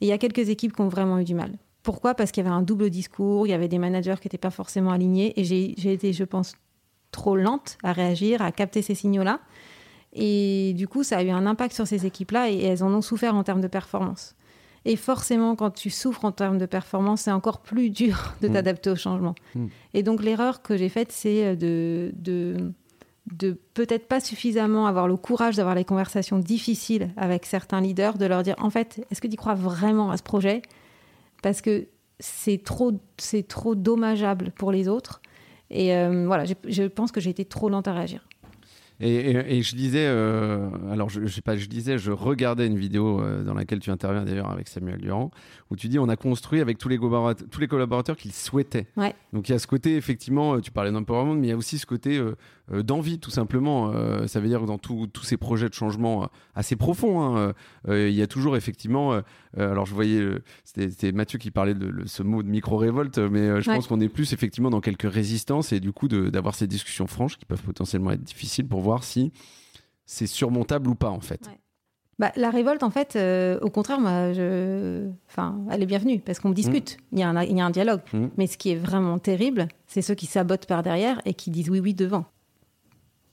Et 0.00 0.06
il 0.06 0.08
y 0.08 0.12
a 0.12 0.18
quelques 0.18 0.48
équipes 0.48 0.74
qui 0.74 0.80
ont 0.80 0.88
vraiment 0.88 1.18
eu 1.18 1.24
du 1.24 1.34
mal. 1.34 1.52
Pourquoi? 1.86 2.16
Parce 2.16 2.32
qu'il 2.32 2.42
y 2.42 2.46
avait 2.48 2.56
un 2.56 2.62
double 2.62 2.90
discours, 2.90 3.46
il 3.46 3.50
y 3.50 3.52
avait 3.52 3.68
des 3.68 3.78
managers 3.78 4.16
qui 4.20 4.26
n'étaient 4.26 4.38
pas 4.38 4.50
forcément 4.50 4.90
alignés 4.90 5.32
et 5.38 5.44
j'ai 5.44 5.92
été, 5.92 6.12
je 6.12 6.24
pense, 6.24 6.56
trop 7.12 7.36
lente 7.36 7.78
à 7.84 7.92
réagir, 7.92 8.42
à 8.42 8.50
capter 8.50 8.82
ces 8.82 8.96
signaux-là. 8.96 9.38
Et 10.12 10.72
du 10.74 10.88
coup, 10.88 11.04
ça 11.04 11.18
a 11.18 11.22
eu 11.22 11.30
un 11.30 11.46
impact 11.46 11.72
sur 11.72 11.86
ces 11.86 12.04
équipes-là 12.04 12.50
et 12.50 12.60
elles 12.60 12.82
en 12.82 12.92
ont 12.92 13.02
souffert 13.02 13.36
en 13.36 13.44
termes 13.44 13.60
de 13.60 13.68
performance. 13.68 14.34
Et 14.84 14.96
forcément, 14.96 15.54
quand 15.54 15.70
tu 15.70 15.90
souffres 15.90 16.24
en 16.24 16.32
termes 16.32 16.58
de 16.58 16.66
performance, 16.66 17.20
c'est 17.20 17.30
encore 17.30 17.60
plus 17.60 17.90
dur 17.90 18.34
de 18.42 18.48
mm. 18.48 18.52
t'adapter 18.52 18.90
au 18.90 18.96
changement. 18.96 19.36
Mm. 19.54 19.66
Et 19.94 20.02
donc, 20.02 20.24
l'erreur 20.24 20.62
que 20.62 20.76
j'ai 20.76 20.88
faite, 20.88 21.12
c'est 21.12 21.54
de, 21.54 22.10
de, 22.16 22.72
de 23.32 23.60
peut-être 23.74 24.08
pas 24.08 24.18
suffisamment 24.18 24.88
avoir 24.88 25.06
le 25.06 25.16
courage 25.16 25.54
d'avoir 25.54 25.76
les 25.76 25.84
conversations 25.84 26.40
difficiles 26.40 27.12
avec 27.16 27.46
certains 27.46 27.80
leaders, 27.80 28.18
de 28.18 28.26
leur 28.26 28.42
dire, 28.42 28.56
en 28.58 28.70
fait, 28.70 29.06
est-ce 29.12 29.20
que 29.20 29.28
tu 29.28 29.36
crois 29.36 29.54
vraiment 29.54 30.10
à 30.10 30.16
ce 30.16 30.24
projet? 30.24 30.62
Parce 31.42 31.60
que 31.60 31.88
c'est 32.18 32.62
trop, 32.62 32.92
c'est 33.18 33.46
trop 33.46 33.74
dommageable 33.74 34.52
pour 34.52 34.72
les 34.72 34.88
autres. 34.88 35.20
Et 35.70 35.94
euh, 35.94 36.26
voilà, 36.26 36.44
je 36.44 36.82
pense 36.84 37.12
que 37.12 37.20
j'ai 37.20 37.30
été 37.30 37.44
trop 37.44 37.68
lente 37.68 37.88
à 37.88 37.92
réagir. 37.92 38.26
Et, 38.98 39.60
je 39.60 39.76
disais, 39.76 40.06
euh, 40.06 40.70
alors 40.90 41.10
je, 41.10 41.20
je, 41.26 41.34
sais 41.34 41.42
pas, 41.42 41.54
je 41.54 41.66
disais, 41.66 41.98
je 41.98 42.10
regardais 42.10 42.66
une 42.66 42.78
vidéo 42.78 43.20
euh, 43.20 43.44
dans 43.44 43.52
laquelle 43.52 43.78
tu 43.78 43.90
interviens 43.90 44.24
d'ailleurs 44.24 44.50
avec 44.50 44.68
Samuel 44.68 44.98
Durand, 45.02 45.30
où 45.70 45.76
tu 45.76 45.88
dis 45.88 45.98
on 45.98 46.08
a 46.08 46.16
construit 46.16 46.62
avec 46.62 46.78
tous 46.78 46.88
les 46.88 46.96
collaborateurs, 46.96 47.46
tous 47.50 47.60
les 47.60 47.68
collaborateurs 47.68 48.16
qu'ils 48.16 48.32
souhaitaient. 48.32 48.86
Ouais. 48.96 49.14
Donc 49.34 49.50
il 49.50 49.52
y 49.52 49.54
a 49.54 49.58
ce 49.58 49.66
côté 49.66 49.96
effectivement, 49.96 50.60
tu 50.60 50.70
parlais 50.70 50.92
d'empowerment, 50.92 51.34
mais 51.34 51.48
il 51.48 51.50
y 51.50 51.52
a 51.52 51.58
aussi 51.58 51.78
ce 51.78 51.84
côté 51.84 52.18
d'envie 52.70 53.18
tout 53.18 53.30
simplement. 53.30 53.92
Euh, 53.92 54.26
ça 54.26 54.40
veut 54.40 54.48
dire 54.48 54.60
que 54.60 54.66
dans 54.66 54.78
tous 54.78 55.08
ces 55.22 55.36
projets 55.36 55.68
de 55.68 55.74
changement 55.74 56.24
euh, 56.24 56.26
assez 56.54 56.76
profonds, 56.76 57.36
hein, 57.36 57.52
il 57.88 58.10
y 58.10 58.22
a 58.22 58.26
toujours 58.26 58.56
effectivement. 58.56 59.20
alors 59.56 59.86
je 59.86 59.94
voyais, 59.94 60.26
c'était 60.64 61.12
Mathieu 61.12 61.38
qui 61.38 61.50
parlait 61.50 61.74
de, 61.74 62.04
ce 62.06 62.22
mot 62.22 62.42
de 62.42 62.48
micro-révolte, 62.48 63.18
mais 63.18 63.60
je 63.60 63.70
pense 63.70 63.86
qu'on 63.86 64.00
est 64.00 64.08
plus 64.08 64.32
effectivement 64.32 64.70
dans 64.70 64.80
quelques 64.80 65.10
résistances 65.10 65.72
et 65.72 65.80
du 65.80 65.92
coup 65.92 66.08
d'avoir 66.08 66.54
ces 66.54 66.66
discussions 66.66 67.06
franches 67.06 67.38
qui 67.38 67.44
peuvent 67.44 67.62
potentiellement 67.62 68.10
être 68.10 68.22
difficiles 68.22 68.66
pour 68.66 68.80
voir 68.80 69.04
si 69.04 69.32
c'est 70.04 70.26
surmontable 70.26 70.88
ou 70.88 70.94
pas 70.94 71.10
en 71.10 71.20
fait. 71.20 71.48
Bah, 72.18 72.32
la 72.34 72.48
révolte, 72.48 72.82
en 72.82 72.88
fait, 72.88 73.18
au 73.60 73.68
contraire, 73.68 74.00
moi, 74.00 74.32
je... 74.32 75.06
enfin, 75.28 75.58
elle 75.70 75.82
est 75.82 75.86
bienvenue 75.86 76.18
parce 76.18 76.40
qu'on 76.40 76.50
discute. 76.50 76.96
Mmh. 76.96 77.04
Il, 77.12 77.18
y 77.18 77.22
a 77.22 77.28
un, 77.28 77.42
il, 77.42 77.56
y 77.58 77.60
a 77.60 77.66
un, 77.66 77.70
dialogue. 77.70 78.00
Mmh. 78.14 78.26
Mais 78.38 78.46
ce 78.46 78.56
qui 78.56 78.70
est 78.70 78.76
vraiment 78.76 79.18
terrible, 79.18 79.68
c'est 79.86 80.00
ceux 80.00 80.14
qui 80.14 80.24
sabotent 80.24 80.64
par 80.64 80.82
derrière 80.82 81.20
et 81.26 81.34
qui 81.34 81.50
disent 81.50 81.68
oui, 81.68 81.78
oui 81.78 81.92
devant. 81.92 82.24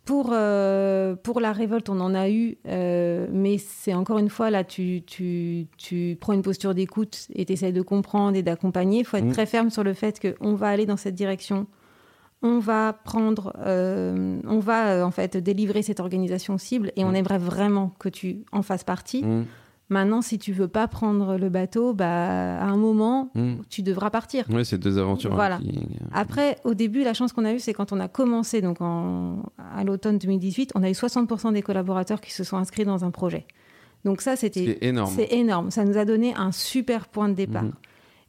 Pour, 0.06 0.32
euh, 0.34 1.16
pour 1.16 1.40
la 1.40 1.54
révolte, 1.54 1.88
on 1.88 2.02
en 2.02 2.14
a 2.14 2.30
eu, 2.30 2.58
euh, 2.68 3.26
mais 3.32 3.58
c'est 3.58 3.94
encore 3.94 4.18
une 4.18 4.30
fois, 4.30 4.50
là, 4.50 4.66
tu, 4.66 5.02
tu, 5.08 5.68
tu 5.78 6.18
prends 6.20 6.34
une 6.34 6.42
posture 6.42 6.74
d'écoute 6.74 7.28
et 7.34 7.46
tu 7.46 7.54
essaies 7.54 7.72
de 7.72 7.82
comprendre 7.82 8.36
et 8.36 8.44
d'accompagner. 8.44 9.00
Il 9.00 9.06
faut 9.06 9.16
être 9.16 9.26
mmh. 9.26 9.32
très 9.32 9.46
ferme 9.46 9.70
sur 9.70 9.84
le 9.84 9.94
fait 9.94 10.20
qu'on 10.20 10.56
va 10.56 10.68
aller 10.68 10.86
dans 10.86 10.98
cette 10.98 11.16
direction. 11.16 11.68
On 12.42 12.60
va 12.60 12.92
prendre, 12.92 13.54
euh, 13.60 14.42
on 14.46 14.60
va 14.60 15.08
en 15.08 15.12
fait 15.12 15.38
délivrer 15.38 15.82
cette 15.84 16.02
organisation 16.02 16.58
cible 16.58 16.92
et 16.98 17.06
on 17.06 17.12
mmh. 17.12 17.16
aimerait 17.16 17.38
vraiment 17.38 17.94
que 17.98 18.10
tu 18.10 18.44
en 18.52 18.62
fasses 18.62 18.84
partie. 18.84 19.24
Mmh. 19.24 19.46
Maintenant, 19.90 20.22
si 20.22 20.40
tu 20.40 20.54
veux 20.54 20.68
pas 20.68 20.88
prendre 20.88 21.38
le 21.38 21.50
bateau, 21.50 21.94
bah, 21.94 22.58
à 22.58 22.66
un 22.66 22.78
moment, 22.78 23.32
hmm. 23.36 23.56
tu 23.70 23.82
devras 23.82 24.10
partir. 24.10 24.46
Oui, 24.50 24.66
c'est 24.66 24.78
deux 24.78 24.98
aventures. 24.98 25.36
Voilà. 25.36 25.60
Après, 26.12 26.58
au 26.64 26.74
début, 26.74 27.04
la 27.04 27.14
chance 27.14 27.34
qu'on 27.34 27.46
a 27.46 27.54
eue, 27.54 27.60
c'est 27.60 27.74
quand 27.74 27.92
on 27.92 28.00
a 28.00 28.08
commencé, 28.08 28.62
donc 28.62 28.82
en, 28.82 29.44
à 29.76 29.84
l'automne 29.84 30.18
2018, 30.18 30.72
on 30.76 30.84
a 30.84 30.90
eu 30.90 30.94
60% 30.94 31.54
des 31.54 31.62
collaborateurs 31.62 32.22
qui 32.22 32.32
se 32.32 32.44
sont 32.44 32.58
inscrits 32.58 32.86
dans 32.86 33.04
un 33.04 33.12
projet. 33.12 33.46
Donc 34.06 34.22
ça, 34.22 34.36
c'était 34.36 34.80
énorme. 34.82 35.14
C'est 35.14 35.32
énorme. 35.34 35.70
Ça 35.70 35.86
nous 35.86 35.98
a 35.98 36.06
donné 36.06 36.34
un 36.36 36.52
super 36.52 37.08
point 37.08 37.30
de 37.30 37.36
départ. 37.36 37.64
Hmm. 37.64 37.74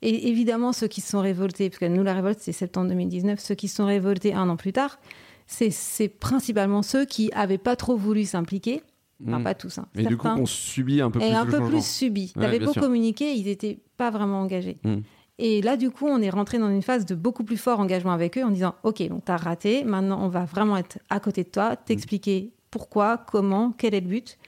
Et 0.02 0.28
évidemment, 0.28 0.72
ceux 0.72 0.88
qui 0.88 1.00
se 1.00 1.08
sont 1.08 1.20
révoltés, 1.20 1.70
parce 1.70 1.78
que 1.78 1.86
nous, 1.86 2.02
la 2.02 2.14
révolte, 2.14 2.40
c'est 2.40 2.52
septembre 2.52 2.88
2019, 2.88 3.38
ceux 3.38 3.54
qui 3.54 3.68
se 3.68 3.76
sont 3.76 3.86
révoltés 3.86 4.34
un 4.34 4.48
an 4.48 4.56
plus 4.56 4.72
tard, 4.72 4.98
c'est 5.46 6.08
principalement 6.08 6.82
ceux 6.82 7.04
qui 7.04 7.30
n'avaient 7.34 7.58
pas 7.58 7.76
trop 7.76 7.96
voulu 7.96 8.24
s'impliquer 8.24 8.82
Enfin, 9.27 9.38
hmm. 9.38 9.44
pas 9.44 9.55
tous. 9.55 9.79
Hein. 9.79 9.87
Mais 9.94 10.05
du 10.05 10.16
coup, 10.16 10.29
on 10.29 10.46
subit 10.46 11.00
un 11.00 11.11
peu 11.11 11.18
plus. 11.18 11.29
Et 11.29 11.35
un 11.35 11.46
peu 11.46 11.62
plus 11.62 11.85
subi. 11.85 12.33
Tu 12.33 12.44
avais 12.44 12.59
beau 12.59 12.72
communiquer, 12.72 13.33
ils 13.33 13.46
n'étaient 13.46 13.79
pas 13.96 14.11
vraiment 14.11 14.40
engagés. 14.40 14.79
Hmm. 14.85 15.00
Et 15.38 15.62
là, 15.62 15.77
du 15.77 15.90
coup, 15.90 16.07
on 16.07 16.20
est 16.20 16.31
rentré 16.31 16.59
dans 16.59 16.70
une 16.70 16.83
phase 16.83 17.07
de 17.07 17.14
beaucoup 17.14 17.42
plus 17.42 17.57
fort 17.57 17.81
engagement 17.81 18.12
avec 18.12 18.38
eux 18.38 18.44
en 18.44 18.50
disant 18.50 18.74
Ok, 18.83 19.03
donc 19.09 19.24
tu 19.24 19.33
as 19.33 19.37
raté, 19.37 19.85
maintenant 19.85 20.24
on 20.24 20.29
va 20.29 20.44
vraiment 20.44 20.77
être 20.77 20.98
à 21.11 21.18
côté 21.18 21.42
de 21.42 21.48
toi, 21.48 21.77
t'expliquer 21.77 22.53
pourquoi, 22.70 23.18
comment, 23.18 23.72
quel 23.77 23.94
est 23.94 24.00
le 24.00 24.09
but. 24.09 24.38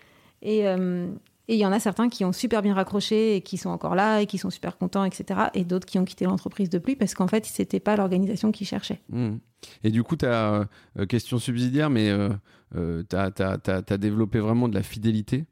Et, 0.43 0.67
euh, 0.69 1.09
Et 1.49 1.55
il 1.55 1.61
y 1.61 1.67
en 1.67 1.73
a 1.73 1.79
certains 1.79 2.09
qui 2.09 2.25
ont 2.25 2.33
super 2.33 2.61
bien 2.61 2.75
raccroché 2.75 3.37
et 3.37 3.41
qui 3.41 3.57
sont 3.57 3.71
encore 3.71 3.95
là 3.95 4.21
et 4.21 4.27
qui 4.27 4.37
sont 4.37 4.51
super 4.51 4.77
contents, 4.77 5.05
etc. 5.05 5.41
Et 5.55 5.65
d'autres 5.65 5.87
qui 5.87 5.99
ont 5.99 6.05
quitté 6.05 6.25
l'entreprise 6.25 6.71
depuis 6.71 6.97
parce 6.97 7.15
qu'en 7.15 7.29
fait, 7.29 7.47
c'était 7.47 7.79
pas 7.79 7.95
l'organisation 7.97 8.51
qu'ils 8.51 8.67
cherchaient. 8.67 9.01
Mmh. 9.11 9.37
Et 9.85 9.91
du 9.91 10.03
coup, 10.03 10.17
tu 10.17 10.27
as, 10.27 10.67
euh, 10.99 11.07
question 11.07 11.39
subsidiaire, 11.39 11.89
mais 11.89 12.11
euh, 12.11 12.31
euh 12.75 13.03
tu 13.09 13.17
as, 13.17 13.99
développé 13.99 14.41
vraiment 14.41 14.69
de 14.69 14.75
la 14.75 14.83
fidélité? 14.83 15.45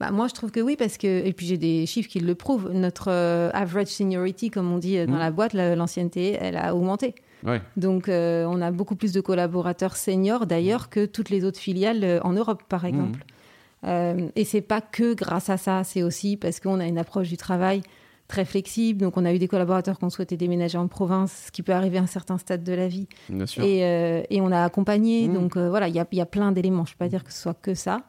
Bah, 0.00 0.10
moi, 0.10 0.26
je 0.26 0.32
trouve 0.32 0.50
que 0.50 0.60
oui, 0.60 0.76
parce 0.76 0.96
que, 0.96 1.24
et 1.24 1.32
puis 1.34 1.46
j'ai 1.46 1.58
des 1.58 1.84
chiffres 1.84 2.08
qui 2.08 2.20
le 2.20 2.34
prouvent, 2.34 2.72
notre 2.72 3.10
euh, 3.10 3.50
average 3.52 3.88
seniority, 3.88 4.50
comme 4.50 4.72
on 4.72 4.78
dit 4.78 5.04
dans 5.06 5.12
mmh. 5.12 5.18
la 5.18 5.30
boîte, 5.30 5.52
l'ancienneté, 5.52 6.38
elle 6.40 6.56
a 6.56 6.74
augmenté. 6.74 7.14
Ouais. 7.44 7.60
Donc, 7.76 8.08
on 8.08 8.62
a 8.62 8.70
beaucoup 8.70 8.96
plus 8.96 9.12
de 9.12 9.20
collaborateurs 9.20 9.96
seniors 9.96 10.46
d'ailleurs 10.46 10.88
que 10.88 11.04
toutes 11.04 11.28
les 11.28 11.44
autres 11.44 11.60
filiales 11.60 12.20
en 12.24 12.32
Europe, 12.32 12.62
par 12.70 12.84
mmh. 12.84 13.12
Euh, 13.86 14.28
et 14.36 14.44
c'est 14.44 14.60
pas 14.60 14.80
que 14.80 15.14
grâce 15.14 15.50
à 15.50 15.56
ça, 15.56 15.84
c'est 15.84 16.02
aussi 16.02 16.36
parce 16.36 16.60
qu'on 16.60 16.80
a 16.80 16.86
une 16.86 16.98
approche 16.98 17.28
du 17.28 17.36
travail 17.36 17.82
très 18.28 18.44
flexible. 18.44 19.00
Donc, 19.00 19.16
on 19.16 19.24
a 19.24 19.34
eu 19.34 19.38
des 19.38 19.48
collaborateurs 19.48 19.98
qui 19.98 20.04
ont 20.04 20.10
souhaité 20.10 20.36
déménager 20.36 20.78
en 20.78 20.88
province, 20.88 21.44
ce 21.46 21.52
qui 21.52 21.62
peut 21.62 21.72
arriver 21.72 21.98
à 21.98 22.02
un 22.02 22.06
certain 22.06 22.38
stade 22.38 22.64
de 22.64 22.72
la 22.72 22.88
vie. 22.88 23.06
Bien 23.28 23.46
sûr. 23.46 23.62
Et, 23.62 23.84
euh, 23.84 24.22
et, 24.30 24.40
on 24.40 24.50
a 24.50 24.62
accompagné. 24.62 25.28
Mmh. 25.28 25.34
Donc, 25.34 25.56
euh, 25.56 25.68
voilà, 25.68 25.88
il 25.88 25.94
y 25.94 26.00
a, 26.00 26.06
y 26.10 26.20
a, 26.20 26.26
plein 26.26 26.52
d'éléments. 26.52 26.84
Je 26.86 26.92
ne 26.92 26.94
peux 26.94 27.04
pas 27.04 27.08
dire 27.08 27.24
que 27.24 27.32
ce 27.32 27.40
soit 27.40 27.54
que 27.54 27.74
ça. 27.74 28.00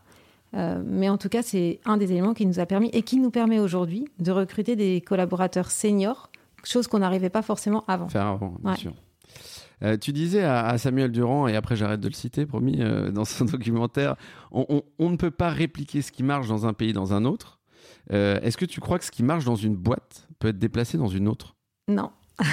mais 0.53 1.09
en 1.09 1.17
tout 1.17 1.27
cas, 1.27 1.41
c'est 1.41 1.79
un 1.85 1.97
des 1.97 2.11
éléments 2.11 2.33
qui 2.33 2.45
nous 2.45 2.59
a 2.59 2.65
permis 2.65 2.89
et 2.93 3.01
qui 3.01 3.17
nous 3.17 3.31
permet 3.31 3.59
aujourd'hui 3.59 4.07
de 4.19 4.31
recruter 4.31 4.77
des 4.77 5.01
collaborateurs 5.01 5.69
seniors, 5.69 6.29
chose 6.63 6.88
qu'on 6.88 6.99
n'arrivait 6.99 7.29
pas 7.29 7.41
forcément 7.41 7.83
avant. 7.88 8.07
Faire 8.07 8.27
avant, 8.27 8.55
bien 8.63 8.75
sûr. 8.75 8.93
Euh, 9.83 9.97
tu 9.97 10.13
disais 10.13 10.43
à, 10.43 10.77
Samuel 10.77 11.11
Durand, 11.11 11.47
et 11.47 11.55
après 11.55 11.75
j'arrête 11.75 11.99
de 11.99 12.07
le 12.07 12.13
citer, 12.13 12.45
promis, 12.45 12.81
euh, 12.81 13.11
dans 13.11 13.25
son 13.25 13.45
documentaire, 13.45 14.15
on, 14.51 14.83
ne 14.99 15.17
peut 15.17 15.31
pas 15.31 15.49
répliquer 15.49 16.01
ce 16.01 16.11
qui 16.11 16.23
marche 16.23 16.47
dans 16.47 16.65
un 16.65 16.73
pays 16.73 16.93
dans 16.93 17.13
un 17.13 17.25
autre. 17.25 17.59
Euh, 18.11 18.39
est-ce 18.41 18.57
que 18.57 18.65
tu 18.65 18.79
crois 18.79 18.99
que 18.99 19.05
ce 19.05 19.11
qui 19.11 19.23
marche 19.23 19.45
dans 19.45 19.55
une 19.55 19.75
boîte 19.75 20.27
peut 20.39 20.49
être 20.49 20.59
déplacé 20.59 20.97
dans 20.97 21.07
une 21.07 21.27
autre? 21.27 21.55
Non. 21.88 22.11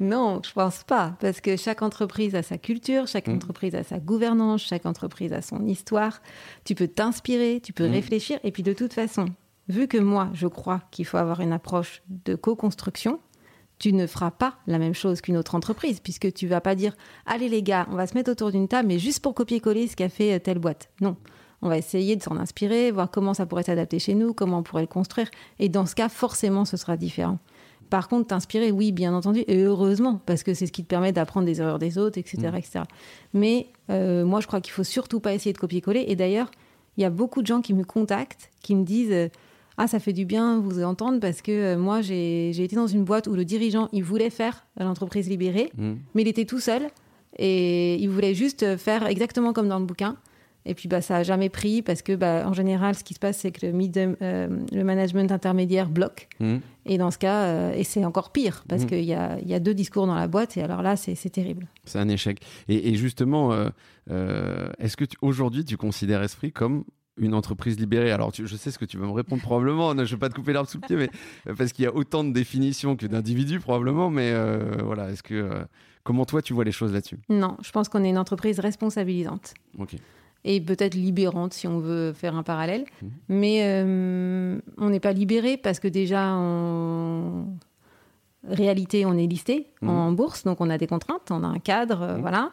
non, 0.00 0.40
je 0.44 0.52
pense 0.52 0.82
pas, 0.84 1.16
parce 1.20 1.40
que 1.40 1.56
chaque 1.56 1.82
entreprise 1.82 2.34
a 2.34 2.42
sa 2.42 2.56
culture, 2.56 3.06
chaque 3.06 3.28
mmh. 3.28 3.34
entreprise 3.34 3.74
a 3.74 3.82
sa 3.82 3.98
gouvernance, 3.98 4.62
chaque 4.62 4.86
entreprise 4.86 5.32
a 5.32 5.42
son 5.42 5.66
histoire. 5.66 6.22
Tu 6.64 6.74
peux 6.74 6.88
t'inspirer, 6.88 7.60
tu 7.62 7.72
peux 7.72 7.88
mmh. 7.88 7.92
réfléchir, 7.92 8.38
et 8.44 8.50
puis 8.50 8.62
de 8.62 8.72
toute 8.72 8.94
façon, 8.94 9.26
vu 9.68 9.86
que 9.86 9.98
moi, 9.98 10.30
je 10.32 10.46
crois 10.46 10.80
qu'il 10.90 11.04
faut 11.04 11.18
avoir 11.18 11.40
une 11.40 11.52
approche 11.52 12.02
de 12.08 12.34
co-construction, 12.34 13.20
tu 13.78 13.92
ne 13.92 14.06
feras 14.06 14.30
pas 14.30 14.54
la 14.66 14.78
même 14.78 14.94
chose 14.94 15.20
qu'une 15.20 15.36
autre 15.36 15.54
entreprise, 15.54 16.00
puisque 16.00 16.32
tu 16.32 16.46
vas 16.46 16.60
pas 16.60 16.74
dire 16.74 16.96
Allez 17.26 17.48
les 17.48 17.62
gars, 17.62 17.86
on 17.90 17.96
va 17.96 18.06
se 18.06 18.14
mettre 18.14 18.30
autour 18.30 18.50
d'une 18.50 18.68
table, 18.68 18.88
mais 18.88 18.98
juste 18.98 19.20
pour 19.20 19.34
copier-coller 19.34 19.86
ce 19.86 19.96
qu'a 19.96 20.08
fait 20.08 20.34
euh, 20.34 20.38
telle 20.38 20.58
boîte. 20.58 20.90
Non. 21.00 21.16
On 21.60 21.68
va 21.68 21.76
essayer 21.76 22.14
de 22.14 22.22
s'en 22.22 22.36
inspirer, 22.36 22.92
voir 22.92 23.10
comment 23.10 23.34
ça 23.34 23.44
pourrait 23.44 23.64
s'adapter 23.64 23.98
chez 23.98 24.14
nous, 24.14 24.32
comment 24.32 24.58
on 24.58 24.62
pourrait 24.62 24.82
le 24.82 24.88
construire. 24.88 25.28
Et 25.58 25.68
dans 25.68 25.86
ce 25.86 25.96
cas, 25.96 26.08
forcément, 26.08 26.64
ce 26.64 26.76
sera 26.76 26.96
différent. 26.96 27.38
Par 27.90 28.08
contre, 28.08 28.28
t'inspirer, 28.28 28.70
oui, 28.70 28.92
bien 28.92 29.14
entendu, 29.14 29.44
et 29.46 29.62
heureusement, 29.62 30.20
parce 30.26 30.42
que 30.42 30.54
c'est 30.54 30.66
ce 30.66 30.72
qui 30.72 30.82
te 30.82 30.88
permet 30.88 31.12
d'apprendre 31.12 31.46
des 31.46 31.60
erreurs 31.60 31.78
des 31.78 31.98
autres, 31.98 32.18
etc. 32.18 32.50
Mm. 32.52 32.56
etc. 32.56 32.80
Mais 33.32 33.68
euh, 33.90 34.24
moi, 34.24 34.40
je 34.40 34.46
crois 34.46 34.60
qu'il 34.60 34.72
faut 34.72 34.84
surtout 34.84 35.20
pas 35.20 35.32
essayer 35.34 35.52
de 35.52 35.58
copier-coller. 35.58 36.04
Et 36.06 36.16
d'ailleurs, 36.16 36.50
il 36.96 37.02
y 37.02 37.04
a 37.04 37.10
beaucoup 37.10 37.42
de 37.42 37.46
gens 37.46 37.60
qui 37.60 37.74
me 37.74 37.84
contactent, 37.84 38.50
qui 38.62 38.74
me 38.74 38.84
disent 38.84 39.12
euh, 39.12 39.28
ah 39.78 39.86
ça 39.86 40.00
fait 40.00 40.12
du 40.12 40.24
bien 40.24 40.58
vous 40.58 40.82
entendre 40.82 41.20
parce 41.20 41.40
que 41.40 41.52
euh, 41.52 41.78
moi 41.78 42.02
j'ai 42.02 42.50
été 42.62 42.74
dans 42.74 42.88
une 42.88 43.04
boîte 43.04 43.28
où 43.28 43.34
le 43.34 43.44
dirigeant 43.44 43.88
il 43.92 44.02
voulait 44.02 44.28
faire 44.28 44.66
l'entreprise 44.78 45.28
libérée, 45.28 45.70
mmh. 45.78 45.92
mais 46.14 46.22
il 46.22 46.28
était 46.28 46.44
tout 46.44 46.60
seul 46.60 46.82
et 47.38 47.94
il 47.94 48.10
voulait 48.10 48.34
juste 48.34 48.76
faire 48.76 49.06
exactement 49.06 49.52
comme 49.52 49.68
dans 49.68 49.78
le 49.78 49.86
bouquin. 49.86 50.16
Et 50.66 50.74
puis 50.74 50.88
bah, 50.88 51.00
ça 51.00 51.18
a 51.18 51.22
jamais 51.22 51.48
pris 51.48 51.80
parce 51.80 52.02
que 52.02 52.14
bah, 52.14 52.42
en 52.46 52.52
général, 52.52 52.94
ce 52.94 53.04
qui 53.04 53.14
se 53.14 53.20
passe, 53.20 53.38
c'est 53.38 53.52
que 53.52 53.64
le, 53.64 53.72
euh, 54.20 54.48
le 54.70 54.84
management 54.84 55.30
intermédiaire 55.32 55.88
bloque. 55.88 56.28
Mmh. 56.40 56.56
Et 56.84 56.98
dans 56.98 57.10
ce 57.10 57.16
cas, 57.16 57.44
euh, 57.44 57.72
et 57.72 57.84
c'est 57.84 58.04
encore 58.04 58.32
pire 58.32 58.64
parce 58.68 58.82
mmh. 58.82 58.86
qu'il 58.86 59.04
y 59.04 59.14
a, 59.14 59.38
y 59.40 59.54
a, 59.54 59.60
deux 59.60 59.72
discours 59.72 60.06
dans 60.06 60.16
la 60.16 60.26
boîte 60.26 60.56
et 60.56 60.62
alors 60.62 60.82
là, 60.82 60.96
c'est 60.96 61.14
terrible. 61.30 61.68
C'est 61.84 62.00
un 62.00 62.08
échec. 62.08 62.40
Et, 62.68 62.96
justement, 62.96 63.52
est-ce 64.08 64.96
que 64.96 65.04
aujourd'hui, 65.22 65.64
tu 65.64 65.76
considères 65.76 66.22
Esprit 66.22 66.52
comme 66.52 66.84
une 67.18 67.34
entreprise 67.34 67.78
libérée 67.78 68.10
Alors, 68.10 68.32
je 68.34 68.56
sais 68.56 68.70
ce 68.70 68.78
que 68.78 68.84
tu 68.84 68.98
vas 68.98 69.06
me 69.06 69.12
répondre 69.12 69.42
probablement. 69.42 69.92
je 69.92 70.00
ne 70.00 70.04
vais 70.04 70.16
pas 70.16 70.28
te 70.28 70.34
couper 70.34 70.52
l'arbre 70.52 70.68
sous 70.68 70.78
le 70.80 70.86
pied, 70.86 70.96
mais 70.96 71.10
parce 71.56 71.72
qu'il 71.72 71.84
y 71.84 71.88
a 71.88 71.94
autant 71.94 72.24
de 72.24 72.32
définitions 72.32 72.96
que 72.96 73.06
d'individus 73.06 73.60
probablement. 73.60 74.10
Mais 74.10 74.32
euh, 74.32 74.82
voilà, 74.82 75.10
est-ce 75.10 75.22
que 75.22 75.34
euh, 75.34 75.64
comment 76.04 76.24
toi 76.24 76.42
tu 76.42 76.54
vois 76.54 76.64
les 76.64 76.72
choses 76.72 76.92
là-dessus? 76.92 77.18
Non, 77.28 77.56
je 77.62 77.70
pense 77.70 77.88
qu'on 77.88 78.04
est 78.04 78.10
une 78.10 78.18
entreprise 78.18 78.60
responsabilisante. 78.60 79.54
Ok. 79.78 79.96
Et 80.44 80.60
peut-être 80.60 80.94
libérante 80.94 81.52
si 81.52 81.66
on 81.66 81.80
veut 81.80 82.12
faire 82.12 82.36
un 82.36 82.42
parallèle. 82.42 82.84
Mhm. 83.02 83.10
Mais 83.28 83.58
euh, 83.62 84.60
on 84.76 84.90
n'est 84.90 85.00
pas 85.00 85.12
libéré 85.12 85.56
parce 85.56 85.80
que 85.80 85.88
déjà 85.88 86.28
en 86.28 87.46
réalité 88.48 89.04
on 89.04 89.14
est 89.14 89.26
listé 89.26 89.66
mhm. 89.82 89.90
en 89.90 90.12
bourse, 90.12 90.44
donc 90.44 90.60
on 90.60 90.70
a 90.70 90.78
des 90.78 90.86
contraintes, 90.86 91.30
on 91.30 91.42
a 91.42 91.48
un 91.48 91.58
cadre, 91.58 92.14
mhm. 92.14 92.20
voilà. 92.20 92.52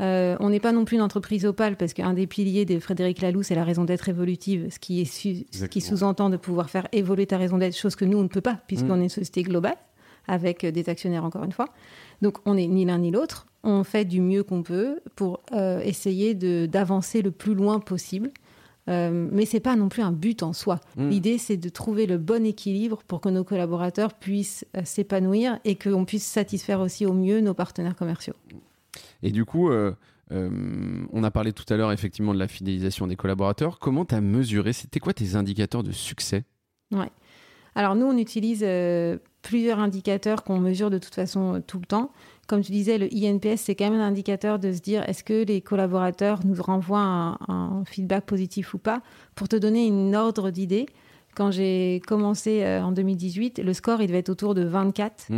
Euh, 0.00 0.36
on 0.40 0.50
n'est 0.50 0.60
pas 0.60 0.72
non 0.72 0.84
plus 0.84 0.96
une 0.96 1.02
entreprise 1.02 1.44
opale 1.44 1.76
parce 1.76 1.92
qu'un 1.92 2.14
des 2.14 2.26
piliers 2.26 2.64
de 2.64 2.78
Frédéric 2.78 3.20
Laloux, 3.20 3.42
c'est 3.42 3.54
la 3.54 3.64
raison 3.64 3.84
d'être 3.84 4.08
évolutive, 4.08 4.68
ce 4.70 4.78
qui, 4.78 5.04
qui 5.70 5.80
sous-entend 5.80 6.30
de 6.30 6.36
pouvoir 6.36 6.70
faire 6.70 6.86
évoluer 6.92 7.26
ta 7.26 7.36
raison 7.36 7.58
d'être, 7.58 7.76
chose 7.76 7.96
que 7.96 8.04
nous, 8.04 8.18
on 8.18 8.22
ne 8.22 8.28
peut 8.28 8.40
pas 8.40 8.60
puisqu'on 8.68 8.96
mm. 8.96 9.00
est 9.00 9.04
une 9.04 9.08
société 9.08 9.42
globale 9.42 9.76
avec 10.28 10.62
euh, 10.62 10.70
des 10.70 10.88
actionnaires 10.88 11.24
encore 11.24 11.42
une 11.42 11.52
fois. 11.52 11.68
Donc 12.22 12.38
on 12.44 12.54
n'est 12.54 12.68
ni 12.68 12.84
l'un 12.84 12.98
ni 12.98 13.10
l'autre. 13.10 13.46
On 13.64 13.82
fait 13.82 14.04
du 14.04 14.20
mieux 14.20 14.44
qu'on 14.44 14.62
peut 14.62 15.00
pour 15.16 15.40
euh, 15.52 15.80
essayer 15.80 16.34
d'avancer 16.34 17.22
le 17.22 17.32
plus 17.32 17.54
loin 17.54 17.80
possible. 17.80 18.30
Euh, 18.88 19.28
mais 19.32 19.44
c'est 19.44 19.60
pas 19.60 19.76
non 19.76 19.90
plus 19.90 20.02
un 20.02 20.12
but 20.12 20.42
en 20.42 20.54
soi. 20.54 20.80
Mm. 20.96 21.08
L'idée, 21.08 21.38
c'est 21.38 21.58
de 21.58 21.68
trouver 21.68 22.06
le 22.06 22.16
bon 22.16 22.46
équilibre 22.46 23.02
pour 23.06 23.20
que 23.20 23.28
nos 23.28 23.44
collaborateurs 23.44 24.14
puissent 24.14 24.64
s'épanouir 24.84 25.58
et 25.64 25.76
qu'on 25.76 26.04
puisse 26.04 26.24
satisfaire 26.24 26.80
aussi 26.80 27.04
au 27.04 27.12
mieux 27.12 27.40
nos 27.40 27.52
partenaires 27.52 27.96
commerciaux. 27.96 28.34
Et 29.22 29.30
du 29.30 29.44
coup, 29.44 29.70
euh, 29.70 29.92
euh, 30.32 30.50
on 31.12 31.24
a 31.24 31.30
parlé 31.30 31.52
tout 31.52 31.64
à 31.72 31.76
l'heure 31.76 31.92
effectivement 31.92 32.34
de 32.34 32.38
la 32.38 32.48
fidélisation 32.48 33.06
des 33.06 33.16
collaborateurs. 33.16 33.78
Comment 33.78 34.04
tu 34.04 34.14
as 34.14 34.20
mesuré? 34.20 34.72
C'était 34.72 35.00
quoi 35.00 35.12
tes 35.12 35.34
indicateurs 35.34 35.82
de 35.82 35.92
succès? 35.92 36.44
Ouais. 36.92 37.10
Alors 37.74 37.94
nous, 37.94 38.06
on 38.06 38.16
utilise 38.16 38.62
euh, 38.64 39.18
plusieurs 39.42 39.78
indicateurs 39.78 40.42
qu'on 40.42 40.58
mesure 40.58 40.90
de 40.90 40.98
toute 40.98 41.14
façon 41.14 41.62
tout 41.66 41.78
le 41.78 41.86
temps. 41.86 42.10
Comme 42.46 42.62
tu 42.62 42.72
disais, 42.72 42.98
le 42.98 43.08
INPS, 43.12 43.60
c'est 43.60 43.74
quand 43.74 43.90
même 43.90 44.00
un 44.00 44.06
indicateur 44.06 44.58
de 44.58 44.72
se 44.72 44.80
dire 44.80 45.06
est-ce 45.08 45.22
que 45.22 45.44
les 45.44 45.60
collaborateurs 45.60 46.40
nous 46.44 46.60
renvoient 46.60 47.38
un, 47.48 47.84
feedback 47.84 48.24
positif 48.24 48.74
ou 48.74 48.78
pas? 48.78 49.02
Pour 49.34 49.48
te 49.48 49.56
donner 49.56 49.86
une 49.86 50.16
ordre 50.16 50.50
d'idée, 50.50 50.86
quand 51.36 51.50
j'ai 51.50 52.00
commencé 52.06 52.66
en 52.66 52.90
2018, 52.90 53.58
le 53.58 53.72
score, 53.74 54.00
il 54.00 54.06
devait 54.06 54.20
être 54.20 54.30
autour 54.30 54.54
de 54.54 54.64
24. 54.64 55.28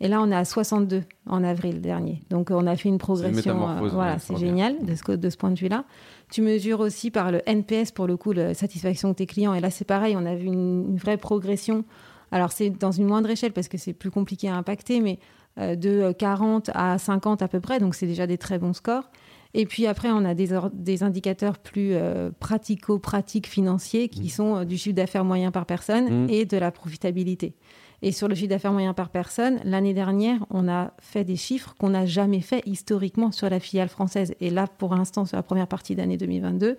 Et 0.00 0.08
là, 0.08 0.22
on 0.22 0.30
est 0.30 0.34
à 0.34 0.46
62 0.46 1.02
en 1.26 1.44
avril 1.44 1.82
dernier. 1.82 2.22
Donc, 2.30 2.50
on 2.50 2.66
a 2.66 2.74
fait 2.74 2.88
une 2.88 2.98
progression. 2.98 3.68
Euh, 3.68 3.88
voilà, 3.88 4.18
c'est 4.18 4.36
génial 4.36 4.82
de 4.82 4.94
ce, 4.94 5.12
de 5.12 5.30
ce 5.30 5.36
point 5.36 5.50
de 5.50 5.58
vue-là. 5.58 5.84
Tu 6.30 6.40
mesures 6.40 6.80
aussi 6.80 7.10
par 7.10 7.30
le 7.30 7.42
NPS, 7.46 7.92
pour 7.92 8.06
le 8.06 8.16
coup, 8.16 8.32
la 8.32 8.54
satisfaction 8.54 9.10
de 9.10 9.14
tes 9.14 9.26
clients. 9.26 9.52
Et 9.52 9.60
là, 9.60 9.70
c'est 9.70 9.84
pareil, 9.84 10.16
on 10.16 10.24
a 10.24 10.34
vu 10.34 10.46
une, 10.46 10.96
vraie 10.96 11.18
progression. 11.18 11.84
Alors, 12.32 12.50
c'est 12.50 12.70
dans 12.70 12.92
une 12.92 13.06
moindre 13.06 13.28
échelle 13.28 13.52
parce 13.52 13.68
que 13.68 13.76
c'est 13.76 13.92
plus 13.92 14.10
compliqué 14.10 14.48
à 14.48 14.54
impacter, 14.54 15.00
mais 15.00 15.18
euh, 15.58 15.76
de 15.76 16.12
40 16.12 16.70
à 16.72 16.96
50 16.96 17.42
à 17.42 17.48
peu 17.48 17.60
près. 17.60 17.78
Donc, 17.78 17.94
c'est 17.94 18.06
déjà 18.06 18.26
des 18.26 18.38
très 18.38 18.58
bons 18.58 18.72
scores. 18.72 19.10
Et 19.52 19.66
puis 19.66 19.86
après, 19.86 20.10
on 20.12 20.24
a 20.24 20.32
des, 20.32 20.56
des 20.72 21.02
indicateurs 21.02 21.58
plus 21.58 21.90
euh, 21.92 22.30
pratico-pratiques 22.38 23.48
financiers 23.48 24.08
qui 24.08 24.26
mmh. 24.26 24.28
sont 24.28 24.64
du 24.64 24.78
chiffre 24.78 24.94
d'affaires 24.94 25.24
moyen 25.24 25.50
par 25.50 25.66
personne 25.66 26.24
mmh. 26.24 26.30
et 26.30 26.44
de 26.46 26.56
la 26.56 26.70
profitabilité. 26.70 27.56
Et 28.02 28.12
sur 28.12 28.28
le 28.28 28.34
chiffre 28.34 28.48
d'affaires 28.48 28.72
moyen 28.72 28.94
par 28.94 29.10
personne, 29.10 29.60
l'année 29.64 29.92
dernière, 29.92 30.44
on 30.50 30.68
a 30.68 30.92
fait 31.00 31.24
des 31.24 31.36
chiffres 31.36 31.74
qu'on 31.78 31.90
n'a 31.90 32.06
jamais 32.06 32.40
fait 32.40 32.62
historiquement 32.64 33.30
sur 33.30 33.50
la 33.50 33.60
filiale 33.60 33.88
française. 33.88 34.34
Et 34.40 34.50
là, 34.50 34.66
pour 34.66 34.94
l'instant, 34.94 35.26
sur 35.26 35.36
la 35.36 35.42
première 35.42 35.66
partie 35.66 35.94
d'année 35.94 36.16
2022, 36.16 36.76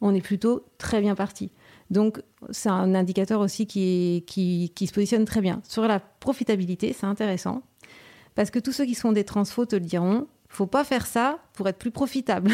on 0.00 0.14
est 0.14 0.20
plutôt 0.20 0.64
très 0.78 1.00
bien 1.00 1.14
parti. 1.14 1.50
Donc, 1.90 2.20
c'est 2.50 2.68
un 2.68 2.94
indicateur 2.94 3.40
aussi 3.40 3.66
qui, 3.66 4.24
qui, 4.26 4.72
qui, 4.74 4.86
se 4.88 4.92
positionne 4.92 5.24
très 5.24 5.40
bien. 5.40 5.60
Sur 5.68 5.86
la 5.86 6.00
profitabilité, 6.00 6.92
c'est 6.92 7.06
intéressant. 7.06 7.62
Parce 8.34 8.50
que 8.50 8.58
tous 8.58 8.72
ceux 8.72 8.84
qui 8.84 8.96
sont 8.96 9.12
des 9.12 9.24
transfos 9.24 9.66
te 9.66 9.76
le 9.76 9.82
diront, 9.82 10.26
faut 10.48 10.66
pas 10.66 10.84
faire 10.84 11.06
ça 11.06 11.38
pour 11.54 11.68
être 11.68 11.78
plus 11.78 11.92
profitable. 11.92 12.50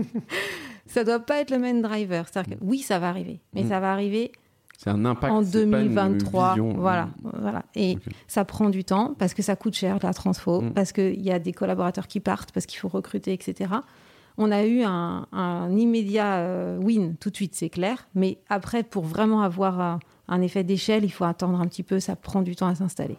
ça 0.86 1.04
doit 1.04 1.20
pas 1.20 1.40
être 1.40 1.50
le 1.50 1.58
main 1.58 1.74
driver. 1.74 2.30
Que 2.30 2.40
oui, 2.60 2.80
ça 2.80 2.98
va 2.98 3.08
arriver, 3.08 3.40
mais 3.54 3.62
mm. 3.62 3.68
ça 3.68 3.80
va 3.80 3.92
arriver 3.92 4.32
c'est 4.82 4.88
un 4.88 5.04
impact. 5.04 5.30
En 5.30 5.42
2023, 5.42 6.56
voilà, 6.76 7.10
voilà. 7.22 7.66
Et 7.74 7.98
ça 8.26 8.46
prend 8.46 8.70
du 8.70 8.82
temps 8.82 9.14
parce 9.18 9.34
que 9.34 9.42
ça 9.42 9.54
coûte 9.54 9.74
cher 9.74 9.98
la 10.02 10.14
transfo, 10.14 10.62
mm. 10.62 10.72
parce 10.72 10.92
qu'il 10.92 11.20
y 11.20 11.30
a 11.30 11.38
des 11.38 11.52
collaborateurs 11.52 12.06
qui 12.06 12.18
partent, 12.18 12.50
parce 12.52 12.64
qu'il 12.64 12.78
faut 12.78 12.88
recruter, 12.88 13.34
etc. 13.34 13.74
On 14.38 14.50
a 14.50 14.64
eu 14.64 14.80
un, 14.82 15.26
immédiat 15.76 16.38
euh, 16.38 16.78
win 16.78 17.16
tout 17.16 17.28
de 17.28 17.36
suite, 17.36 17.54
c'est 17.54 17.68
clair. 17.68 18.08
Mais 18.14 18.38
après, 18.48 18.82
pour 18.82 19.04
vraiment 19.04 19.42
avoir 19.42 20.00
un, 20.28 20.40
effet 20.40 20.64
d'échelle, 20.64 21.04
il 21.04 21.12
faut 21.12 21.24
attendre 21.24 21.60
un 21.60 21.66
petit 21.66 21.82
peu. 21.82 22.00
Ça 22.00 22.16
prend 22.16 22.40
du 22.40 22.56
temps 22.56 22.68
à 22.68 22.74
s'installer. 22.74 23.18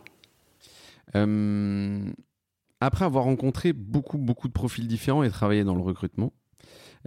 Euh, 1.15 2.11
après 2.79 3.05
avoir 3.05 3.25
rencontré 3.25 3.71
beaucoup, 3.71 4.17
beaucoup 4.17 4.47
de 4.47 4.53
profils 4.53 4.87
différents 4.87 5.21
et 5.21 5.29
travaillé 5.29 5.63
dans 5.63 5.75
le 5.75 5.81
recrutement, 5.81 6.33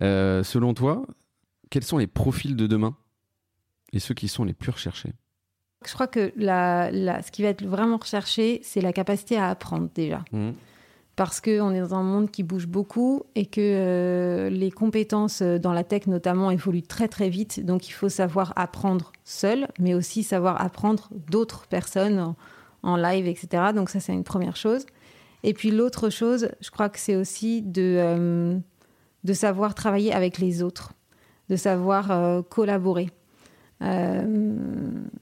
euh, 0.01 0.45
selon 0.45 0.75
toi, 0.75 1.05
quels 1.71 1.83
sont 1.83 1.99
les 1.99 2.07
profils 2.07 2.55
de 2.55 2.69
demain? 2.69 2.97
Et 3.95 4.01
ceux 4.01 4.15
qui 4.15 4.29
sont 4.29 4.45
les 4.45 4.53
plus 4.53 4.71
recherchés 4.71 5.13
Je 5.87 5.93
crois 5.95 6.07
que 6.07 6.33
la, 6.37 6.91
ce 7.23 7.31
qui 7.31 7.43
va 7.43 7.49
être 7.49 7.65
vraiment 7.65 7.97
recherché, 7.97 8.61
c'est 8.63 8.81
la 8.81 8.93
capacité 8.93 9.37
à 9.37 9.49
apprendre 9.49 9.89
déjà. 9.95 10.25
Mmh. 10.33 10.51
Parce 11.17 11.41
qu'on 11.41 11.73
est 11.73 11.81
dans 11.81 11.95
un 11.95 12.03
monde 12.03 12.33
qui 12.33 12.43
bouge 12.43 12.67
beaucoup 12.67 13.23
et 13.37 13.47
que 13.47 13.61
euh, 13.61 14.51
les 14.51 14.73
compétences 14.73 15.43
dans 15.43 15.73
la 15.73 15.85
tech 15.85 16.09
notamment 16.09 16.51
évoluent 16.51 16.83
très 16.83 17.07
très 17.07 17.29
vite. 17.29 17.65
Donc 17.65 17.89
il 17.89 17.93
faut 17.93 18.09
savoir 18.09 18.53
apprendre 18.57 19.13
seul, 19.23 19.69
mais 19.79 19.95
aussi 19.95 20.25
savoir 20.25 20.61
apprendre 20.61 21.09
d'autres 21.31 21.69
personnes 21.69 22.35
en, 22.83 22.97
live, 22.97 23.29
etc. 23.29 23.73
Donc 23.73 23.91
ça 23.91 24.01
c'est 24.01 24.13
une 24.13 24.25
première 24.25 24.57
chose. 24.57 24.87
Et 25.45 25.55
puis 25.55 25.71
l'autre 25.71 26.11
chose, 26.11 26.49
je 26.61 26.71
crois 26.71 26.89
que 26.89 26.99
c'est 26.99 27.15
aussi 27.15 27.63
de, 27.63 27.97
euh, 27.99 28.59
de 29.23 29.33
savoir 29.35 29.77
travailler 29.77 30.13
avec 30.13 30.39
les 30.39 30.65
autres, 30.65 30.95
de 31.49 31.55
savoir 31.55 32.11
euh, 32.11 32.43
collaborer. 32.43 33.09
Euh, 33.85 34.55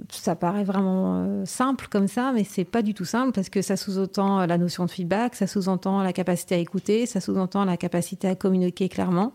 ça 0.08 0.36
paraît 0.36 0.64
vraiment 0.64 1.24
euh, 1.24 1.44
simple 1.44 1.88
comme 1.90 2.06
ça, 2.06 2.32
mais 2.32 2.44
c'est 2.44 2.64
pas 2.64 2.82
du 2.82 2.94
tout 2.94 3.04
simple 3.04 3.32
parce 3.32 3.48
que 3.48 3.62
ça 3.62 3.76
sous-entend 3.76 4.46
la 4.46 4.58
notion 4.58 4.84
de 4.84 4.90
feedback, 4.90 5.34
ça 5.34 5.46
sous-entend 5.46 6.02
la 6.02 6.12
capacité 6.12 6.54
à 6.54 6.58
écouter, 6.58 7.06
ça 7.06 7.20
sous-entend 7.20 7.64
la 7.64 7.76
capacité 7.76 8.28
à 8.28 8.34
communiquer 8.34 8.88
clairement. 8.88 9.32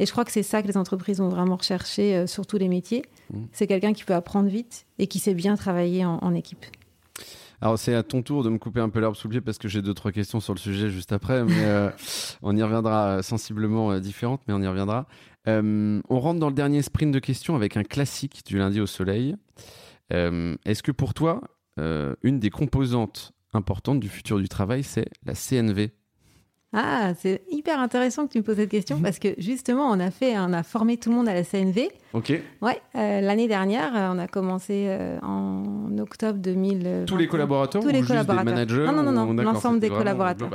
Et 0.00 0.06
je 0.06 0.12
crois 0.12 0.24
que 0.24 0.32
c'est 0.32 0.42
ça 0.42 0.62
que 0.62 0.68
les 0.68 0.76
entreprises 0.76 1.20
ont 1.20 1.28
vraiment 1.28 1.56
recherché 1.56 2.14
euh, 2.14 2.26
sur 2.26 2.46
tous 2.46 2.58
les 2.58 2.68
métiers. 2.68 3.02
Mmh. 3.32 3.38
C'est 3.52 3.66
quelqu'un 3.66 3.92
qui 3.92 4.04
peut 4.04 4.14
apprendre 4.14 4.48
vite 4.48 4.86
et 4.98 5.06
qui 5.06 5.18
sait 5.18 5.34
bien 5.34 5.56
travailler 5.56 6.04
en, 6.04 6.34
équipe. 6.34 6.66
Alors 7.60 7.78
c'est 7.78 7.94
à 7.94 8.02
ton 8.02 8.22
tour 8.22 8.44
de 8.44 8.50
me 8.50 8.58
couper 8.58 8.80
un 8.80 8.88
peu 8.88 9.00
l'herbe 9.00 9.16
sous 9.16 9.26
le 9.28 9.32
pied 9.32 9.40
parce 9.40 9.58
que 9.58 9.68
j'ai 9.68 9.82
deux 9.82 9.94
trois 9.94 10.12
questions 10.12 10.38
sur 10.40 10.54
le 10.54 10.58
sujet 10.58 10.90
juste 10.90 11.12
après, 11.12 11.44
mais 11.44 11.90
on 12.42 12.56
y 12.56 12.62
reviendra 12.62 13.22
sensiblement 13.22 13.98
différentes, 13.98 14.42
mais 14.46 14.54
on 14.54 14.62
y 14.62 14.66
reviendra. 14.66 15.06
Euh, 15.48 16.00
on 16.08 16.20
rentre 16.20 16.40
dans 16.40 16.48
le 16.48 16.54
dernier 16.54 16.82
sprint 16.82 17.12
de 17.12 17.18
questions 17.18 17.56
avec 17.56 17.76
un 17.76 17.82
classique 17.84 18.42
du 18.46 18.58
lundi 18.58 18.80
au 18.80 18.86
soleil. 18.86 19.34
Euh, 20.12 20.56
est-ce 20.64 20.82
que 20.82 20.92
pour 20.92 21.14
toi, 21.14 21.40
euh, 21.78 22.14
une 22.22 22.38
des 22.38 22.50
composantes 22.50 23.32
importantes 23.54 24.00
du 24.00 24.08
futur 24.08 24.38
du 24.38 24.48
travail, 24.48 24.82
c'est 24.82 25.06
la 25.24 25.34
CNV 25.34 25.92
ah, 26.72 27.12
c'est 27.18 27.42
hyper 27.50 27.80
intéressant 27.80 28.26
que 28.26 28.32
tu 28.32 28.38
me 28.38 28.42
poses 28.42 28.56
cette 28.56 28.70
question 28.70 29.00
parce 29.00 29.18
que 29.18 29.28
justement, 29.38 29.90
on 29.90 29.98
a 30.00 30.10
fait, 30.10 30.38
on 30.38 30.52
a 30.52 30.62
formé 30.62 30.96
tout 30.96 31.10
le 31.10 31.16
monde 31.16 31.28
à 31.28 31.34
la 31.34 31.44
CNV. 31.44 31.88
Ok. 32.12 32.32
Ouais, 32.60 32.80
l'année 32.94 33.48
dernière, 33.48 33.92
on 34.14 34.18
a 34.18 34.26
commencé 34.26 34.88
en 35.22 35.96
octobre 35.98 36.38
2000. 36.38 37.04
Tous 37.06 37.16
les 37.16 37.26
collaborateurs 37.26 37.82
Tous 37.82 37.88
les 37.88 38.02
collaborateurs. 38.02 38.44
des 38.44 38.50
managers 38.50 38.86
Non, 38.86 39.02
non, 39.02 39.12
non, 39.12 39.32
l'ensemble 39.42 39.80
des 39.80 39.88
collaborateurs. 39.88 40.50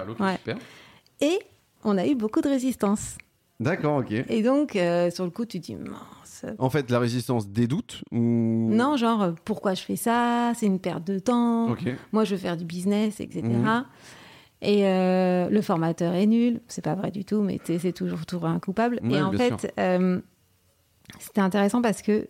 Et 1.22 1.40
on 1.84 1.98
a 1.98 2.06
eu 2.06 2.16
beaucoup 2.16 2.42
de 2.42 2.50
résistance. 2.50 3.18
D'accord, 3.60 3.98
ok. 3.98 4.12
Et 4.12 4.42
donc, 4.42 4.76
euh, 4.76 5.10
sur 5.12 5.24
le 5.24 5.30
coup, 5.30 5.46
tu 5.46 5.60
dis, 5.60 5.76
mince. 5.76 6.46
En 6.58 6.70
fait, 6.70 6.92
la 6.92 7.00
résistance 7.00 7.48
des 7.48 7.68
doutes 7.68 8.02
ou... 8.12 8.18
Non, 8.20 8.98
genre, 8.98 9.22
euh, 9.22 9.32
pourquoi 9.46 9.74
je 9.76 9.82
fais 9.84 9.96
ça? 9.96 10.52
C'est 10.56 10.66
une 10.66 10.80
perte 10.80 11.06
de 11.06 11.20
temps. 11.20 11.74
Moi, 12.12 12.26
je 12.26 12.36
veux 12.36 12.42
faire 12.42 12.58
du 12.58 12.66
business, 12.66 13.20
etc. 13.22 13.44
Et 14.64 14.88
euh, 14.88 15.50
le 15.50 15.62
formateur 15.62 16.14
est 16.14 16.26
nul. 16.26 16.62
C'est 16.68 16.84
pas 16.84 16.96
vrai 16.96 17.12
du 17.12 17.26
tout, 17.26 17.42
mais 17.42 17.60
c'est 17.64 17.92
toujours, 17.92 18.26
toujours 18.26 18.46
un 18.46 18.60
coupable. 18.60 19.00
et 19.10 19.22
en 19.22 19.32
fait, 19.32 19.74
c'était 21.20 21.42
intéressant 21.42 21.82
parce 21.82 22.02
que 22.02 22.28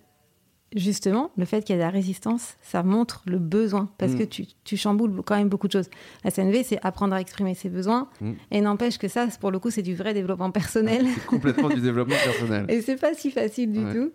justement, 0.76 1.32
le 1.38 1.46
fait 1.46 1.64
qu'il 1.64 1.76
y 1.76 1.78
ait 1.78 1.82
de 1.82 1.86
la 1.86 1.90
résistance, 1.90 2.56
ça 2.62 2.84
montre 2.84 3.24
le 3.26 3.40
besoin, 3.40 3.90
parce 3.98 4.14
mm. 4.14 4.18
que 4.18 4.24
tu, 4.24 4.46
tu, 4.64 4.78
chamboules 4.78 5.22
quand 5.24 5.36
même 5.36 5.50
beaucoup 5.50 5.68
de 5.68 5.74
choses. 5.74 5.90
La 6.24 6.32
CNV, 6.32 6.64
c'est 6.64 6.80
apprendre 6.84 7.14
à 7.14 7.22
exprimer 7.22 7.56
ses 7.56 7.70
besoins, 7.70 8.10
mm. 8.22 8.32
et 8.52 8.62
n'empêche 8.62 8.98
que 8.98 9.08
ça, 9.08 9.28
pour 9.40 9.52
le 9.52 9.60
coup, 9.60 9.70
c'est 9.70 9.82
du 9.82 9.96
vrai 9.96 10.14
développement 10.14 10.52
personnel. 10.52 11.06
c'est 11.14 11.26
complètement 11.26 11.70
du 11.70 11.82
développement 11.82 12.16
personnel. 12.24 12.66
Et 12.70 12.82
c'est 12.82 12.96
pas 12.96 13.14
si 13.14 13.32
facile 13.32 13.72
du 13.72 13.84
tout. 13.94 14.12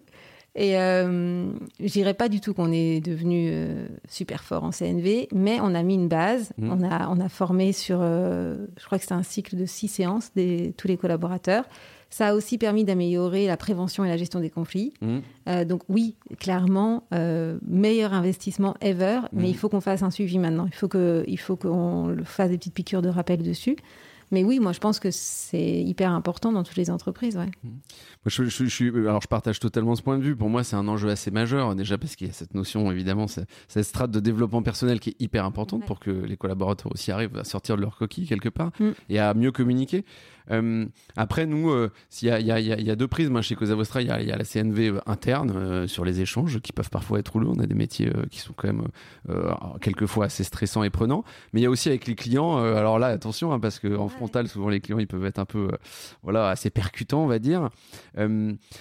Et 0.54 0.76
euh, 0.76 1.50
je 1.78 1.92
dirais 1.92 2.14
pas 2.14 2.28
du 2.28 2.40
tout 2.40 2.52
qu'on 2.52 2.72
est 2.72 3.00
devenu 3.00 3.48
euh, 3.52 3.86
super 4.08 4.42
fort 4.42 4.64
en 4.64 4.70
CNV, 4.70 5.28
mais 5.32 5.60
on 5.60 5.74
a 5.74 5.82
mis 5.82 5.94
une 5.94 6.08
base. 6.08 6.52
Mm. 6.58 6.72
On, 6.72 6.90
a, 6.90 7.08
on 7.10 7.20
a 7.20 7.28
formé 7.28 7.72
sur, 7.72 7.98
euh, 8.00 8.56
je 8.78 8.84
crois 8.86 8.98
que 8.98 9.04
c'est 9.04 9.14
un 9.14 9.22
cycle 9.22 9.56
de 9.56 9.66
six 9.66 9.88
séances, 9.88 10.32
des, 10.34 10.74
tous 10.76 10.88
les 10.88 10.96
collaborateurs. 10.96 11.64
Ça 12.10 12.28
a 12.28 12.34
aussi 12.34 12.56
permis 12.56 12.84
d'améliorer 12.84 13.46
la 13.46 13.58
prévention 13.58 14.02
et 14.04 14.08
la 14.08 14.16
gestion 14.16 14.40
des 14.40 14.48
conflits. 14.48 14.94
Mmh. 15.02 15.18
Euh, 15.48 15.64
donc 15.66 15.82
oui, 15.90 16.16
clairement, 16.40 17.04
meilleur 17.66 18.14
investissement 18.14 18.74
ever, 18.80 19.20
mais 19.32 19.42
mmh. 19.42 19.46
il 19.46 19.56
faut 19.56 19.68
qu'on 19.68 19.82
fasse 19.82 20.02
un 20.02 20.10
suivi 20.10 20.38
maintenant. 20.38 20.66
Il 20.66 20.74
faut 20.74 20.88
que, 20.88 21.22
il 21.28 21.38
faut 21.38 21.56
qu'on 21.56 22.16
fasse 22.24 22.48
des 22.48 22.56
petites 22.56 22.74
piqûres 22.74 23.02
de 23.02 23.10
rappel 23.10 23.42
dessus. 23.42 23.76
Mais 24.30 24.44
oui, 24.44 24.60
moi 24.60 24.72
je 24.72 24.78
pense 24.78 24.98
que 24.98 25.10
c'est 25.10 25.82
hyper 25.82 26.12
important 26.12 26.52
dans 26.52 26.62
toutes 26.62 26.76
les 26.76 26.90
entreprises. 26.90 27.36
Ouais. 27.36 27.50
Mmh. 27.64 27.68
je, 28.26 28.44
je, 28.44 28.98
alors 29.06 29.22
je 29.22 29.28
partage 29.28 29.58
totalement 29.60 29.94
ce 29.94 30.02
point 30.02 30.18
de 30.18 30.22
vue. 30.22 30.36
Pour 30.36 30.48
moi, 30.48 30.64
c'est 30.64 30.76
un 30.76 30.88
enjeu 30.88 31.08
assez 31.08 31.30
majeur, 31.30 31.74
déjà 31.74 31.98
parce 31.98 32.16
qu'il 32.16 32.26
y 32.26 32.30
a 32.30 32.32
cette 32.32 32.54
notion, 32.54 32.90
évidemment, 32.90 33.26
cette 33.26 33.82
strate 33.82 34.10
de 34.10 34.20
développement 34.20 34.62
personnel 34.62 35.00
qui 35.00 35.10
est 35.10 35.16
hyper 35.20 35.44
importante 35.44 35.84
pour 35.86 36.00
que 36.00 36.10
les 36.10 36.36
collaborateurs 36.36 36.92
aussi 36.92 37.10
arrivent 37.10 37.36
à 37.36 37.44
sortir 37.44 37.76
de 37.76 37.82
leur 37.82 37.96
coquille 37.96 38.26
quelque 38.26 38.48
part 38.48 38.70
et 39.08 39.18
à 39.18 39.34
mieux 39.34 39.52
communiquer. 39.52 40.04
Euh, 40.50 40.86
après, 41.16 41.46
nous, 41.46 41.70
euh, 41.70 41.90
il 42.22 42.28
y, 42.28 42.84
y, 42.84 42.90
a 42.90 42.96
deux 42.96 43.08
prismes 43.08 43.36
hein. 43.36 43.42
chez 43.42 43.54
Cosa 43.54 43.74
Vostra. 43.74 44.02
Il 44.02 44.08
y, 44.08 44.10
a 44.10 44.36
la 44.36 44.44
CNV 44.44 44.88
euh, 44.88 45.00
interne 45.06 45.86
sur 45.86 46.04
les 46.04 46.20
échanges 46.20 46.60
qui 46.60 46.72
peuvent 46.72 46.90
parfois 46.90 47.18
être 47.18 47.38
lourds. 47.38 47.54
On 47.56 47.60
a 47.60 47.66
des 47.66 47.74
métiers 47.74 48.10
qui 48.30 48.40
sont 48.40 48.52
quand 48.56 48.68
même 48.68 48.86
quelquefois 49.80 50.26
assez 50.26 50.44
stressants 50.44 50.82
et 50.82 50.90
prenants. 50.90 51.24
Mais 51.52 51.60
il 51.60 51.64
y 51.64 51.66
a 51.66 51.70
aussi 51.70 51.88
avec 51.88 52.06
les 52.06 52.14
clients. 52.14 52.58
alors 52.58 52.98
là, 52.98 53.08
attention, 53.08 53.52
hein, 53.52 53.60
parce 53.60 53.78
qu'en 53.78 54.08
frontal, 54.08 54.48
souvent 54.48 54.68
les 54.68 54.80
clients, 54.80 54.98
ils 54.98 55.06
peuvent 55.06 55.24
être 55.24 55.38
un 55.38 55.44
peu, 55.44 55.70
voilà, 56.22 56.48
assez 56.48 56.70
percutants, 56.70 57.24
on 57.24 57.26
va 57.26 57.38
dire. 57.38 57.70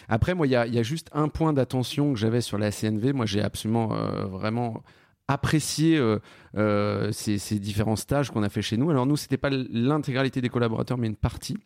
après, 0.07 0.35
moi, 0.35 0.47
il 0.47 0.51
y 0.51 0.55
a, 0.55 0.83
juste 0.83 1.09
un 1.13 1.27
point 1.27 1.53
d'attention 1.53 2.13
que 2.13 2.19
j'avais 2.19 2.41
sur 2.41 2.57
la 2.57 2.71
CNV. 2.71 3.13
Moi, 3.13 3.25
j'ai 3.25 3.41
absolument 3.41 3.87
vraiment 4.27 4.83
apprécier 5.27 5.97
euh, 5.97 6.19
euh, 6.55 7.11
ces, 7.11 7.59
différents 7.59 7.95
stages 7.95 8.31
qu'on 8.31 8.43
a 8.43 8.49
fait 8.49 8.61
chez 8.61 8.77
nous. 8.77 8.89
Alors 8.89 9.05
nous, 9.05 9.17
c'était 9.17 9.37
pas 9.37 9.49
l'intégralité 9.49 10.41
des 10.41 10.49
collaborateurs, 10.49 10.97
mais 10.97 11.07
une 11.07 11.15
partie. 11.15 11.57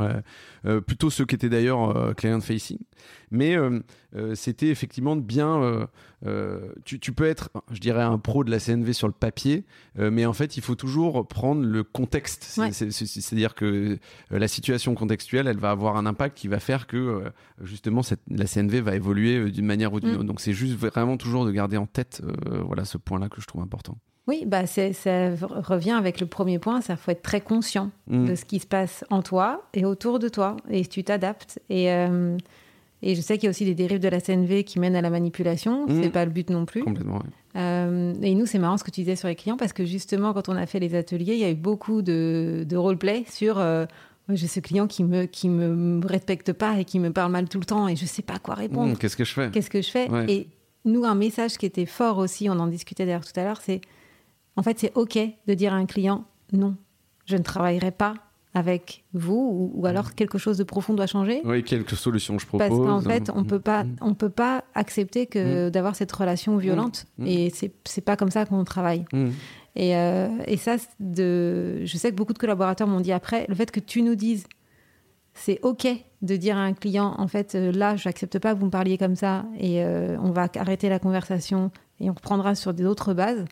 Euh, 0.00 0.80
plutôt 0.80 1.10
ceux 1.10 1.24
qui 1.24 1.34
étaient 1.34 1.48
d'ailleurs 1.48 2.14
client 2.16 2.40
facing. 2.40 2.78
Mais 3.30 3.56
c'était 4.34 4.68
effectivement 4.68 5.16
de 5.16 5.20
bien. 5.20 5.88
Tu, 6.84 6.98
tu, 7.00 7.12
peux 7.12 7.26
être, 7.26 7.50
je 7.70 7.80
dirais, 7.80 8.02
un 8.02 8.18
pro 8.18 8.44
de 8.44 8.50
la 8.50 8.58
CNV 8.58 8.92
sur 8.92 9.08
le 9.08 9.12
papier, 9.12 9.64
mais 9.96 10.24
en 10.24 10.32
fait, 10.32 10.56
il 10.56 10.62
faut 10.62 10.74
toujours 10.74 11.26
prendre 11.26 11.62
le 11.62 11.82
contexte. 11.82 12.44
C'est-à-dire 12.44 13.54
que 13.54 13.98
la 14.30 14.48
situation 14.48 14.94
contextuelle, 14.94 15.48
elle 15.48 15.58
va 15.58 15.70
avoir 15.70 15.96
un 15.96 16.06
impact 16.06 16.36
qui 16.36 16.48
va 16.48 16.60
faire 16.60 16.86
que 16.86 17.24
justement 17.60 18.02
cette, 18.02 18.22
la 18.28 18.46
CNV 18.46 18.80
va 18.80 18.94
évoluer 18.94 19.50
d'une 19.50 19.66
manière 19.66 19.92
ou 19.92 20.00
d'une 20.00 20.12
mm. 20.12 20.16
autre. 20.16 20.24
Donc 20.24 20.40
c'est 20.40 20.54
juste 20.54 20.74
vraiment 20.74 21.16
toujours 21.16 21.44
de 21.44 21.50
garder 21.50 21.76
en 21.76 21.86
tête 21.86 22.22
voilà 22.66 22.84
ce 22.84 22.98
point-là 22.98 23.28
que 23.28 23.40
je 23.40 23.46
trouve 23.46 23.62
important. 23.62 23.98
Oui, 24.26 24.44
bah 24.46 24.66
ça 24.66 24.82
revient 25.40 25.90
avec 25.92 26.20
le 26.20 26.26
premier 26.26 26.58
point, 26.58 26.80
ça 26.80 26.96
faut 26.96 27.10
être 27.10 27.22
très 27.22 27.40
conscient 27.40 27.90
mm. 28.06 28.26
de 28.26 28.34
ce 28.34 28.44
qui 28.44 28.58
se 28.58 28.66
passe 28.66 29.04
en 29.10 29.22
toi 29.22 29.64
et 29.74 29.84
autour 29.84 30.18
de 30.18 30.28
toi, 30.28 30.56
et 30.70 30.84
tu 30.86 31.04
t'adaptes. 31.04 31.60
Et, 31.68 31.92
euh, 31.92 32.36
et 33.02 33.14
je 33.14 33.20
sais 33.20 33.36
qu'il 33.36 33.44
y 33.44 33.46
a 33.48 33.50
aussi 33.50 33.66
des 33.66 33.74
dérives 33.74 34.00
de 34.00 34.08
la 34.08 34.20
CNV 34.20 34.64
qui 34.64 34.78
mènent 34.78 34.96
à 34.96 35.02
la 35.02 35.10
manipulation, 35.10 35.86
mm. 35.86 36.02
c'est 36.02 36.10
pas 36.10 36.24
le 36.24 36.30
but 36.30 36.48
non 36.48 36.64
plus. 36.64 36.82
Complètement. 36.82 37.22
Euh, 37.56 38.14
et 38.22 38.34
nous, 38.34 38.46
c'est 38.46 38.58
marrant 38.58 38.78
ce 38.78 38.84
que 38.84 38.90
tu 38.90 39.02
disais 39.02 39.16
sur 39.16 39.28
les 39.28 39.36
clients, 39.36 39.58
parce 39.58 39.74
que 39.74 39.84
justement, 39.84 40.32
quand 40.32 40.48
on 40.48 40.56
a 40.56 40.64
fait 40.64 40.80
les 40.80 40.94
ateliers, 40.94 41.34
il 41.34 41.40
y 41.40 41.44
a 41.44 41.50
eu 41.50 41.54
beaucoup 41.54 42.02
de, 42.02 42.64
de 42.66 42.76
roleplay 42.76 43.24
sur... 43.28 43.58
Euh, 43.58 43.84
j'ai 44.30 44.46
ce 44.46 44.58
client 44.58 44.86
qui 44.86 45.04
me 45.04 45.26
qui 45.26 45.50
me 45.50 46.00
respecte 46.06 46.54
pas 46.54 46.78
et 46.78 46.86
qui 46.86 46.98
me 46.98 47.12
parle 47.12 47.30
mal 47.30 47.46
tout 47.46 47.58
le 47.58 47.66
temps 47.66 47.88
et 47.88 47.94
je 47.94 48.06
sais 48.06 48.22
pas 48.22 48.38
quoi 48.38 48.54
répondre. 48.54 48.94
Mm, 48.94 48.96
qu'est-ce 48.96 49.18
que 49.18 49.24
je 49.24 49.34
fais? 49.34 49.50
Qu'est-ce 49.50 49.68
que 49.68 49.82
je 49.82 49.90
fais? 49.90 50.08
Et 50.28 50.48
nous, 50.86 51.04
un 51.04 51.14
message 51.14 51.58
qui 51.58 51.66
était 51.66 51.84
fort 51.84 52.16
aussi, 52.16 52.48
on 52.48 52.58
en 52.58 52.66
discutait 52.66 53.04
d'ailleurs 53.04 53.26
tout 53.26 53.38
à 53.38 53.44
l'heure, 53.44 53.60
c'est 53.60 53.82
en 54.56 54.62
fait, 54.62 54.78
c'est 54.78 54.92
OK 54.94 55.18
de 55.18 55.54
dire 55.54 55.72
à 55.72 55.76
un 55.76 55.86
client 55.86 56.24
non, 56.52 56.76
je 57.26 57.36
ne 57.36 57.42
travaillerai 57.42 57.90
pas 57.90 58.14
avec 58.54 59.02
vous 59.12 59.72
ou, 59.74 59.86
alors 59.86 60.06
mm. 60.06 60.12
quelque 60.14 60.38
chose 60.38 60.56
de 60.58 60.64
profond 60.64 60.94
doit 60.94 61.08
changer. 61.08 61.40
Oui, 61.44 61.64
quelques 61.64 61.96
solutions 61.96 62.38
je 62.38 62.46
propose. 62.46 62.68
Parce 62.68 62.80
qu'en 62.80 63.00
fait, 63.00 63.30
on 63.34 63.42
mm. 63.42 63.46
peut 63.46 63.58
pas, 63.58 63.84
mm. 63.84 63.96
on 64.00 64.14
peut 64.14 64.30
pas 64.30 64.64
accepter 64.74 65.26
que 65.26 65.68
d'avoir 65.70 65.96
cette 65.96 66.12
relation 66.12 66.56
violente 66.56 67.06
et 67.24 67.50
c'est 67.50 67.72
c'est 67.84 68.00
pas 68.00 68.16
comme 68.16 68.30
ça 68.30 68.46
qu'on 68.46 68.64
travaille. 68.64 69.04
Et, 69.76 69.96
euh, 69.96 70.28
et, 70.46 70.56
ça, 70.56 70.76
de, 71.00 71.80
je 71.84 71.96
sais 71.96 72.12
que 72.12 72.14
beaucoup 72.14 72.32
de 72.32 72.38
collaborateurs 72.38 72.86
m'ont 72.86 73.00
dit 73.00 73.10
après, 73.10 73.44
le 73.48 73.56
fait 73.56 73.72
que 73.72 73.80
tu 73.80 74.02
nous 74.02 74.14
dises 74.14 74.44
c'est 75.34 75.58
OK 75.62 75.88
de 76.22 76.36
dire 76.36 76.56
à 76.56 76.60
un 76.60 76.74
client, 76.74 77.14
en 77.18 77.26
fait, 77.26 77.56
euh, 77.56 77.72
là, 77.72 77.96
je 77.96 78.08
n'accepte 78.08 78.38
pas 78.38 78.54
que 78.54 78.60
vous 78.60 78.66
me 78.66 78.70
parliez 78.70 78.96
comme 78.96 79.16
ça 79.16 79.44
et 79.58 79.84
euh, 79.84 80.16
on 80.20 80.30
va 80.30 80.46
arrêter 80.56 80.88
la 80.88 81.00
conversation 81.00 81.72
et 82.00 82.08
on 82.08 82.14
reprendra 82.14 82.54
sur 82.54 82.72
d'autres 82.72 83.14
bases 83.14 83.44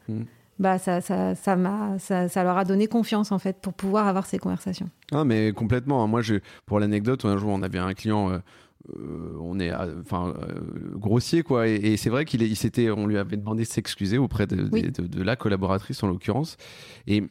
bah 0.59 0.78
ça, 0.78 1.00
ça, 1.00 1.34
ça, 1.34 1.57
ça, 1.98 2.28
ça, 2.28 2.44
leur 2.44 2.59
a 2.59 2.64
donné 2.64 2.86
confiance 2.86 3.32
en 3.32 3.38
fait 3.38 3.57
pour 3.61 3.72
pouvoir 3.72 4.07
avoir 4.07 4.26
ces 4.26 4.38
conversations. 4.38 4.88
Ah 5.12 5.24
mais 5.24 5.53
complètement. 5.53 6.07
Moi, 6.07 6.22
je, 6.22 6.36
pour 6.66 6.78
l'anecdote, 6.80 7.24
un 7.24 7.36
jour 7.36 7.50
on 7.50 7.62
avait 7.62 7.78
un 7.78 7.94
client. 7.94 8.30
Euh, 8.30 8.38
on 9.40 9.61
est 9.61 9.72
enfin 9.72 10.34
grossier 10.94 11.44
quoi 11.44 11.68
et, 11.68 11.96
c'est 11.96 12.11
vrai 12.11 12.24
qu'il 12.24 12.57
s'était 12.57 12.90
on 12.90 13.07
lui 13.07 13.16
avait 13.16 13.36
demandé 13.36 13.62
de 13.62 13.68
s'excuser 13.68 14.18
auprès 14.18 14.48
de, 14.48 14.64
de, 14.66 15.22
la 15.22 15.36
collaboratrice 15.36 16.03
en 16.03 16.09
l'occurrence 16.09 16.57
et 17.07 17.22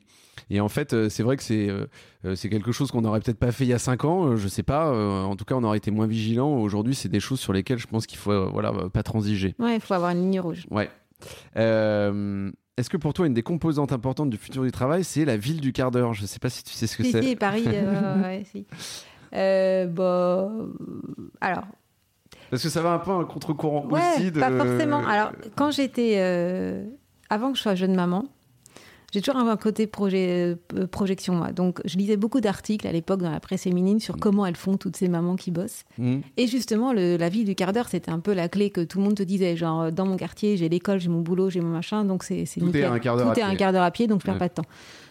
et 0.50 0.60
en 0.60 0.70
fait, 0.70 0.94
euh, 0.94 1.10
c'est 1.10 1.24
vrai 1.24 1.38
que 1.38 1.44
c'est 1.44 1.70
euh, 1.70 1.88
euh, 2.26 2.36
c'est 2.36 2.50
quelque 2.50 2.72
chose 2.72 2.92
qu'on 2.92 3.02
n'aurait 3.02 3.20
peut-être 3.20 3.40
pas 3.40 3.52
fait 3.52 3.64
il 3.64 3.70
y 3.70 3.74
a 3.74 3.80
5 3.80 4.06
ans, 4.06 4.36
je 4.36 4.48
sais 4.48 4.64
pas. 4.64 4.92
en 4.92 5.36
tout 5.36 5.46
cas, 5.46 5.56
on 5.56 5.64
aurait 5.64 5.78
été 5.78 5.92
moins 5.92 6.08
vigilant. 6.08 6.58
Aujourd'hui, 6.58 6.96
c'est 6.96 7.10
des 7.10 7.20
choses 7.20 7.40
sur 7.40 7.54
lesquelles 7.54 7.80
je 7.80 7.88
pense 7.88 8.06
qu'il 8.06 8.18
faut 8.18 8.50
voilà 8.52 8.74
pas 8.90 9.04
transiger. 9.04 9.56
Ouais, 9.60 9.76
il 9.76 9.82
faut 9.82 9.94
avoir 9.94 10.12
une 10.12 10.22
ligne 10.22 10.40
rouge. 10.40 10.66
Ouais. 10.70 10.90
Est-ce 12.78 12.90
que 12.90 12.98
pour 12.98 13.14
toi, 13.14 13.28
une 13.28 13.34
des 13.34 13.44
composantes 13.44 13.92
importantes 13.92 14.30
du 14.30 14.38
futur 14.38 14.64
du 14.64 14.72
travail, 14.72 15.04
c'est 15.04 15.26
la 15.26 15.38
ville 15.38 15.62
du 15.62 15.74
quart 15.74 15.92
d'heure? 15.92 16.14
Je 16.14 16.22
ne 16.24 16.28
sais 16.28 16.40
pas 16.40 16.50
si 16.50 16.64
tu 16.64 16.74
sais 16.74 16.88
ce 16.88 16.98
que 16.98 17.04
c'est. 17.04 17.22
Si, 17.22 17.36
Paris, 17.36 17.66
ouais, 17.68 18.44
si. 18.46 18.66
bon, 19.32 20.74
alors. 21.42 21.66
Parce 22.50 22.64
que 22.64 22.70
ça 22.70 22.82
va 22.82 22.94
un 22.94 23.00
peu 23.00 23.12
un 23.12 23.24
contre-courant 23.26 23.86
ouais, 23.88 24.02
aussi. 24.16 24.32
De... 24.32 24.40
Pas 24.40 24.52
forcément. 24.52 25.06
Alors, 25.06 25.32
quand 25.56 25.72
j'étais. 25.72 26.18
avant 27.30 27.52
que 27.52 27.58
je 27.58 27.64
sois 27.64 27.76
jeune 27.76 27.96
maman, 27.96 28.26
j'ai 29.12 29.22
toujours 29.22 29.42
un 29.42 29.58
côté 29.58 29.88
projet, 29.88 30.58
euh, 30.74 30.88
projection, 30.88 31.36
moi. 31.36 31.52
Donc, 31.52 31.82
je 31.84 31.98
lisais 31.98 32.16
beaucoup 32.16 32.40
d'articles 32.40 32.88
à 32.88 32.94
l'époque 32.94 33.22
dans 33.22 33.30
la 33.30 33.42
presse 33.42 33.64
féminine 33.64 34.00
sur 34.00 34.16
mm. 34.16 34.20
comment 34.20 34.46
elles 34.46 34.56
font 34.56 34.78
toutes 34.78 34.96
ces 34.96 35.10
mamans 35.10 35.36
qui 35.36 35.52
bossent. 35.52 35.84
Mm. 35.98 36.20
Et 36.38 36.48
justement, 36.48 36.94
la 36.94 37.30
vie 37.30 37.44
du 37.44 37.54
quart 37.54 37.74
d'heure, 37.74 37.90
c'était 37.90 38.12
un 38.12 38.20
peu 38.20 38.34
la 38.34 38.48
clé 38.48 38.70
que 38.70 38.82
tout 38.82 39.00
le 39.00 39.04
monde 39.04 39.16
te 39.16 39.24
disait. 39.24 39.58
Genre, 39.58 39.92
dans 39.92 40.06
mon 40.06 40.16
quartier, 40.16 40.56
j'ai 40.56 40.70
l'école, 40.70 41.00
j'ai 41.02 41.10
mon 41.10 41.20
boulot, 41.20 41.50
j'ai 41.50 41.60
mon 41.60 41.72
machin. 41.72 42.06
Donc, 42.06 42.24
c'est 42.24 42.46
Tout 42.58 42.76
est 42.76 42.86
un 42.86 43.00
quart 43.00 43.18
d'heure 43.18 43.30
à 43.30 43.34
pied. 43.34 43.44
un 43.44 43.56
quart 43.56 43.74
d'heure 43.74 43.84
à 43.84 43.92
pied, 43.92 44.08
donc 44.08 44.22
je 44.22 44.26
perds 44.26 44.38
pas 44.38 44.48
de 44.48 44.54
temps. 44.54 44.66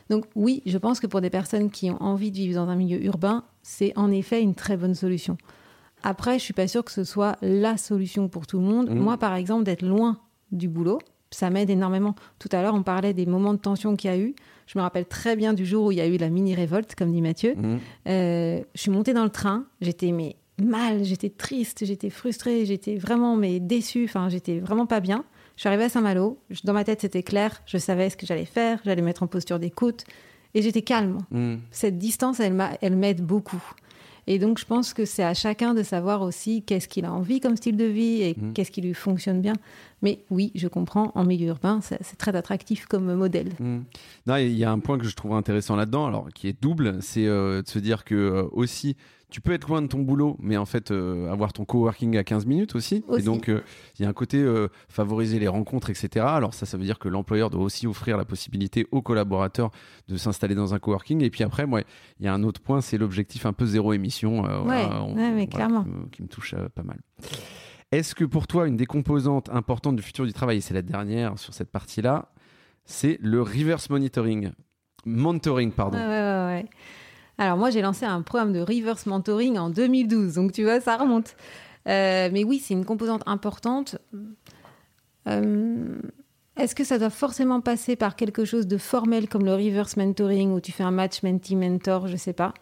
Donc, 0.08 0.24
oui, 0.34 0.62
je 0.66 0.78
pense 0.78 0.98
que 0.98 1.06
pour 1.06 1.20
des 1.20 1.30
personnes 1.30 1.70
qui 1.70 1.90
ont 1.90 2.02
envie 2.02 2.30
de 2.30 2.36
vivre 2.36 2.54
dans 2.54 2.68
un 2.68 2.76
milieu 2.76 3.02
urbain, 3.04 3.44
c'est 3.62 3.92
en 3.96 4.10
effet 4.10 4.42
une 4.42 4.54
très 4.54 4.76
bonne 4.76 4.94
solution. 4.94 5.36
Après, 6.02 6.38
je 6.38 6.44
suis 6.44 6.54
pas 6.54 6.66
sûre 6.66 6.84
que 6.84 6.90
ce 6.90 7.04
soit 7.04 7.36
la 7.42 7.76
solution 7.76 8.28
pour 8.28 8.46
tout 8.46 8.58
le 8.58 8.64
monde. 8.64 8.90
Mm. 8.90 8.98
Moi, 8.98 9.18
par 9.18 9.34
exemple, 9.34 9.64
d'être 9.64 9.82
loin 9.82 10.18
du 10.52 10.68
boulot, 10.68 10.98
ça 11.30 11.50
m'aide 11.50 11.70
énormément. 11.70 12.14
Tout 12.38 12.48
à 12.52 12.62
l'heure, 12.62 12.74
on 12.74 12.82
parlait 12.82 13.14
des 13.14 13.26
moments 13.26 13.54
de 13.54 13.58
tension 13.58 13.96
qu'il 13.96 14.10
y 14.10 14.12
a 14.12 14.18
eu. 14.18 14.34
Je 14.66 14.78
me 14.78 14.82
rappelle 14.82 15.06
très 15.06 15.36
bien 15.36 15.52
du 15.52 15.66
jour 15.66 15.86
où 15.86 15.92
il 15.92 15.98
y 15.98 16.00
a 16.00 16.06
eu 16.06 16.16
la 16.16 16.28
mini-révolte, 16.28 16.94
comme 16.94 17.12
dit 17.12 17.22
Mathieu. 17.22 17.54
Mmh. 17.56 17.78
Euh, 18.08 18.60
je 18.74 18.80
suis 18.80 18.90
montée 18.90 19.12
dans 19.12 19.24
le 19.24 19.30
train, 19.30 19.64
j'étais 19.80 20.12
mais 20.12 20.36
mal, 20.60 21.04
j'étais 21.04 21.30
triste, 21.30 21.84
j'étais 21.84 22.10
frustrée, 22.10 22.66
j'étais 22.66 22.96
vraiment 22.96 23.36
mais 23.36 23.60
déçue, 23.60 24.04
enfin 24.04 24.28
j'étais 24.28 24.60
vraiment 24.60 24.86
pas 24.86 25.00
bien. 25.00 25.24
Je 25.56 25.62
suis 25.62 25.68
arrivée 25.68 25.84
à 25.84 25.88
Saint-Malo, 25.88 26.38
dans 26.64 26.72
ma 26.72 26.84
tête 26.84 27.00
c'était 27.00 27.22
clair, 27.22 27.60
je 27.66 27.78
savais 27.78 28.10
ce 28.10 28.16
que 28.16 28.26
j'allais 28.26 28.44
faire, 28.44 28.80
j'allais 28.84 29.02
mettre 29.02 29.22
en 29.22 29.26
posture 29.26 29.58
d'écoute 29.58 30.04
et 30.54 30.62
j'étais 30.62 30.82
calme. 30.82 31.18
Mmh. 31.30 31.56
Cette 31.70 31.98
distance, 31.98 32.40
elle 32.40 32.96
m'aide 32.96 33.22
beaucoup. 33.22 33.62
Et 34.30 34.38
donc, 34.38 34.60
je 34.60 34.64
pense 34.64 34.94
que 34.94 35.04
c'est 35.06 35.24
à 35.24 35.34
chacun 35.34 35.74
de 35.74 35.82
savoir 35.82 36.22
aussi 36.22 36.62
qu'est-ce 36.62 36.86
qu'il 36.86 37.04
a 37.04 37.12
envie 37.12 37.40
comme 37.40 37.56
style 37.56 37.76
de 37.76 37.84
vie 37.84 38.22
et 38.22 38.36
mmh. 38.38 38.52
qu'est-ce 38.52 38.70
qui 38.70 38.80
lui 38.80 38.94
fonctionne 38.94 39.40
bien. 39.40 39.54
Mais 40.02 40.20
oui, 40.30 40.52
je 40.54 40.68
comprends, 40.68 41.10
en 41.16 41.24
milieu 41.24 41.48
urbain, 41.48 41.80
c'est 41.82 42.16
très 42.16 42.36
attractif 42.36 42.86
comme 42.86 43.12
modèle. 43.14 43.48
Mmh. 43.58 43.80
il 44.38 44.56
y 44.56 44.62
a 44.62 44.70
un 44.70 44.78
point 44.78 44.98
que 44.98 45.04
je 45.04 45.16
trouve 45.16 45.32
intéressant 45.32 45.74
là-dedans, 45.74 46.06
alors 46.06 46.28
qui 46.32 46.46
est 46.46 46.62
double, 46.62 46.98
c'est 47.00 47.26
euh, 47.26 47.62
de 47.62 47.68
se 47.68 47.80
dire 47.80 48.04
que 48.04 48.14
euh, 48.14 48.44
aussi 48.52 48.96
tu 49.30 49.40
peux 49.40 49.52
être 49.52 49.68
loin 49.68 49.82
de 49.82 49.86
ton 49.86 50.00
boulot, 50.00 50.36
mais 50.40 50.56
en 50.56 50.66
fait 50.66 50.90
euh, 50.90 51.30
avoir 51.30 51.52
ton 51.52 51.64
coworking 51.64 52.16
à 52.16 52.24
15 52.24 52.46
minutes 52.46 52.74
aussi. 52.74 53.04
Et 53.16 53.22
donc 53.22 53.48
il 53.48 54.02
y 54.02 54.04
a 54.04 54.08
un 54.08 54.12
côté 54.12 54.44
favoriser 54.88 55.38
les 55.38 55.48
rencontres, 55.48 55.90
etc. 55.90 56.26
Alors 56.28 56.54
ça, 56.54 56.66
ça 56.66 56.76
veut 56.76 56.84
dire 56.84 56.98
que 56.98 57.08
l'employeur 57.08 57.50
doit 57.50 57.62
aussi 57.62 57.86
offrir 57.86 58.16
la 58.16 58.24
possibilité 58.24 58.86
aux 58.90 59.02
collaborateurs 59.02 59.70
de 60.08 60.16
s'installer 60.16 60.54
dans 60.54 60.74
un 60.74 60.78
coworking. 60.78 61.22
Et 61.22 61.30
puis 61.30 61.44
après, 61.44 61.66
moi, 61.66 61.82
il 62.18 62.26
y 62.26 62.28
a 62.28 62.34
un 62.34 62.42
autre 62.42 62.60
point, 62.60 62.80
c'est 62.80 62.98
l'objectif 62.98 63.46
un 63.46 63.52
peu 63.52 63.66
zéro 63.66 63.92
émission. 63.92 64.42
ouais, 64.66 65.32
mais 65.32 65.46
clairement. 65.46 65.84
qui 66.12 66.22
me 66.22 66.28
touche 66.28 66.54
pas 66.74 66.82
mal. 66.82 66.98
Est-ce 67.92 68.14
que 68.14 68.24
pour 68.24 68.46
toi, 68.46 68.68
une 68.68 68.76
des 68.76 68.86
composantes 68.86 69.48
importantes 69.50 69.96
du 69.96 70.02
futur 70.02 70.24
du 70.24 70.32
travail, 70.32 70.58
et 70.58 70.60
c'est 70.60 70.74
la 70.74 70.82
dernière 70.82 71.38
sur 71.38 71.54
cette 71.54 71.72
partie-là, 71.72 72.32
c'est 72.84 73.18
le 73.20 73.42
reverse 73.42 73.90
monitoring? 73.90 74.50
Mentoring, 75.04 75.72
pardon. 75.72 75.98
Ouais, 75.98 76.04
ouais, 76.06 76.46
ouais. 76.46 76.66
Alors 77.40 77.56
moi, 77.56 77.70
j'ai 77.70 77.80
lancé 77.80 78.04
un 78.04 78.20
programme 78.20 78.52
de 78.52 78.60
reverse 78.60 79.06
mentoring 79.06 79.56
en 79.56 79.70
2012, 79.70 80.34
donc 80.34 80.52
tu 80.52 80.62
vois, 80.62 80.78
ça 80.78 80.98
remonte. 80.98 81.36
Euh, 81.88 82.28
mais 82.30 82.44
oui, 82.44 82.62
c'est 82.62 82.74
une 82.74 82.84
composante 82.84 83.22
importante. 83.24 83.96
Euh, 85.26 85.98
est-ce 86.58 86.74
que 86.74 86.84
ça 86.84 86.98
doit 86.98 87.08
forcément 87.08 87.62
passer 87.62 87.96
par 87.96 88.14
quelque 88.14 88.44
chose 88.44 88.66
de 88.66 88.76
formel 88.76 89.26
comme 89.26 89.46
le 89.46 89.54
reverse 89.54 89.96
mentoring 89.96 90.52
où 90.52 90.60
tu 90.60 90.70
fais 90.70 90.82
un 90.82 90.90
match 90.90 91.22
mentee-mentor, 91.22 92.08
je 92.08 92.16
sais 92.16 92.34
pas 92.34 92.52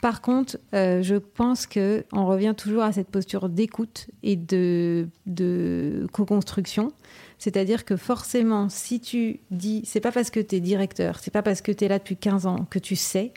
par 0.00 0.20
contre, 0.20 0.58
euh, 0.74 1.02
je 1.02 1.16
pense 1.16 1.66
que 1.66 2.04
on 2.12 2.24
revient 2.24 2.54
toujours 2.56 2.84
à 2.84 2.92
cette 2.92 3.08
posture 3.08 3.48
d'écoute 3.48 4.06
et 4.22 4.36
de, 4.36 5.08
de 5.26 6.06
co-construction. 6.12 6.92
C'est-à-dire 7.38 7.84
que 7.84 7.96
forcément, 7.96 8.68
si 8.68 9.00
tu 9.00 9.40
dis, 9.50 9.82
c'est 9.84 9.98
pas 9.98 10.12
parce 10.12 10.30
que 10.30 10.38
tu 10.38 10.54
es 10.54 10.60
directeur, 10.60 11.18
c'est 11.18 11.32
pas 11.32 11.42
parce 11.42 11.62
que 11.62 11.72
tu 11.72 11.84
es 11.84 11.88
là 11.88 11.98
depuis 11.98 12.16
15 12.16 12.46
ans 12.46 12.64
que 12.70 12.78
tu 12.78 12.94
sais, 12.94 13.32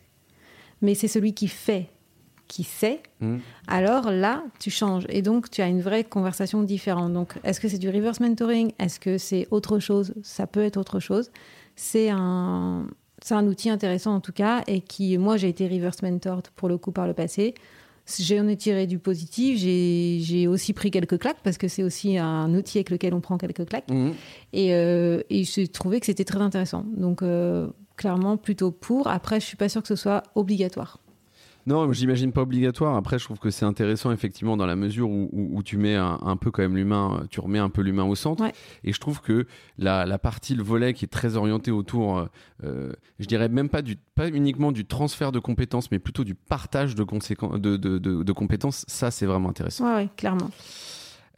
mais 0.81 0.95
c'est 0.95 1.07
celui 1.07 1.33
qui 1.33 1.47
fait 1.47 1.89
qui 2.51 2.63
sait, 2.63 3.01
mmh. 3.21 3.37
alors 3.67 4.11
là, 4.11 4.43
tu 4.59 4.69
changes. 4.69 5.05
Et 5.07 5.21
donc, 5.21 5.49
tu 5.49 5.61
as 5.61 5.67
une 5.67 5.79
vraie 5.79 6.03
conversation 6.03 6.63
différente. 6.63 7.13
Donc, 7.13 7.35
est-ce 7.45 7.61
que 7.61 7.69
c'est 7.69 7.77
du 7.77 7.89
reverse 7.89 8.19
mentoring? 8.19 8.73
Est-ce 8.77 8.99
que 8.99 9.17
c'est 9.17 9.47
autre 9.51 9.79
chose? 9.79 10.13
Ça 10.21 10.47
peut 10.47 10.61
être 10.61 10.75
autre 10.75 10.99
chose. 10.99 11.31
C'est 11.77 12.09
un, 12.09 12.87
c'est 13.23 13.35
un 13.35 13.47
outil 13.47 13.69
intéressant 13.69 14.13
en 14.13 14.19
tout 14.19 14.33
cas 14.33 14.63
et 14.67 14.81
qui, 14.81 15.17
moi, 15.17 15.37
j'ai 15.37 15.47
été 15.47 15.65
reverse 15.65 16.01
mentor 16.01 16.41
pour 16.57 16.67
le 16.67 16.77
coup 16.77 16.91
par 16.91 17.07
le 17.07 17.13
passé. 17.13 17.53
J'en 18.19 18.49
ai 18.49 18.57
tiré 18.57 18.85
du 18.85 18.99
positif. 18.99 19.57
J'ai 19.57 20.47
aussi 20.47 20.73
pris 20.73 20.91
quelques 20.91 21.19
claques 21.19 21.39
parce 21.43 21.57
que 21.57 21.69
c'est 21.69 21.83
aussi 21.83 22.17
un 22.17 22.53
outil 22.53 22.79
avec 22.79 22.89
lequel 22.89 23.13
on 23.13 23.21
prend 23.21 23.37
quelques 23.37 23.65
claques. 23.65 23.89
Mmh. 23.89 24.09
Et, 24.51 24.73
euh, 24.75 25.21
et 25.29 25.45
j'ai 25.45 25.69
trouvé 25.69 26.01
que 26.01 26.05
c'était 26.05 26.25
très 26.25 26.41
intéressant. 26.41 26.83
Donc, 26.97 27.21
euh, 27.21 27.69
clairement, 28.01 28.35
plutôt 28.35 28.71
pour. 28.71 29.07
Après, 29.07 29.39
je 29.39 29.45
suis 29.45 29.57
pas 29.57 29.69
sûre 29.69 29.83
que 29.83 29.87
ce 29.87 29.95
soit 29.95 30.23
obligatoire. 30.33 30.97
Non, 31.67 31.93
j'imagine 31.93 32.31
pas 32.31 32.41
obligatoire. 32.41 32.95
Après, 32.95 33.19
je 33.19 33.25
trouve 33.25 33.37
que 33.37 33.51
c'est 33.51 33.65
intéressant 33.65 34.11
effectivement 34.11 34.57
dans 34.57 34.65
la 34.65 34.75
mesure 34.75 35.07
où, 35.07 35.61
tu 35.63 35.77
mets 35.77 35.95
un, 35.95 36.35
peu 36.35 36.49
quand 36.49 36.63
même 36.63 36.75
l'humain, 36.75 37.27
tu 37.29 37.39
remets 37.39 37.59
un 37.59 37.69
peu 37.69 37.83
l'humain 37.83 38.05
au 38.05 38.15
centre. 38.15 38.43
Et 38.83 38.91
je 38.91 38.99
trouve 38.99 39.21
que 39.21 39.45
la, 39.77 40.17
partie, 40.17 40.55
le 40.55 40.63
volet 40.63 40.95
qui 40.95 41.05
est 41.05 41.07
très 41.07 41.35
orienté 41.35 41.69
autour, 41.69 42.17
euh, 42.17 42.25
euh, 42.63 42.91
je 43.19 43.27
dirais 43.27 43.47
même 43.47 43.69
pas 43.69 43.83
du, 43.83 43.97
pas 44.15 44.29
uniquement 44.29 44.71
du 44.71 44.85
transfert 44.85 45.31
de 45.31 45.37
compétences, 45.37 45.91
mais 45.91 45.99
plutôt 45.99 46.23
du 46.23 46.33
partage 46.33 46.95
de, 46.95 47.03
de, 47.03 47.77
de, 47.77 48.33
compétences. 48.33 48.83
Ça, 48.87 49.11
c'est 49.11 49.27
vraiment 49.27 49.49
intéressant. 49.49 49.95
Oui, 49.95 50.09
clairement. 50.17 50.49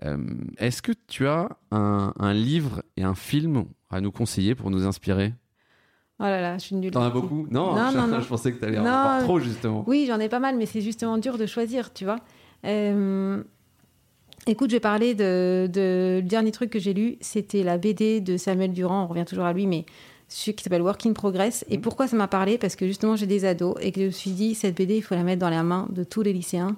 Euh, 0.05 0.17
est-ce 0.57 0.81
que 0.81 0.93
tu 1.07 1.27
as 1.27 1.49
un, 1.71 2.13
un 2.17 2.33
livre 2.33 2.81
et 2.95 3.03
un 3.03 3.15
film 3.15 3.65
à 3.89 3.99
nous 3.99 4.13
conseiller 4.13 4.55
pour 4.55 4.71
nous 4.71 4.85
inspirer? 4.85 5.33
Oh 6.23 6.27
là 6.27 6.39
là, 6.39 6.57
je 6.57 6.63
suis 6.63 6.75
nulle. 6.75 6.91
T'en 6.91 7.03
as 7.03 7.09
beaucoup? 7.09 7.45
Non, 7.51 7.75
je, 7.75 8.27
pensais 8.27 8.53
que 8.53 8.57
t'allais 8.57 8.79
en 8.79 8.85
avoir 8.85 9.23
trop, 9.23 9.39
justement. 9.39 9.83
Oui, 9.87 10.05
j'en 10.07 10.19
ai 10.21 10.29
pas 10.29 10.39
mal, 10.39 10.55
mais 10.55 10.65
c'est 10.65 10.79
justement 10.79 11.17
dur 11.17 11.37
de 11.37 11.45
choisir, 11.45 11.91
tu 11.91 12.05
vois. 12.05 12.19
Euh, 12.65 13.43
écoute, 14.47 14.69
je 14.69 14.77
vais 14.77 14.79
parler 14.79 15.15
de, 15.15 15.69
Le 15.75 16.21
dernier 16.21 16.51
truc 16.51 16.69
que 16.69 16.79
j'ai 16.79 16.93
lu, 16.93 17.17
c'était 17.19 17.61
la 17.63 17.77
BD 17.77 18.21
de 18.21 18.37
Samuel 18.37 18.71
Durand, 18.71 19.03
on 19.03 19.07
revient 19.07 19.25
toujours 19.25 19.43
à 19.43 19.51
lui, 19.51 19.67
mais 19.67 19.85
celui 20.29 20.55
qui 20.55 20.63
s'appelle 20.63 20.81
Work 20.81 21.05
in 21.05 21.11
Progress. 21.11 21.65
Et 21.69 21.75
mhm. 21.75 21.81
pourquoi 21.81 22.07
ça 22.07 22.15
m'a 22.15 22.29
parlé? 22.29 22.57
Parce 22.57 22.77
que 22.77 22.87
justement, 22.87 23.17
j'ai 23.17 23.27
des 23.27 23.43
ados 23.43 23.75
et 23.81 23.91
que 23.91 23.99
je 23.99 24.05
me 24.05 24.11
suis 24.11 24.31
dit, 24.31 24.55
cette 24.55 24.77
BD, 24.77 24.95
il 24.95 25.01
faut 25.01 25.15
la 25.15 25.23
mettre 25.23 25.41
dans 25.41 25.49
la 25.49 25.63
main 25.63 25.87
de 25.89 26.05
tous 26.05 26.21
les 26.21 26.31
lycéens, 26.31 26.77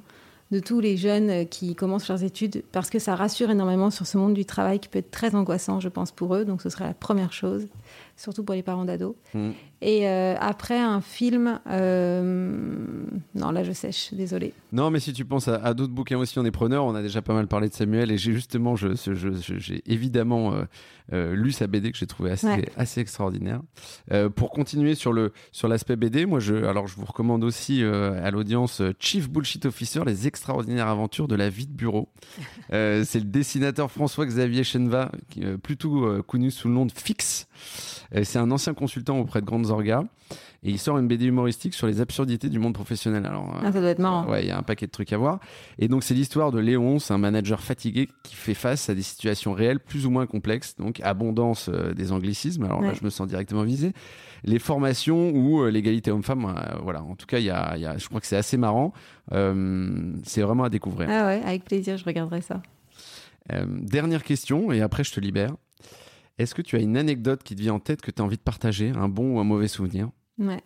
de 0.49 0.59
tous 0.59 0.79
les 0.79 0.97
jeunes 0.97 1.47
qui 1.47 1.75
commencent 1.75 2.07
leurs 2.07 2.23
études, 2.23 2.63
parce 2.71 2.89
que 2.89 2.97
ça 2.97 3.15
rassure 3.15 3.51
énormément 3.51 3.91
sur 3.91 4.07
ce 4.07 4.17
monde 4.17 4.33
du 4.33 4.45
travail 4.45 4.79
qui 4.79 4.89
peut 4.89 4.99
être 4.99 5.11
très 5.11 5.35
angoissant, 5.35 5.79
je 5.79 5.89
pense, 5.89 6.11
pour 6.11 6.35
eux. 6.35 6.45
Donc, 6.45 6.63
ce 6.63 6.69
serait 6.69 6.85
la 6.85 6.95
première 6.95 7.31
chose 7.31 7.67
surtout 8.15 8.43
pour 8.43 8.55
les 8.55 8.63
parents 8.63 8.85
d'ados. 8.85 9.15
Mm. 9.33 9.51
Et 9.87 10.09
euh, 10.09 10.33
après, 10.39 10.79
un 10.79 10.99
film. 10.99 11.59
Euh, 11.69 12.65
non, 13.35 13.51
là, 13.51 13.63
je 13.63 13.71
sèche, 13.71 14.15
désolé. 14.15 14.51
Non, 14.71 14.89
mais 14.89 14.99
si 14.99 15.13
tu 15.13 15.25
penses 15.25 15.47
à, 15.47 15.75
d'autres 15.75 15.93
bouquins 15.93 16.17
aussi, 16.17 16.39
on 16.39 16.43
est 16.43 16.49
preneur. 16.49 16.85
On 16.85 16.95
a 16.95 17.03
déjà 17.03 17.21
pas 17.21 17.35
mal 17.35 17.45
parlé 17.45 17.69
de 17.69 17.73
Samuel. 17.75 18.09
Et 18.09 18.17
j'ai 18.17 18.33
justement, 18.33 18.75
j'ai 18.75 18.95
je, 18.95 19.79
évidemment 19.85 20.55
euh, 21.13 21.35
lu 21.35 21.51
sa 21.51 21.67
BD 21.67 21.91
que 21.91 21.99
j'ai 21.99 22.07
trouvé 22.07 22.31
assez, 22.31 22.65
assez 22.77 22.99
extraordinaire. 22.99 23.61
pour 24.35 24.49
continuer 24.49 24.95
sur 24.95 25.13
le 25.13 25.33
sur 25.51 25.67
l'aspect 25.67 25.95
BD, 25.95 26.25
moi, 26.25 26.39
je, 26.39 26.55
alors, 26.55 26.87
je 26.87 26.95
vous 26.95 27.05
recommande 27.05 27.43
aussi 27.43 27.83
à 27.83 28.31
l'audience 28.31 28.81
Chief 28.99 29.29
Bullshit 29.29 29.67
Officer 29.67 30.01
Les 30.03 30.25
extraordinaires 30.25 30.87
aventures 30.87 31.27
de 31.27 31.35
la 31.35 31.49
vie 31.49 31.67
de 31.67 31.73
bureau. 31.73 32.09
C'est 32.71 33.19
le 33.19 33.25
dessinateur 33.25 33.91
François-Xavier 33.91 34.63
Chenva, 34.63 35.11
plutôt 35.61 36.23
connu 36.23 36.49
sous 36.49 36.69
le 36.69 36.73
nom 36.73 36.87
de 36.87 36.91
Fix. 36.91 37.47
C'est 38.23 38.39
un 38.39 38.49
ancien 38.49 38.73
consultant 38.73 39.19
auprès 39.19 39.41
de 39.41 39.45
grandes 39.45 39.74
et 40.65 40.71
il 40.71 40.79
sort 40.79 40.97
une 40.97 41.07
BD 41.07 41.25
humoristique 41.25 41.75
sur 41.75 41.85
les 41.85 42.01
absurdités 42.01 42.49
du 42.49 42.57
monde 42.57 42.73
professionnel. 42.73 43.25
Alors, 43.25 43.55
ah, 43.63 43.71
ça 43.71 43.79
doit 43.79 43.89
être 43.89 43.99
marrant. 43.99 44.27
Ouais, 44.27 44.43
il 44.43 44.47
y 44.47 44.51
a 44.51 44.57
un 44.57 44.63
paquet 44.63 44.87
de 44.87 44.91
trucs 44.91 45.13
à 45.13 45.17
voir. 45.17 45.39
Et 45.77 45.87
donc, 45.87 46.03
c'est 46.03 46.15
l'histoire 46.15 46.51
de 46.51 46.59
Léon, 46.59 46.97
c'est 46.97 47.13
un 47.13 47.19
manager 47.19 47.61
fatigué 47.61 48.09
qui 48.23 48.35
fait 48.35 48.55
face 48.55 48.89
à 48.89 48.95
des 48.95 49.03
situations 49.03 49.53
réelles 49.53 49.79
plus 49.79 50.07
ou 50.07 50.09
moins 50.09 50.25
complexes. 50.25 50.75
Donc, 50.77 51.01
abondance 51.01 51.69
des 51.69 52.11
anglicismes. 52.11 52.63
Alors 52.63 52.81
là, 52.81 52.93
je 52.93 53.05
me 53.05 53.11
sens 53.11 53.27
directement 53.27 53.63
visé. 53.63 53.93
Les 54.43 54.57
formations 54.57 55.29
ou 55.29 55.65
l'égalité 55.65 56.09
homme-femme, 56.09 56.53
voilà. 56.81 57.03
En 57.03 57.15
tout 57.15 57.27
cas, 57.27 57.37
il 57.37 57.45
y 57.45 57.51
a, 57.51 57.77
y 57.77 57.85
a, 57.85 57.97
je 57.97 58.07
crois 58.07 58.19
que 58.19 58.27
c'est 58.27 58.37
assez 58.37 58.57
marrant. 58.57 58.91
c'est 59.29 60.41
vraiment 60.41 60.63
à 60.63 60.69
découvrir. 60.69 61.09
Ah 61.11 61.27
ouais, 61.27 61.43
avec 61.45 61.63
plaisir, 61.63 61.97
je 61.97 62.05
regarderai 62.05 62.41
ça. 62.41 62.63
dernière 63.67 64.23
question, 64.23 64.71
et 64.71 64.81
après, 64.81 65.03
je 65.03 65.13
te 65.13 65.19
libère. 65.19 65.51
Est-ce 66.37 66.53
que 66.53 66.61
tu 66.61 66.75
as 66.75 66.79
une 66.79 66.97
anecdote 66.97 67.43
qui 67.43 67.55
te 67.55 67.61
vient 67.61 67.75
en 67.75 67.79
tête 67.79 68.01
que 68.01 68.11
tu 68.11 68.21
as 68.21 68.25
envie 68.25 68.37
de 68.37 68.41
partager, 68.41 68.91
un 68.95 69.07
bon 69.07 69.35
ou 69.35 69.39
un 69.39 69.43
mauvais 69.43 69.67
souvenir? 69.67 70.09
Ouais. 70.37 70.61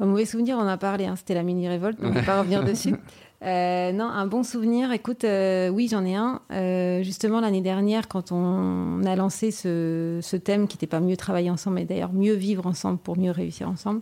Un 0.00 0.06
mauvais 0.06 0.26
souvenir, 0.26 0.56
on 0.58 0.62
en 0.62 0.66
a 0.66 0.76
parlé, 0.76 1.06
hein, 1.06 1.16
c'était 1.16 1.34
la 1.34 1.42
mini-révolte, 1.42 1.98
on 2.02 2.08
ne 2.08 2.14
va 2.14 2.22
pas 2.22 2.38
revenir 2.40 2.64
dessus. 2.64 2.94
Euh, 3.42 3.92
non, 3.92 4.06
un 4.06 4.26
bon 4.26 4.42
souvenir, 4.42 4.90
écoute, 4.92 5.24
euh, 5.24 5.68
oui, 5.68 5.88
j'en 5.90 6.04
ai 6.04 6.14
un. 6.14 6.40
Euh, 6.52 7.02
justement, 7.02 7.40
l'année 7.40 7.60
dernière, 7.60 8.08
quand 8.08 8.32
on 8.32 9.04
a 9.04 9.16
lancé 9.16 9.50
ce, 9.50 10.18
ce 10.22 10.36
thème 10.36 10.66
qui 10.66 10.76
n'était 10.76 10.86
pas 10.86 11.00
mieux 11.00 11.16
travailler 11.16 11.50
ensemble, 11.50 11.76
mais 11.76 11.84
d'ailleurs 11.84 12.12
mieux 12.12 12.34
vivre 12.34 12.66
ensemble 12.66 12.98
pour 12.98 13.18
mieux 13.18 13.30
réussir 13.30 13.68
ensemble, 13.68 14.00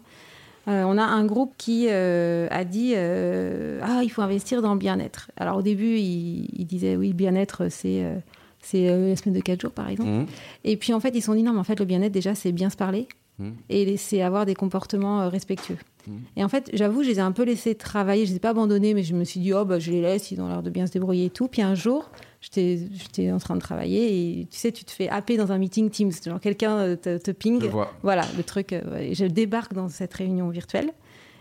on 0.69 0.97
a 0.97 1.03
un 1.03 1.25
groupe 1.25 1.55
qui 1.59 1.89
a 1.91 2.65
dit 2.65 2.95
Ah, 2.95 4.03
il 4.05 4.11
faut 4.11 4.23
investir 4.23 4.63
dans 4.63 4.75
le 4.75 4.79
bien-être. 4.79 5.33
Alors 5.37 5.57
au 5.57 5.63
début, 5.63 5.97
il, 5.97 6.49
il 6.53 6.67
disait 6.67 6.95
Oui, 6.95 7.13
bien-être, 7.15 7.69
c'est 7.69 8.23
c'est 8.63 8.89
euh, 8.89 9.11
la 9.11 9.17
semaine 9.17 9.35
de 9.35 9.41
4 9.41 9.61
jours, 9.61 9.73
par 9.73 9.89
exemple. 9.89 10.11
Mmh. 10.11 10.27
Et 10.65 10.77
puis, 10.77 10.95
en 10.95 11.01
fait, 11.01 11.11
ils 11.15 11.21
se 11.21 11.27
sont 11.27 11.35
dit, 11.35 11.43
non, 11.43 11.53
mais 11.53 11.59
en 11.59 11.65
fait, 11.65 11.79
le 11.79 11.85
bien-être, 11.85 12.13
déjà, 12.13 12.35
c'est 12.35 12.53
bien 12.53 12.71
se 12.71 12.77
parler. 12.77 13.09
Mmh. 13.39 13.51
Et 13.69 13.97
c'est 13.97 14.23
avoir 14.23 14.47
des 14.47 14.55
comportements 14.55 15.23
euh, 15.23 15.29
respectueux. 15.29 15.79
Mmh. 16.07 16.13
Et 16.37 16.45
en 16.45 16.49
fait, 16.49 16.71
j'avoue, 16.73 17.03
je 17.03 17.09
les 17.09 17.19
ai 17.19 17.23
un 17.23 17.33
peu 17.33 17.43
laissés 17.43 17.75
travailler. 17.75 18.25
Je 18.25 18.31
ne 18.31 18.35
les 18.35 18.37
ai 18.37 18.41
pas 18.41 18.51
abandonnés, 18.51 18.95
mais 18.95 19.03
je 19.03 19.15
me 19.15 19.25
suis 19.25 19.41
dit, 19.41 19.53
oh, 19.53 19.65
bah, 19.65 19.79
je 19.79 19.91
les 19.91 20.01
laisse, 20.01 20.31
ils 20.31 20.41
ont 20.41 20.49
l'air 20.49 20.63
de 20.63 20.71
bien 20.71 20.87
se 20.87 20.93
débrouiller 20.93 21.27
et 21.27 21.31
tout. 21.31 21.49
Puis 21.49 21.61
un 21.61 21.75
jour, 21.75 22.11
j'étais 22.41 23.33
en 23.33 23.39
train 23.39 23.57
de 23.57 23.61
travailler 23.61 24.41
et 24.41 24.47
tu 24.47 24.59
sais, 24.59 24.71
tu 24.71 24.85
te 24.85 24.93
fais 24.93 25.09
happer 25.09 25.37
dans 25.37 25.51
un 25.51 25.59
meeting 25.59 25.91
Teams. 25.91 26.13
Genre, 26.25 26.41
quelqu'un 26.41 26.77
euh, 26.79 26.97
te, 26.97 27.19
te, 27.19 27.31
ping. 27.33 27.69
Voilà, 28.03 28.25
le 28.37 28.45
truc. 28.45 28.75
je 29.13 29.25
débarque 29.27 29.75
dans 29.75 29.89
cette 29.89 30.15
réunion 30.15 30.49
virtuelle 30.51 30.91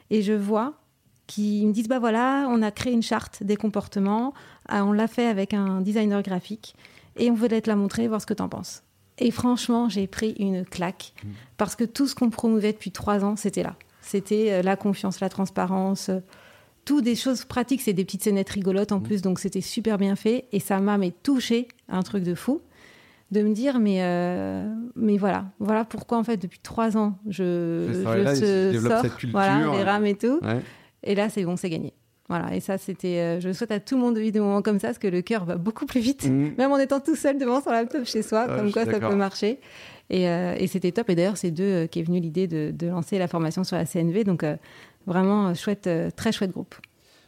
et 0.09 0.22
je 0.22 0.34
vois 0.34 0.74
qu'ils 1.28 1.67
me 1.67 1.72
disent, 1.72 1.88
bah 1.88 1.99
voilà, 1.99 2.47
on 2.49 2.61
a 2.61 2.72
créé 2.72 2.93
une 2.93 3.03
charte 3.03 3.43
des 3.43 3.55
comportements. 3.55 4.34
On 4.69 4.91
l'a 4.91 5.07
fait 5.07 5.28
avec 5.28 5.53
un 5.53 5.82
designer 5.82 6.22
graphique 6.24 6.76
et 7.18 7.30
on 7.30 7.34
voulait 7.34 7.62
te 7.62 7.70
la 7.70 7.76
montrer, 7.76 8.07
voir 8.07 8.22
ce 8.22 8.26
que 8.26 8.34
tu 8.34 8.43
en 8.43 8.49
penses. 8.49 8.84
Et 9.18 9.32
franchement, 9.32 9.89
j'ai 9.89 10.07
pris 10.07 10.36
une 10.39 10.66
claque 10.66 11.14
parce 11.57 11.76
que 11.76 11.84
tout 11.84 12.07
ce 12.07 12.16
qu'on 12.16 12.30
promouvait 12.30 12.74
depuis 12.74 12.91
trois 12.91 13.24
ans, 13.24 13.36
c'était 13.36 13.64
là. 13.64 13.76
C'était 14.01 14.51
euh, 14.51 14.62
la 14.64 14.76
confiance, 14.76 15.20
la 15.20 15.30
transparence, 15.30 16.09
euh, 16.09 16.20
tout 16.86 17.01
des 17.01 17.16
choses 17.16 17.45
pratiques. 17.45 17.82
C'est 17.82 17.93
des 17.93 18.03
petites 18.03 18.24
scénettes 18.24 18.49
rigolotes 18.49 18.91
en 18.91 18.99
mmh. 18.99 19.03
plus, 19.03 19.22
donc 19.22 19.39
c'était 19.39 19.62
super 19.62 19.97
bien 19.97 20.16
fait. 20.16 20.45
Et 20.51 20.59
ça 20.59 20.80
m'a 20.80 20.97
touché, 21.24 21.68
un 21.88 22.01
truc 22.01 22.24
de 22.24 22.34
fou, 22.34 22.62
de 23.30 23.43
me 23.43 23.53
dire 23.53 23.80
mais 23.80 23.99
euh, 24.01 24.68
mais 24.95 25.18
voilà, 25.18 25.45
voilà 25.59 25.86
pourquoi 25.86 26.18
en 26.18 26.24
fait 26.24 26.38
depuis 26.38 26.59
trois 26.59 26.97
ans 26.97 27.18
je, 27.30 27.89
je, 27.93 28.80
sors, 28.80 29.05
voilà, 29.32 29.72
les 29.72 29.84
rames 29.84 30.05
et 30.05 30.16
tout. 30.16 30.39
Et 31.03 31.16
là, 31.16 31.30
c'est 31.30 31.43
bon, 31.43 31.57
c'est 31.57 31.70
gagné. 31.70 31.93
Voilà, 32.32 32.55
et 32.55 32.61
ça, 32.61 32.77
c'était. 32.77 33.19
Euh, 33.19 33.39
je 33.41 33.51
souhaite 33.51 33.71
à 33.71 33.82
tout 33.82 33.95
le 33.95 34.01
monde 34.01 34.15
de 34.15 34.21
vivre 34.21 34.32
des 34.32 34.39
moments 34.39 34.61
comme 34.61 34.79
ça, 34.79 34.88
parce 34.88 34.99
que 34.99 35.09
le 35.09 35.21
cœur 35.21 35.43
va 35.43 35.57
beaucoup 35.57 35.86
plus 35.86 35.99
vite, 35.99 36.29
mmh. 36.29 36.51
même 36.57 36.71
en 36.71 36.77
étant 36.77 37.01
tout 37.01 37.17
seul 37.17 37.38
devant 37.38 37.59
son 37.59 37.71
laptop 37.71 38.05
chez 38.05 38.21
soi, 38.21 38.47
comme 38.47 38.71
quoi 38.71 38.86
ça 38.86 39.01
peut 39.01 39.15
marcher. 39.15 39.59
Et, 40.09 40.29
euh, 40.29 40.55
et 40.57 40.67
c'était 40.67 40.93
top. 40.93 41.09
Et 41.09 41.15
d'ailleurs, 41.15 41.36
c'est 41.36 41.51
d'eux 41.51 41.63
euh, 41.63 41.88
qui 41.88 41.99
est 41.99 42.03
venu 42.03 42.21
l'idée 42.21 42.47
de, 42.47 42.71
de, 42.73 42.88
lancer 42.88 43.19
la 43.19 43.27
formation 43.27 43.65
sur 43.65 43.75
la 43.75 43.86
CNV. 43.86 44.23
Donc, 44.23 44.45
vraiment 45.07 45.53
chouette, 45.55 45.89
très 46.15 46.32
chouette 46.32 46.51
groupe. 46.51 46.73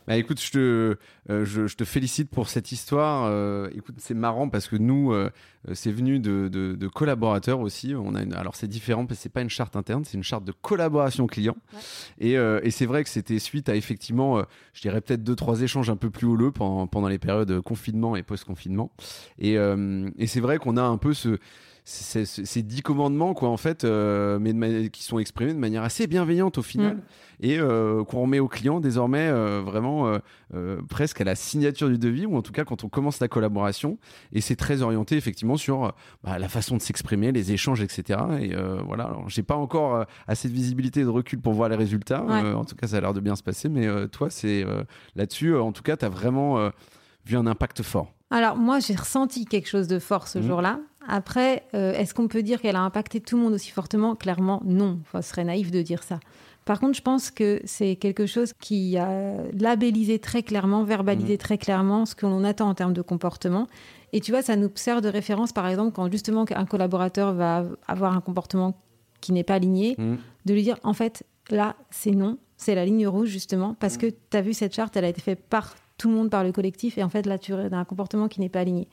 Bah, 0.07 0.17
écoute, 0.17 0.41
je 0.41 0.51
te, 0.51 0.97
euh, 1.29 1.45
je, 1.45 1.75
te 1.75 1.85
félicite 1.85 2.29
pour 2.29 2.49
cette 2.49 2.71
histoire. 2.71 3.25
Euh, 3.25 3.69
écoute, 3.73 3.95
c'est 3.99 4.13
marrant 4.13 4.49
parce 4.49 4.67
que 4.67 4.75
nous, 4.75 5.13
euh, 5.13 5.29
c'est 5.73 5.91
venu 5.91 6.19
de, 6.19 6.49
de, 6.49 6.87
collaborateurs 6.87 7.61
aussi. 7.61 7.93
On 7.95 8.13
a 8.15 8.23
une, 8.23 8.33
alors 8.33 8.55
c'est 8.55 8.67
différent 8.67 9.05
parce 9.05 9.19
que 9.19 9.23
c'est 9.23 9.29
pas 9.29 9.41
une 9.41 9.49
charte 9.49 9.75
interne, 9.75 10.03
c'est 10.03 10.17
une 10.17 10.23
charte 10.23 10.43
de 10.43 10.51
collaboration 10.51 11.25
client. 11.27 11.55
Et, 12.19 12.33
et 12.33 12.71
c'est 12.71 12.85
vrai 12.85 13.03
que 13.03 13.09
c'était 13.09 13.39
suite 13.39 13.69
à 13.69 13.75
effectivement, 13.75 14.43
je 14.73 14.81
dirais 14.81 14.99
peut-être 15.01 15.23
deux 15.23 15.35
trois 15.35 15.61
échanges 15.61 15.89
un 15.89 15.95
peu 15.95 16.09
plus 16.09 16.27
houleux 16.27 16.51
pendant, 16.51 16.87
pendant 16.87 17.07
les 17.07 17.19
périodes 17.19 17.61
confinement 17.61 18.15
et 18.15 18.23
post-confinement. 18.23 18.91
Et, 19.39 19.53
et 19.53 20.27
c'est 20.27 20.41
vrai 20.41 20.57
qu'on 20.57 20.75
a 20.75 20.83
un 20.83 20.97
peu 20.97 21.13
ce 21.13 21.39
ces 21.85 22.63
dix 22.63 22.81
commandements 22.81 23.33
quoi 23.33 23.49
en 23.49 23.57
fait 23.57 23.83
euh, 23.83 24.39
mais 24.39 24.89
qui 24.89 25.03
sont 25.03 25.19
exprimés 25.19 25.53
de 25.53 25.59
manière 25.59 25.83
assez 25.83 26.07
bienveillante 26.07 26.57
au 26.57 26.61
final. 26.61 26.95
Mm. 26.95 27.01
et 27.41 27.59
euh, 27.59 28.05
qu'on 28.05 28.21
remet 28.21 28.39
aux 28.39 28.47
clients 28.47 28.79
désormais 28.79 29.27
euh, 29.27 29.61
vraiment 29.61 30.17
presque 30.89 31.19
à 31.19 31.23
la 31.25 31.35
signature 31.35 31.89
du 31.89 31.97
devis 31.97 32.25
ou 32.25 32.37
en 32.37 32.41
tout 32.41 32.53
cas 32.53 32.63
quand 32.63 32.83
on 32.83 32.89
commence 32.89 33.19
la 33.19 33.27
collaboration. 33.27 33.97
Et 34.31 34.39
c'est 34.39 34.55
très 34.55 34.81
orienté 34.81 35.17
effectivement 35.17 35.57
sur 35.57 35.93
bah, 36.23 36.39
la 36.39 36.47
façon 36.47 36.77
de 36.77 36.81
s'exprimer 36.81 37.31
les 37.31 37.51
échanges 37.51 37.81
etc 37.81 38.19
et 38.39 38.55
voilà. 38.85 39.05
Alors 39.05 39.29
j'ai 39.29 39.43
pas 39.43 39.57
encore 39.57 40.05
assez 40.27 40.47
de 40.47 40.53
visibilité 40.53 41.01
et 41.01 41.03
de 41.03 41.09
recul 41.09 41.41
pour 41.41 41.53
voir 41.53 41.69
les 41.69 41.75
résultats. 41.75 42.23
En 42.23 42.63
tout 42.63 42.75
cas 42.75 42.87
ça 42.87 42.97
a 42.97 43.01
l'air 43.01 43.13
de 43.13 43.19
bien 43.19 43.35
se 43.35 43.43
passer. 43.43 43.67
Mais 43.67 43.87
toi 44.07 44.29
c'est 44.29 44.65
là-dessus 45.15 45.55
en 45.57 45.73
tout 45.73 45.83
cas 45.83 45.97
tu 45.97 46.05
as 46.05 46.09
vraiment 46.09 46.71
vu 47.25 47.35
un 47.35 47.47
impact 47.47 47.83
fort. 47.83 48.13
Alors 48.33 48.57
moi, 48.57 48.79
j'ai 48.79 48.95
ressenti 48.95 49.45
quelque 49.45 49.69
chose 49.69 49.87
de 49.87 49.99
fort 49.99 50.27
ce 50.27 50.39
mmh. 50.39 50.47
jour-là. 50.47 50.79
Après, 51.07 51.63
euh, 51.73 51.93
est-ce 51.93 52.13
qu'on 52.13 52.27
peut 52.27 52.43
dire 52.43 52.61
qu'elle 52.61 52.75
a 52.75 52.81
impacté 52.81 53.19
tout 53.19 53.37
le 53.37 53.43
monde 53.43 53.53
aussi 53.53 53.71
fortement? 53.71 54.15
Clairement, 54.15 54.61
non. 54.65 54.99
ce 55.13 55.21
serait 55.21 55.43
naïf 55.43 55.71
de 55.71 55.81
dire 55.81 56.03
ça. 56.03 56.19
Par 56.65 56.79
contre, 56.79 56.95
je 56.95 57.01
pense 57.01 57.29
que 57.29 57.61
c'est 57.65 57.97
quelque 57.97 58.25
chose 58.25 58.53
qui 58.53 58.97
a 58.97 59.35
labellisé 59.53 60.19
très 60.19 60.43
clairement, 60.43 60.83
verbalisé 60.83 61.35
mmh. 61.35 61.37
très 61.37 61.57
clairement 61.57 62.05
ce 62.05 62.15
que 62.15 62.25
l'on 62.25 62.43
attend 62.45 62.69
en 62.69 62.73
termes 62.73 62.93
de 62.93 63.01
comportement. 63.01 63.67
Et 64.13 64.21
tu 64.21 64.31
vois, 64.31 64.41
ça 64.41 64.55
nous 64.55 64.71
sert 64.75 65.01
de 65.01 65.09
référence, 65.09 65.51
par 65.51 65.67
exemple, 65.67 65.91
quand 65.93 66.09
justement 66.09 66.45
un 66.55 66.65
collaborateur 66.65 67.33
va 67.33 67.65
avoir 67.87 68.15
un 68.15 68.21
comportement 68.21 68.79
qui 69.19 69.33
n'est 69.33 69.43
pas 69.43 69.55
aligné, 69.55 69.95
mmh. 69.97 70.15
de 70.45 70.53
lui 70.53 70.63
dire, 70.63 70.77
en 70.83 70.93
fait, 70.93 71.23
là, 71.49 71.75
c'est 71.89 72.11
non, 72.11 72.37
c'est 72.55 72.75
la 72.75 72.85
ligne 72.85 73.07
rouge, 73.07 73.29
justement, 73.29 73.75
parce 73.79 73.97
que 73.97 74.07
tu 74.07 74.37
as 74.37 74.41
vu 74.41 74.53
cette 74.53 74.73
charte, 74.73 74.95
elle 74.95 75.05
a 75.05 75.09
été 75.09 75.19
faite 75.19 75.43
par 75.49 75.75
tout 75.97 76.09
le 76.09 76.15
monde 76.15 76.29
par 76.29 76.43
le 76.43 76.51
collectif 76.51 76.97
et 76.97 77.03
en 77.03 77.09
fait 77.09 77.25
là 77.25 77.37
tu 77.37 77.53
as 77.53 77.77
un 77.77 77.85
comportement 77.85 78.27
qui 78.27 78.41
n'est 78.41 78.49
pas 78.49 78.59
aligné. 78.59 78.87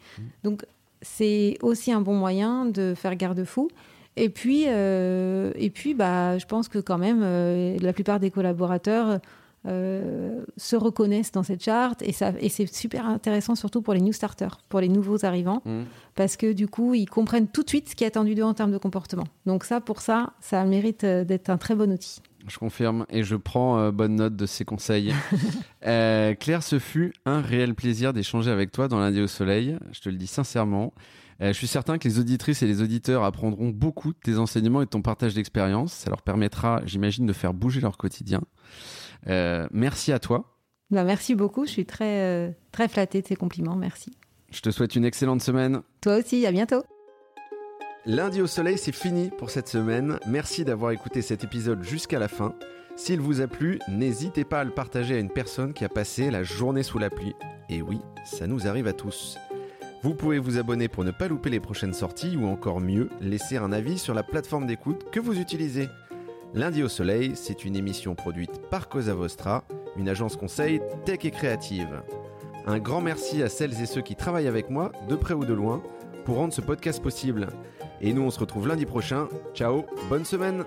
Donc 0.44 0.64
c'est 1.02 1.56
aussi 1.62 1.92
un 1.92 2.00
bon 2.00 2.14
moyen 2.14 2.66
de 2.66 2.94
faire 2.94 3.16
garde-fou. 3.16 3.68
Et 4.16 4.28
puis, 4.28 4.64
euh, 4.66 5.52
et 5.56 5.70
puis 5.70 5.94
bah, 5.94 6.38
je 6.38 6.46
pense 6.46 6.68
que 6.68 6.78
quand 6.78 6.98
même, 6.98 7.20
euh, 7.22 7.78
la 7.80 7.92
plupart 7.92 8.20
des 8.20 8.30
collaborateurs 8.30 9.20
euh, 9.66 10.42
se 10.56 10.76
reconnaissent 10.76 11.32
dans 11.32 11.42
cette 11.42 11.62
charte 11.62 12.02
et, 12.02 12.12
ça, 12.12 12.32
et 12.40 12.48
c'est 12.48 12.66
super 12.66 13.06
intéressant 13.06 13.54
surtout 13.54 13.82
pour 13.82 13.94
les 13.94 14.00
new 14.00 14.12
starters, 14.12 14.58
pour 14.68 14.80
les 14.80 14.88
nouveaux 14.88 15.24
arrivants, 15.24 15.62
mmh. 15.64 15.82
parce 16.16 16.36
que 16.36 16.52
du 16.52 16.66
coup, 16.66 16.94
ils 16.94 17.08
comprennent 17.08 17.48
tout 17.48 17.62
de 17.62 17.68
suite 17.68 17.88
ce 17.90 17.94
qui 17.94 18.04
est 18.04 18.08
attendu 18.08 18.34
d'eux 18.34 18.42
en 18.42 18.54
termes 18.54 18.72
de 18.72 18.78
comportement. 18.78 19.24
Donc 19.46 19.64
ça, 19.64 19.80
pour 19.80 20.00
ça, 20.00 20.32
ça 20.40 20.64
mérite 20.64 21.04
d'être 21.04 21.50
un 21.50 21.58
très 21.58 21.74
bon 21.74 21.92
outil. 21.92 22.20
Je 22.48 22.58
confirme 22.58 23.06
et 23.10 23.22
je 23.22 23.36
prends 23.36 23.78
euh, 23.78 23.90
bonne 23.90 24.16
note 24.16 24.36
de 24.36 24.46
ces 24.46 24.64
conseils. 24.64 25.14
Euh, 25.86 26.34
Claire, 26.34 26.62
ce 26.62 26.78
fut 26.78 27.14
un 27.24 27.40
réel 27.40 27.74
plaisir 27.74 28.12
d'échanger 28.12 28.50
avec 28.50 28.70
toi 28.70 28.86
dans 28.86 28.98
lundi 28.98 29.18
au 29.22 29.26
soleil. 29.26 29.78
Je 29.92 30.00
te 30.00 30.10
le 30.10 30.16
dis 30.16 30.26
sincèrement. 30.26 30.92
Euh, 31.40 31.48
je 31.48 31.52
suis 31.54 31.66
certain 31.66 31.96
que 31.96 32.06
les 32.06 32.18
auditrices 32.18 32.62
et 32.62 32.66
les 32.66 32.82
auditeurs 32.82 33.24
apprendront 33.24 33.70
beaucoup 33.70 34.12
de 34.12 34.18
tes 34.22 34.36
enseignements 34.36 34.82
et 34.82 34.84
de 34.84 34.90
ton 34.90 35.00
partage 35.00 35.32
d'expérience. 35.32 35.94
Ça 35.94 36.10
leur 36.10 36.20
permettra, 36.20 36.82
j'imagine, 36.84 37.24
de 37.24 37.32
faire 37.32 37.54
bouger 37.54 37.80
leur 37.80 37.96
quotidien. 37.96 38.42
merci 39.26 40.12
à 40.12 40.18
toi. 40.18 40.54
Bah, 40.90 41.02
merci 41.04 41.34
beaucoup. 41.34 41.64
Je 41.64 41.70
suis 41.70 41.86
très, 41.86 42.54
très 42.70 42.86
flattée 42.86 43.22
de 43.22 43.26
ces 43.26 43.36
compliments. 43.36 43.74
Merci. 43.74 44.10
Je 44.50 44.60
te 44.60 44.70
souhaite 44.70 44.96
une 44.96 45.06
excellente 45.06 45.40
semaine. 45.40 45.80
Toi 46.02 46.18
aussi. 46.18 46.44
À 46.44 46.52
bientôt. 46.52 46.82
Lundi 48.10 48.42
au 48.42 48.48
soleil, 48.48 48.76
c'est 48.76 48.90
fini 48.90 49.30
pour 49.30 49.50
cette 49.50 49.68
semaine. 49.68 50.18
Merci 50.26 50.64
d'avoir 50.64 50.90
écouté 50.90 51.22
cet 51.22 51.44
épisode 51.44 51.84
jusqu'à 51.84 52.18
la 52.18 52.26
fin. 52.26 52.56
S'il 52.96 53.20
vous 53.20 53.40
a 53.40 53.46
plu, 53.46 53.78
n'hésitez 53.86 54.42
pas 54.42 54.58
à 54.58 54.64
le 54.64 54.72
partager 54.72 55.14
à 55.14 55.20
une 55.20 55.30
personne 55.30 55.72
qui 55.72 55.84
a 55.84 55.88
passé 55.88 56.28
la 56.28 56.42
journée 56.42 56.82
sous 56.82 56.98
la 56.98 57.08
pluie. 57.08 57.36
Et 57.68 57.82
oui, 57.82 58.00
ça 58.24 58.48
nous 58.48 58.66
arrive 58.66 58.88
à 58.88 58.92
tous. 58.92 59.38
Vous 60.02 60.14
pouvez 60.14 60.40
vous 60.40 60.58
abonner 60.58 60.88
pour 60.88 61.04
ne 61.04 61.12
pas 61.12 61.28
louper 61.28 61.50
les 61.50 61.60
prochaines 61.60 61.94
sorties 61.94 62.36
ou 62.36 62.48
encore 62.48 62.80
mieux, 62.80 63.10
laisser 63.20 63.58
un 63.58 63.70
avis 63.70 63.96
sur 63.96 64.12
la 64.12 64.24
plateforme 64.24 64.66
d'écoute 64.66 65.08
que 65.12 65.20
vous 65.20 65.38
utilisez. 65.38 65.88
Lundi 66.52 66.82
au 66.82 66.88
soleil, 66.88 67.36
c'est 67.36 67.64
une 67.64 67.76
émission 67.76 68.16
produite 68.16 68.60
par 68.72 68.88
Cosa 68.88 69.14
Vostra, 69.14 69.62
une 69.96 70.08
agence 70.08 70.34
conseil 70.34 70.80
tech 71.04 71.24
et 71.24 71.30
créative. 71.30 72.02
Un 72.66 72.80
grand 72.80 73.02
merci 73.02 73.40
à 73.44 73.48
celles 73.48 73.80
et 73.80 73.86
ceux 73.86 74.02
qui 74.02 74.16
travaillent 74.16 74.48
avec 74.48 74.68
moi, 74.68 74.90
de 75.08 75.14
près 75.14 75.34
ou 75.34 75.44
de 75.44 75.54
loin, 75.54 75.80
pour 76.24 76.38
rendre 76.38 76.52
ce 76.52 76.60
podcast 76.60 77.00
possible. 77.00 77.46
Et 78.00 78.12
nous, 78.12 78.22
on 78.22 78.30
se 78.30 78.40
retrouve 78.40 78.68
lundi 78.68 78.86
prochain. 78.86 79.28
Ciao, 79.54 79.84
bonne 80.08 80.24
semaine 80.24 80.64